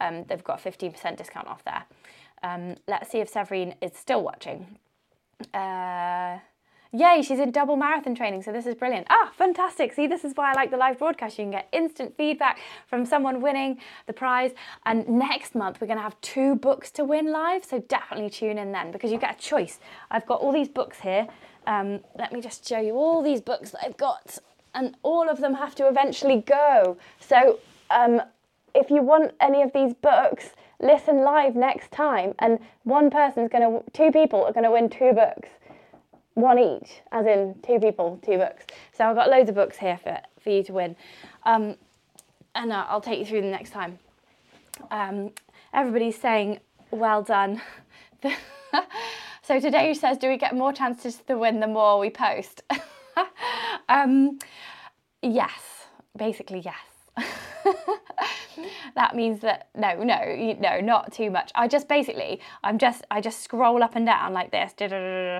Um, 0.00 0.24
they've 0.28 0.44
got 0.44 0.64
a 0.64 0.70
15% 0.70 1.16
discount 1.16 1.46
off 1.48 1.64
there. 1.64 1.84
let's 2.86 3.10
see 3.10 3.18
if 3.18 3.28
Severine 3.28 3.74
is 3.80 3.92
still 3.94 4.22
watching. 4.22 4.78
Uh, 5.54 6.38
Yay, 6.92 7.20
she's 7.20 7.38
in 7.38 7.50
double 7.50 7.76
marathon 7.76 8.14
training, 8.14 8.42
so 8.42 8.50
this 8.50 8.66
is 8.66 8.74
brilliant. 8.74 9.06
Ah, 9.10 9.30
fantastic. 9.36 9.92
See, 9.92 10.06
this 10.06 10.24
is 10.24 10.32
why 10.34 10.52
I 10.52 10.54
like 10.54 10.70
the 10.70 10.78
live 10.78 10.98
broadcast. 10.98 11.38
You 11.38 11.44
can 11.44 11.50
get 11.50 11.68
instant 11.70 12.16
feedback 12.16 12.58
from 12.86 13.04
someone 13.04 13.42
winning 13.42 13.78
the 14.06 14.14
prize. 14.14 14.52
And 14.86 15.06
next 15.06 15.54
month, 15.54 15.82
we're 15.82 15.86
going 15.86 15.98
to 15.98 16.02
have 16.02 16.18
two 16.22 16.54
books 16.54 16.90
to 16.92 17.04
win 17.04 17.30
live, 17.30 17.62
so 17.62 17.80
definitely 17.80 18.30
tune 18.30 18.56
in 18.56 18.72
then 18.72 18.90
because 18.90 19.12
you 19.12 19.18
get 19.18 19.36
a 19.36 19.38
choice. 19.38 19.80
I've 20.10 20.24
got 20.24 20.40
all 20.40 20.50
these 20.50 20.68
books 20.68 21.00
here. 21.00 21.28
Um, 21.66 22.00
let 22.18 22.32
me 22.32 22.40
just 22.40 22.66
show 22.66 22.80
you 22.80 22.94
all 22.94 23.22
these 23.22 23.42
books 23.42 23.72
that 23.72 23.84
I've 23.84 23.98
got, 23.98 24.38
and 24.74 24.96
all 25.02 25.28
of 25.28 25.40
them 25.40 25.54
have 25.54 25.74
to 25.74 25.88
eventually 25.88 26.40
go. 26.40 26.96
So, 27.20 27.58
um, 27.90 28.22
if 28.74 28.88
you 28.88 29.02
want 29.02 29.32
any 29.42 29.60
of 29.60 29.74
these 29.74 29.92
books, 29.92 30.50
listen 30.80 31.18
live 31.18 31.54
next 31.54 31.92
time, 31.92 32.34
and 32.38 32.58
one 32.84 33.10
person's 33.10 33.50
going 33.50 33.82
to, 33.82 33.90
two 33.92 34.10
people 34.10 34.42
are 34.44 34.52
going 34.54 34.64
to 34.64 34.70
win 34.70 34.88
two 34.88 35.12
books 35.12 35.50
one 36.40 36.58
each, 36.58 37.00
as 37.10 37.26
in 37.26 37.56
two 37.66 37.80
people, 37.80 38.20
two 38.24 38.38
books. 38.38 38.64
So 38.92 39.04
I've 39.04 39.16
got 39.16 39.28
loads 39.28 39.48
of 39.48 39.56
books 39.56 39.76
here 39.76 39.98
for, 40.02 40.18
for 40.40 40.50
you 40.50 40.62
to 40.64 40.72
win. 40.72 40.96
Um, 41.44 41.76
and 42.54 42.72
uh, 42.72 42.86
I'll 42.88 43.00
take 43.00 43.18
you 43.18 43.26
through 43.26 43.42
the 43.42 43.48
next 43.48 43.70
time. 43.70 43.98
Um, 44.90 45.32
everybody's 45.74 46.16
saying, 46.16 46.60
well 46.92 47.22
done. 47.22 47.60
so 49.42 49.58
today 49.58 49.92
says, 49.94 50.18
do 50.18 50.28
we 50.28 50.36
get 50.36 50.54
more 50.54 50.72
chances 50.72 51.16
to 51.26 51.36
win 51.36 51.58
the 51.58 51.66
more 51.66 51.98
we 51.98 52.10
post? 52.10 52.62
um, 53.88 54.38
yes, 55.20 55.86
basically 56.16 56.60
yes. 56.60 57.26
that 58.94 59.14
means 59.14 59.40
that 59.40 59.68
no, 59.74 60.02
no, 60.02 60.56
no, 60.58 60.80
not 60.80 61.12
too 61.12 61.30
much. 61.30 61.50
I 61.54 61.68
just 61.68 61.88
basically, 61.88 62.40
I'm 62.62 62.78
just, 62.78 63.04
I 63.10 63.20
just 63.20 63.42
scroll 63.42 63.82
up 63.82 63.96
and 63.96 64.06
down 64.06 64.32
like 64.32 64.50
this, 64.50 64.72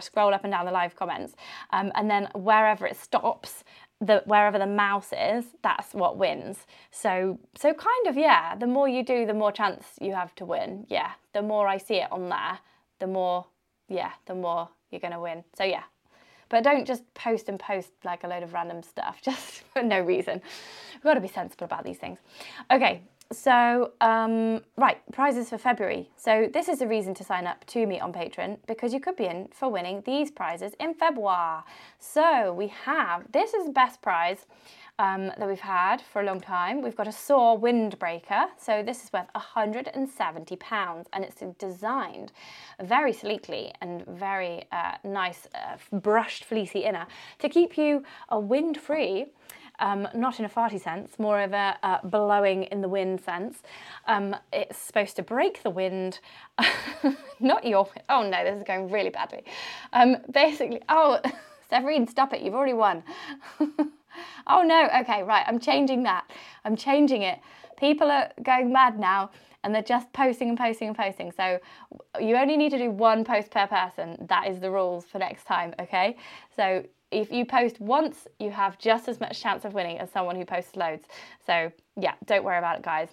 scroll 0.04 0.34
up 0.34 0.44
and 0.44 0.52
down 0.52 0.66
the 0.66 0.72
live 0.72 0.96
comments, 0.96 1.34
um, 1.70 1.92
and 1.94 2.10
then 2.10 2.28
wherever 2.34 2.86
it 2.86 2.96
stops, 2.96 3.64
the 4.00 4.22
wherever 4.26 4.58
the 4.58 4.66
mouse 4.66 5.12
is, 5.12 5.44
that's 5.62 5.92
what 5.92 6.16
wins. 6.16 6.66
So, 6.90 7.38
so 7.56 7.74
kind 7.74 8.06
of 8.06 8.16
yeah. 8.16 8.54
The 8.54 8.66
more 8.66 8.88
you 8.88 9.02
do, 9.04 9.26
the 9.26 9.34
more 9.34 9.50
chance 9.52 9.84
you 10.00 10.14
have 10.14 10.34
to 10.36 10.44
win. 10.44 10.86
Yeah, 10.88 11.12
the 11.32 11.42
more 11.42 11.66
I 11.66 11.78
see 11.78 11.96
it 11.96 12.12
on 12.12 12.28
there, 12.28 12.60
the 13.00 13.08
more, 13.08 13.46
yeah, 13.88 14.12
the 14.26 14.34
more 14.34 14.68
you're 14.90 15.00
gonna 15.00 15.20
win. 15.20 15.44
So 15.56 15.64
yeah, 15.64 15.82
but 16.48 16.64
don't 16.64 16.86
just 16.86 17.02
post 17.14 17.48
and 17.48 17.58
post 17.58 17.90
like 18.04 18.24
a 18.24 18.28
load 18.28 18.42
of 18.42 18.52
random 18.52 18.82
stuff 18.82 19.20
just 19.22 19.62
for 19.72 19.82
no 19.82 20.00
reason. 20.00 20.40
We've 20.94 21.02
got 21.02 21.14
to 21.14 21.20
be 21.20 21.28
sensible 21.28 21.64
about 21.64 21.84
these 21.84 21.98
things. 21.98 22.18
Okay, 22.70 23.02
so, 23.30 23.92
um, 24.00 24.62
right, 24.78 24.98
prizes 25.12 25.50
for 25.50 25.58
February. 25.58 26.08
So, 26.16 26.48
this 26.50 26.66
is 26.66 26.80
a 26.80 26.86
reason 26.86 27.12
to 27.14 27.24
sign 27.24 27.46
up 27.46 27.62
to 27.66 27.86
me 27.86 28.00
on 28.00 28.10
Patreon 28.10 28.56
because 28.66 28.94
you 28.94 29.00
could 29.00 29.16
be 29.16 29.26
in 29.26 29.48
for 29.52 29.68
winning 29.68 30.02
these 30.06 30.30
prizes 30.30 30.72
in 30.80 30.94
February. 30.94 31.62
So, 31.98 32.54
we 32.54 32.68
have 32.68 33.30
this 33.30 33.52
is 33.52 33.68
best 33.68 34.00
prize 34.00 34.46
um, 34.98 35.26
that 35.38 35.46
we've 35.48 35.60
had 35.60 36.00
for 36.00 36.22
a 36.22 36.24
long 36.24 36.40
time. 36.40 36.82
We've 36.82 36.96
got 36.96 37.08
a 37.08 37.12
Soar 37.12 37.58
windbreaker. 37.58 38.46
So, 38.58 38.82
this 38.82 39.04
is 39.04 39.12
worth 39.12 39.26
£170 39.34 41.06
and 41.12 41.24
it's 41.24 41.42
designed 41.58 42.32
very 42.82 43.12
sleekly 43.12 43.72
and 43.80 44.04
very 44.06 44.64
uh, 44.72 44.94
nice, 45.04 45.46
uh, 45.54 45.76
brushed 45.98 46.44
fleecy 46.44 46.80
inner 46.80 47.06
to 47.38 47.48
keep 47.48 47.78
you 47.78 48.04
uh, 48.32 48.38
wind 48.38 48.78
free 48.78 49.26
um, 49.78 50.08
not 50.14 50.38
in 50.38 50.44
a 50.44 50.48
farty 50.48 50.80
sense, 50.80 51.18
more 51.18 51.40
of 51.40 51.52
a 51.52 51.76
uh, 51.82 51.98
blowing 52.04 52.64
in 52.64 52.80
the 52.80 52.88
wind 52.88 53.20
sense. 53.20 53.62
Um, 54.06 54.34
it's 54.52 54.78
supposed 54.78 55.16
to 55.16 55.22
break 55.22 55.62
the 55.62 55.70
wind, 55.70 56.20
not 57.40 57.64
your, 57.64 57.88
oh 58.08 58.28
no, 58.28 58.44
this 58.44 58.56
is 58.56 58.64
going 58.64 58.90
really 58.90 59.10
badly. 59.10 59.44
Um, 59.92 60.16
basically, 60.30 60.82
oh, 60.88 61.20
Severine, 61.70 62.08
stop 62.08 62.32
it, 62.32 62.42
you've 62.42 62.54
already 62.54 62.72
won. 62.72 63.02
oh 64.46 64.62
no, 64.62 64.88
okay, 65.00 65.22
right, 65.22 65.44
I'm 65.46 65.58
changing 65.58 66.02
that. 66.04 66.30
I'm 66.64 66.76
changing 66.76 67.22
it. 67.22 67.40
People 67.78 68.10
are 68.10 68.30
going 68.42 68.72
mad 68.72 68.98
now 68.98 69.30
and 69.64 69.74
they're 69.74 69.82
just 69.82 70.12
posting 70.12 70.48
and 70.50 70.58
posting 70.58 70.88
and 70.88 70.96
posting. 70.96 71.32
So 71.32 71.58
you 72.20 72.36
only 72.36 72.56
need 72.56 72.70
to 72.70 72.78
do 72.78 72.90
one 72.90 73.24
post 73.24 73.50
per 73.50 73.66
person. 73.66 74.16
That 74.28 74.48
is 74.48 74.60
the 74.60 74.70
rules 74.70 75.04
for 75.04 75.18
next 75.18 75.44
time, 75.44 75.74
okay? 75.80 76.16
So 76.56 76.84
if 77.10 77.32
you 77.32 77.44
post 77.44 77.80
once, 77.80 78.26
you 78.38 78.50
have 78.50 78.78
just 78.78 79.08
as 79.08 79.18
much 79.20 79.40
chance 79.40 79.64
of 79.64 79.74
winning 79.74 79.98
as 79.98 80.10
someone 80.10 80.36
who 80.36 80.44
posts 80.44 80.76
loads. 80.76 81.04
So 81.46 81.72
yeah, 81.96 82.14
don't 82.26 82.44
worry 82.44 82.58
about 82.58 82.76
it, 82.76 82.82
guys, 82.82 83.08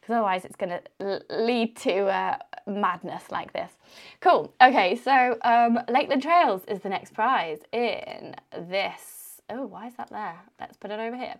because 0.00 0.14
otherwise 0.14 0.44
it's 0.44 0.56
going 0.56 0.78
to 1.00 1.22
lead 1.30 1.76
to 1.78 2.06
uh, 2.06 2.38
madness 2.66 3.30
like 3.30 3.52
this. 3.52 3.70
Cool. 4.20 4.52
Okay, 4.60 4.96
so 4.96 5.38
um, 5.42 5.78
Lakeland 5.88 6.22
Trails 6.22 6.62
is 6.66 6.80
the 6.80 6.88
next 6.88 7.14
prize 7.14 7.60
in 7.72 8.34
this. 8.52 9.23
Oh, 9.56 9.66
why 9.66 9.86
is 9.86 9.94
that 9.94 10.10
there? 10.10 10.40
Let's 10.58 10.76
put 10.76 10.90
it 10.90 10.98
over 10.98 11.16
here. 11.16 11.36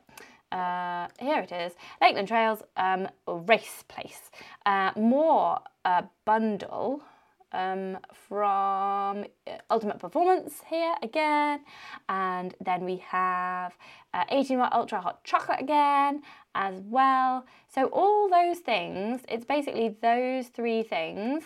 Uh, 0.53 1.09
here 1.19 1.41
it 1.41 1.51
is, 1.51 1.73
Lakeland 2.01 2.29
Trails 2.29 2.63
um, 2.77 3.09
Race 3.27 3.83
Place. 3.89 4.31
Uh, 4.65 4.93
more 4.95 5.59
uh, 5.85 6.03
bundle 6.25 7.03
um, 7.51 7.99
from 8.29 9.25
uh, 9.49 9.57
Ultimate 9.69 9.99
Performance 9.99 10.63
here 10.71 10.95
again. 11.03 11.65
And 12.09 12.55
then 12.65 12.85
we 12.85 12.99
have 12.99 13.77
uh, 14.13 14.23
80 14.29 14.57
Noir 14.57 14.69
Ultra 14.71 15.01
hot 15.01 15.25
chocolate 15.25 15.61
again 15.61 16.23
as 16.55 16.81
well. 16.85 17.45
So 17.75 17.87
all 17.87 18.31
those 18.31 18.59
things, 18.59 19.23
it's 19.29 19.45
basically 19.45 19.97
those 20.01 20.47
three 20.47 20.85
things. 20.85 21.43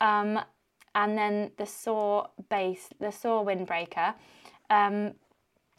Um, 0.00 0.38
and 0.94 1.18
then 1.18 1.50
the 1.56 1.66
Soar 1.66 2.28
base, 2.48 2.90
the 3.00 3.10
Soar 3.10 3.44
windbreaker. 3.44 4.14
Um, 4.70 5.14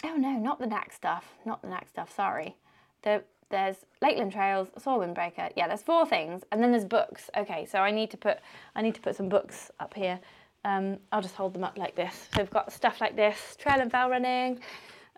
oh 0.03 0.15
no, 0.15 0.31
not 0.31 0.59
the 0.59 0.65
Naak 0.65 0.93
stuff, 0.93 1.33
not 1.45 1.61
the 1.61 1.67
Naak 1.67 1.89
stuff, 1.89 2.13
sorry. 2.15 2.55
The 3.03 3.23
there's 3.49 3.85
Lakeland 4.01 4.31
Trails, 4.31 4.69
Soar 4.79 5.05
Windbreaker. 5.05 5.51
Yeah, 5.55 5.67
there's 5.67 5.83
four 5.83 6.07
things, 6.07 6.41
and 6.51 6.63
then 6.63 6.71
there's 6.71 6.85
books. 6.85 7.29
Okay, 7.37 7.65
so 7.65 7.79
I 7.79 7.91
need 7.91 8.09
to 8.11 8.17
put 8.17 8.39
I 8.75 8.81
need 8.81 8.95
to 8.95 9.01
put 9.01 9.15
some 9.15 9.29
books 9.29 9.69
up 9.79 9.93
here. 9.93 10.19
Um, 10.65 10.97
I'll 11.11 11.21
just 11.21 11.35
hold 11.35 11.53
them 11.53 11.63
up 11.63 11.77
like 11.77 11.95
this. 11.95 12.29
So 12.33 12.41
we've 12.41 12.49
got 12.49 12.71
stuff 12.71 12.99
like 12.99 13.15
this: 13.15 13.55
Trail 13.59 13.79
and 13.79 13.91
Fell 13.91 14.09
Running, 14.09 14.59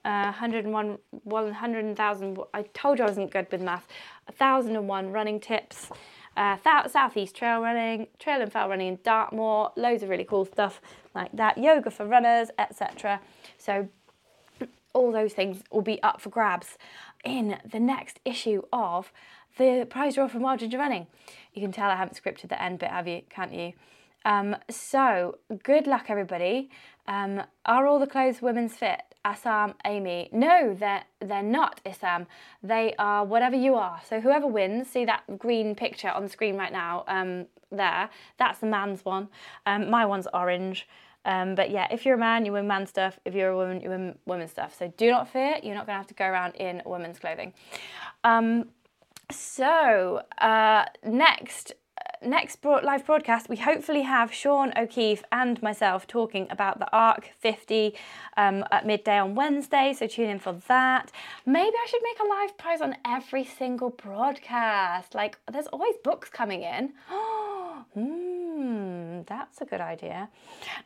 uh, 0.04 0.26
101, 0.26 0.98
100,000. 1.24 2.38
I 2.54 2.62
told 2.74 3.00
you 3.00 3.06
I 3.06 3.08
wasn't 3.08 3.32
good 3.32 3.48
with 3.52 3.62
math. 3.62 3.88
1,001 4.28 5.12
running 5.12 5.40
tips. 5.40 5.90
Uh, 6.36 6.58
Southeast 6.90 7.34
Trail 7.36 7.62
Running, 7.62 8.08
Trail 8.20 8.42
and 8.42 8.52
Fell 8.52 8.68
Running 8.68 8.90
in 8.90 9.00
Dartmoor, 9.04 9.72
loads 9.78 10.04
of 10.04 10.10
really 10.10 10.26
cool 10.26 10.44
stuff 10.44 10.82
like 11.14 11.32
that, 11.32 11.58
yoga 11.58 11.90
for 11.90 12.06
runners, 12.06 12.50
etc. 12.60 13.22
So 13.58 13.88
all 14.96 15.12
those 15.12 15.34
things 15.34 15.62
will 15.72 15.82
be 15.82 16.02
up 16.02 16.22
for 16.22 16.30
grabs 16.30 16.78
in 17.24 17.60
the 17.70 17.80
next 17.80 18.20
issue 18.26 18.64
of 18.74 19.12
the 19.58 19.86
prize 19.90 20.16
draw 20.16 20.28
from 20.28 20.42
Wild 20.42 20.60
Ginger 20.60 20.78
Running. 20.78 21.08
You 21.54 21.62
can 21.62 21.72
tell 21.72 21.90
I 21.90 21.96
haven't 21.96 22.20
scripted 22.22 22.50
the 22.50 22.62
end 22.62 22.80
bit, 22.80 22.90
have 22.90 23.08
you? 23.08 23.22
Can't 23.30 23.54
you? 23.54 23.74
Um, 24.26 24.56
so, 24.70 25.38
good 25.64 25.86
luck, 25.86 26.06
everybody. 26.10 26.72
Um, 27.08 27.44
are 27.66 27.86
all 27.86 28.00
the 28.00 28.08
clothes 28.08 28.42
women's 28.42 28.74
fit? 28.74 29.02
Assam, 29.24 29.76
Amy. 29.86 30.30
No, 30.32 30.76
they're, 30.78 31.04
they're 31.20 31.44
not 31.44 31.80
Assam. 31.86 32.26
They 32.64 32.96
are 32.98 33.24
whatever 33.24 33.56
you 33.56 33.76
are. 33.76 34.02
So, 34.08 34.20
whoever 34.20 34.48
wins, 34.48 34.90
see 34.90 35.06
that 35.06 35.24
green 35.38 35.76
picture 35.76 36.10
on 36.10 36.24
the 36.24 36.30
screen 36.30 36.58
right 36.58 36.72
now 36.72 37.04
um, 37.08 37.46
there? 37.72 38.10
That's 38.38 38.60
the 38.60 38.68
man's 38.68 39.06
one. 39.06 39.30
Um, 39.66 39.90
my 39.90 40.06
one's 40.06 40.28
orange. 40.34 40.88
Um, 41.26 41.56
but 41.56 41.72
yeah, 41.72 41.88
if 41.92 42.06
you're 42.06 42.16
a 42.16 42.20
man, 42.20 42.46
you 42.46 42.54
win 42.54 42.68
man 42.68 42.86
stuff. 42.86 43.20
If 43.26 43.34
you're 43.34 43.50
a 43.50 43.58
woman, 43.58 43.82
you 43.82 43.90
win 43.90 44.18
women's 44.26 44.52
stuff. 44.52 44.78
So 44.78 44.94
do 44.96 45.10
not 45.10 45.28
fear, 45.28 45.58
you're 45.64 45.76
not 45.76 45.88
going 45.88 45.96
to 45.96 45.98
have 45.98 46.08
to 46.08 46.14
go 46.14 46.26
around 46.26 46.56
in 46.56 46.82
women's 46.86 47.20
clothing. 47.20 47.54
Um, 48.24 48.70
so 49.32 50.22
uh, 50.38 50.86
next, 51.04 51.74
uh, 51.98 52.28
next 52.28 52.64
live 52.64 53.06
broadcast, 53.06 53.50
we 53.50 53.58
hopefully 53.58 54.04
have 54.04 54.32
Sean 54.32 54.72
O'Keefe 54.78 55.24
and 55.32 55.62
myself 55.64 56.06
talking 56.06 56.48
about 56.52 56.78
the 56.78 56.88
ARC 56.92 57.32
50 57.40 57.96
um, 58.38 58.64
at 58.72 58.86
midday 58.86 59.18
on 59.18 59.34
Wednesday. 59.34 59.96
So 59.98 60.06
tune 60.06 60.30
in 60.30 60.40
for 60.40 60.54
that. 60.68 61.12
Maybe 61.46 61.76
I 61.76 61.88
should 61.90 62.04
make 62.04 62.20
a 62.20 62.28
live 62.28 62.58
prize 62.58 62.82
on 62.82 62.96
every 63.04 63.46
single 63.46 63.90
broadcast. 63.90 65.16
Like, 65.16 65.40
there's 65.52 65.68
always 65.68 65.96
books 66.04 66.30
coming 66.30 66.62
in. 66.62 66.94
Hmm, 67.96 69.22
that's 69.26 69.62
a 69.62 69.66
good 69.66 69.80
idea. 69.80 70.28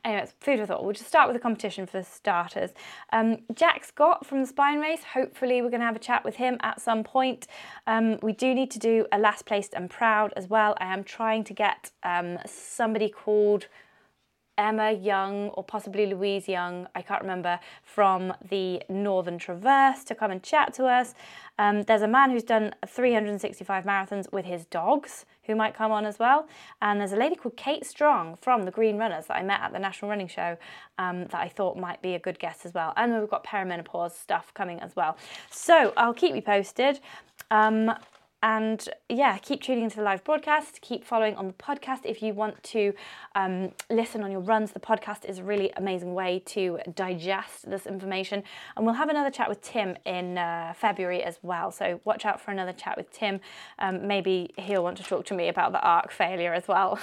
Anyways, 0.06 0.36
food 0.40 0.60
for 0.60 0.68
thought. 0.68 0.84
We'll 0.84 0.94
just 0.94 1.08
start 1.08 1.28
with 1.28 1.36
the 1.36 1.42
competition 1.42 1.88
for 1.88 2.04
starters. 2.04 2.70
Um, 3.12 3.40
Jack 3.56 3.84
Scott 3.84 4.28
from 4.28 4.42
the 4.42 4.48
Spine 4.48 4.80
Race. 4.80 5.04
Hopefully, 5.04 5.64
we're 5.64 5.72
going 5.72 5.80
to 5.80 5.88
have 5.88 5.96
a 5.96 6.00
chat 6.00 6.24
with 6.24 6.36
him 6.36 6.58
at 6.62 6.80
some 6.80 7.04
point. 7.04 7.48
Um, 7.88 8.20
we 8.22 8.32
do 8.32 8.54
need 8.54 8.70
to 8.72 8.80
do 8.80 9.08
a 9.12 9.18
last 9.18 9.48
placed 9.48 9.74
and 9.74 9.90
proud 9.90 10.34
as 10.36 10.48
well. 10.48 10.78
I 10.80 10.94
am 10.94 11.04
trying 11.04 11.44
to 11.46 11.54
get 11.54 11.90
um, 12.04 12.38
somebody 12.46 13.10
called 13.10 13.66
Emma 14.60 14.92
Young 14.92 15.48
or 15.52 15.64
possibly 15.64 16.06
Louise 16.06 16.50
Young, 16.50 16.86
I 16.94 17.02
can't 17.02 17.22
remember, 17.22 17.62
from 17.82 18.34
the 18.50 18.84
Northern 18.90 19.40
Traverse 19.40 20.04
to 20.04 20.14
come 20.14 20.32
and 20.32 20.44
chat 20.44 20.74
to 20.74 20.86
us. 20.86 21.16
Um, 21.58 21.84
there's 21.84 22.02
a 22.02 22.10
man 22.10 22.30
who's 22.30 22.44
done 22.44 22.76
365 22.86 23.86
marathons 23.86 24.32
with 24.34 24.44
his 24.44 24.66
dogs 24.66 25.26
who 25.44 25.56
might 25.56 25.74
come 25.74 25.94
on 25.94 26.06
as 26.06 26.20
well. 26.20 26.46
And 26.82 27.00
there's 27.00 27.14
a 27.14 27.18
lady 27.18 27.36
called 27.36 27.56
Kate 27.56 27.86
Strong 27.86 28.36
from 28.42 28.64
the 28.66 28.72
Green 28.72 28.98
Runners 28.98 29.28
that 29.28 29.38
I 29.38 29.44
met 29.44 29.62
at 29.62 29.72
the 29.72 29.80
National 29.80 30.12
Running 30.12 30.28
Show 30.28 30.58
um, 30.98 31.22
that 31.28 31.36
I 31.40 31.48
thought 31.48 31.78
might 31.78 32.02
be 32.02 32.16
a 32.16 32.20
good 32.20 32.38
guest 32.38 32.66
as 32.66 32.74
well. 32.74 32.92
And 32.98 33.18
we've 33.18 33.30
got 33.30 33.46
perimenopause 33.46 34.12
stuff 34.12 34.54
coming 34.54 34.82
as 34.82 34.94
well. 34.94 35.16
So 35.50 35.94
I'll 35.96 36.14
keep 36.14 36.36
you 36.36 36.42
posted. 36.42 37.00
Um, 37.50 37.94
and 38.42 38.88
yeah, 39.10 39.38
keep 39.38 39.62
tuning 39.62 39.84
into 39.84 39.98
the 39.98 40.02
live 40.02 40.24
broadcast. 40.24 40.80
Keep 40.82 41.04
following 41.04 41.36
on 41.36 41.48
the 41.48 41.54
podcast 41.54 42.00
if 42.06 42.22
you 42.22 42.34
want 42.34 42.62
to 42.64 42.94
um, 43.36 43.74
listen 43.90 44.24
on 44.24 44.32
your 44.32 44.40
runs. 44.40 44.72
The 44.72 44.80
podcast 44.80 45.26
is 45.26 45.40
a 45.40 45.44
really 45.44 45.72
amazing 45.76 46.14
way 46.14 46.42
to 46.48 46.80
digest 46.96 47.70
this 47.70 47.86
information. 47.86 48.44
And 48.78 48.86
we'll 48.86 48.96
have 48.96 49.10
another 49.10 49.30
chat 49.30 49.50
with 49.50 49.62
Tim 49.62 49.98
in 50.06 50.38
uh, 50.38 50.74
February 50.76 51.22
as 51.22 51.40
well. 51.42 51.70
So 51.72 52.00
watch 52.06 52.26
out 52.26 52.40
for 52.40 52.52
another 52.52 52.72
chat 52.72 52.96
with 52.96 53.12
Tim. 53.12 53.42
Um, 53.78 54.08
maybe 54.08 54.54
he'll 54.58 54.84
want 54.84 54.98
to 54.98 55.04
talk 55.04 55.26
to 55.26 55.34
me 55.34 55.50
about 55.50 55.74
the 55.74 55.82
ARC 55.82 56.12
failure 56.12 56.54
as 56.54 56.68
well. 56.68 56.98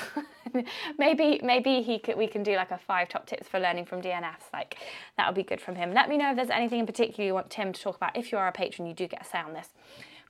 maybe 0.99 1.39
maybe 1.43 1.83
he 1.83 1.99
could, 1.99 2.17
we 2.17 2.29
can 2.29 2.43
do 2.43 2.57
like 2.57 2.71
a 2.71 2.79
five 2.79 3.11
top 3.11 3.27
tips 3.27 3.47
for 3.47 3.61
learning 3.61 3.85
from 3.85 4.01
DNFs. 4.01 4.53
Like 4.55 4.79
that 5.19 5.29
would 5.29 5.37
be 5.37 5.43
good 5.43 5.61
from 5.61 5.75
him. 5.75 5.93
Let 5.93 6.09
me 6.09 6.17
know 6.17 6.31
if 6.31 6.37
there's 6.37 6.49
anything 6.49 6.81
in 6.81 6.87
particular 6.87 7.27
you 7.27 7.35
want 7.35 7.51
Tim 7.51 7.75
to 7.75 7.81
talk 7.81 7.97
about. 7.97 8.17
If 8.17 8.33
you 8.33 8.39
are 8.39 8.49
a 8.49 8.53
patron, 8.53 8.89
you 8.89 8.95
do 8.95 9.07
get 9.07 9.21
a 9.21 9.25
say 9.25 9.39
on 9.39 9.53
this. 9.53 9.69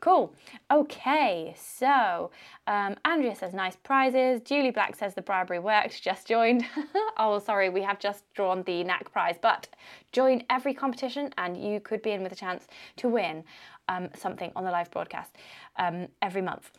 Cool. 0.00 0.34
Okay, 0.70 1.54
so 1.56 2.30
um, 2.66 2.96
Andrea 3.04 3.34
says 3.34 3.54
nice 3.54 3.76
prizes. 3.76 4.40
Julie 4.42 4.70
Black 4.70 4.94
says 4.94 5.14
the 5.14 5.22
bribery 5.22 5.58
worked. 5.58 6.02
Just 6.02 6.26
joined. 6.26 6.64
oh, 7.18 7.38
sorry, 7.38 7.70
we 7.70 7.82
have 7.82 7.98
just 7.98 8.22
drawn 8.34 8.62
the 8.64 8.84
Naak 8.84 9.10
prize, 9.10 9.36
but 9.40 9.68
join 10.12 10.42
every 10.50 10.74
competition 10.74 11.30
and 11.38 11.56
you 11.56 11.80
could 11.80 12.02
be 12.02 12.10
in 12.10 12.22
with 12.22 12.32
a 12.32 12.36
chance 12.36 12.66
to 12.96 13.08
win 13.08 13.42
um, 13.88 14.08
something 14.14 14.52
on 14.54 14.64
the 14.64 14.70
live 14.70 14.90
broadcast 14.90 15.36
um, 15.76 16.08
every 16.20 16.42
month. 16.42 16.70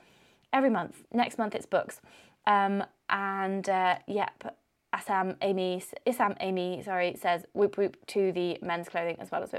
Every 0.53 0.69
month. 0.69 1.03
Next 1.11 1.37
month 1.37 1.55
it's 1.55 1.65
books. 1.65 2.01
Um, 2.45 2.83
and 3.09 3.67
uh, 3.67 3.97
yep, 4.07 4.55
Assam 4.93 5.35
Amy, 5.41 5.83
Isam 6.05 6.35
Amy, 6.39 6.81
sorry, 6.83 7.15
says 7.19 7.45
whoop 7.53 7.77
whoop 7.77 7.97
to 8.07 8.31
the 8.31 8.57
men's 8.61 8.87
clothing 8.89 9.17
as 9.19 9.31
well 9.31 9.43
as 9.43 9.51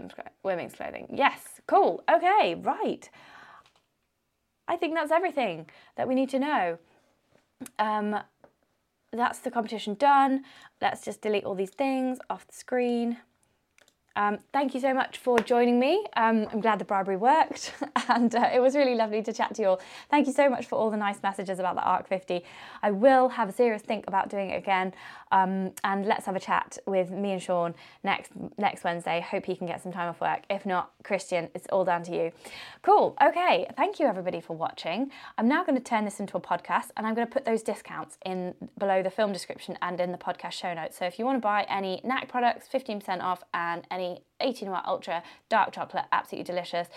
women's 0.43 0.75
clothing. 0.75 1.07
Yes, 1.13 1.61
cool. 1.67 2.03
Okay, 2.11 2.57
right. 2.63 3.09
I 4.69 4.77
think 4.77 4.95
that's 4.95 5.11
everything 5.11 5.69
that 5.97 6.07
we 6.07 6.15
need 6.15 6.29
to 6.31 6.39
know. 6.39 6.79
Um, 7.79 8.21
that's 9.13 9.39
the 9.39 9.51
competition 9.51 9.95
done. 9.95 10.45
Let's 10.81 11.05
just 11.05 11.23
delete 11.23 11.45
all 11.45 11.55
these 11.55 11.71
things 11.71 12.19
off 12.29 12.47
the 12.47 12.55
screen. 12.55 13.17
Um, 14.19 14.39
thank 14.53 14.75
you 14.75 14.81
so 14.81 14.93
much 14.93 15.19
for 15.19 15.39
joining 15.39 15.79
me. 15.79 16.05
Um, 16.17 16.49
I'm 16.53 16.61
glad 16.61 16.81
the 16.81 16.85
bribery 16.85 17.17
worked 17.17 17.73
and 18.09 18.35
uh, 18.35 18.51
it 18.53 18.59
was 18.59 18.75
really 18.75 18.97
lovely 18.97 19.23
to 19.23 19.33
chat 19.33 19.55
to 19.55 19.63
you 19.63 19.69
all. 19.69 19.81
Thank 20.11 20.27
you 20.27 20.33
so 20.33 20.51
much 20.51 20.67
for 20.67 20.75
all 20.75 20.91
the 20.91 20.97
nice 20.97 21.23
messages 21.23 21.61
about 21.61 21.77
the 21.77 21.83
ARC 21.83 22.09
50. 22.09 22.43
I 22.83 22.91
will 22.91 23.29
have 23.29 23.49
a 23.49 23.53
serious 23.53 23.81
think 23.81 24.09
about 24.09 24.29
doing 24.29 24.51
it 24.51 24.57
again 24.57 24.93
um, 25.31 25.71
and 25.85 26.05
let's 26.05 26.27
have 26.27 26.35
a 26.35 26.41
chat 26.41 26.79
with 26.85 27.13
me 27.13 27.31
and 27.31 27.41
Sean 27.41 27.77
next 28.03 28.33
next 28.57 28.83
Wednesday. 28.83 29.21
Hope 29.21 29.47
he 29.47 29.55
can 29.55 29.69
get 29.69 29.83
some 29.83 29.93
time 29.93 30.09
off 30.09 30.21
work. 30.21 30.43
If 30.51 30.67
not, 30.67 30.91
Christian, 31.05 31.49
it's 31.55 31.67
all 31.71 31.85
down 31.85 32.03
to 32.05 32.13
you. 32.13 32.33
Cool. 32.83 33.17
Okay. 33.23 33.69
Thank 33.77 34.01
you 34.01 34.07
everybody 34.07 34.41
for 34.41 34.57
watching. 34.57 35.13
I'm 35.37 35.47
now 35.47 35.63
going 35.63 35.77
to 35.77 35.85
turn 35.85 36.05
this 36.05 36.19
into 36.19 36.37
a 36.37 36.41
podcast 36.41 36.91
and 36.97 37.07
I'm 37.07 37.15
going 37.15 37.27
to 37.27 37.33
put 37.33 37.45
those 37.45 37.63
discounts 37.63 38.19
in 38.25 38.55
below 38.79 39.01
the 39.01 39.11
film 39.11 39.33
description 39.33 39.79
and 39.81 40.01
in 40.01 40.11
the 40.11 40.19
podcast 40.19 40.53
show 40.53 40.75
notes. 40.75 40.99
So 40.99 41.05
if 41.05 41.21
you 41.21 41.25
want 41.25 41.37
to 41.37 41.41
buy 41.41 41.67
any 41.69 42.01
Naak 42.05 42.29
products, 42.29 42.67
15% 42.73 43.23
off 43.23 43.45
and 43.55 43.87
any 43.93 44.08
80 44.41 44.67
Noir 44.67 44.83
Ultra 44.87 45.23
dark 45.49 45.73
chocolate, 45.73 46.05
absolutely 46.13 46.45
delicious, 46.45 46.89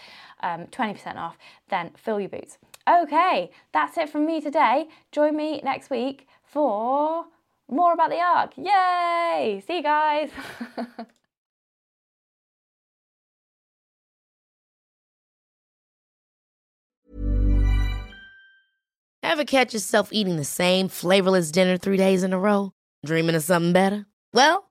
um, 0.42 0.68
20% 0.68 1.16
off, 1.18 1.38
then 1.70 1.92
fill 1.96 2.20
your 2.20 2.30
boots. 2.30 2.58
Okay, 2.90 3.52
that's 3.72 3.98
it 3.98 4.10
from 4.10 4.26
me 4.26 4.42
today. 4.42 4.88
Join 5.12 5.36
me 5.36 5.62
next 5.64 5.90
week 5.90 6.28
for 6.44 7.26
more 7.70 7.94
about 7.94 8.10
the 8.10 8.20
ARC. 8.20 8.54
Yay! 8.58 9.64
See 9.66 9.78
you 9.78 9.84
guys. 9.84 10.30
Ever 19.24 19.46
catch 19.46 19.74
yourself 19.74 20.10
eating 20.12 20.36
the 20.36 20.44
same 20.44 20.90
flavorless 20.90 21.52
dinner 21.52 21.78
three 21.78 21.96
days 21.96 22.24
in 22.24 22.34
a 22.34 22.40
row? 22.40 22.74
Dreaming 23.06 23.36
of 23.36 23.44
something 23.44 23.72
better? 23.72 24.06
Well, 24.34 24.71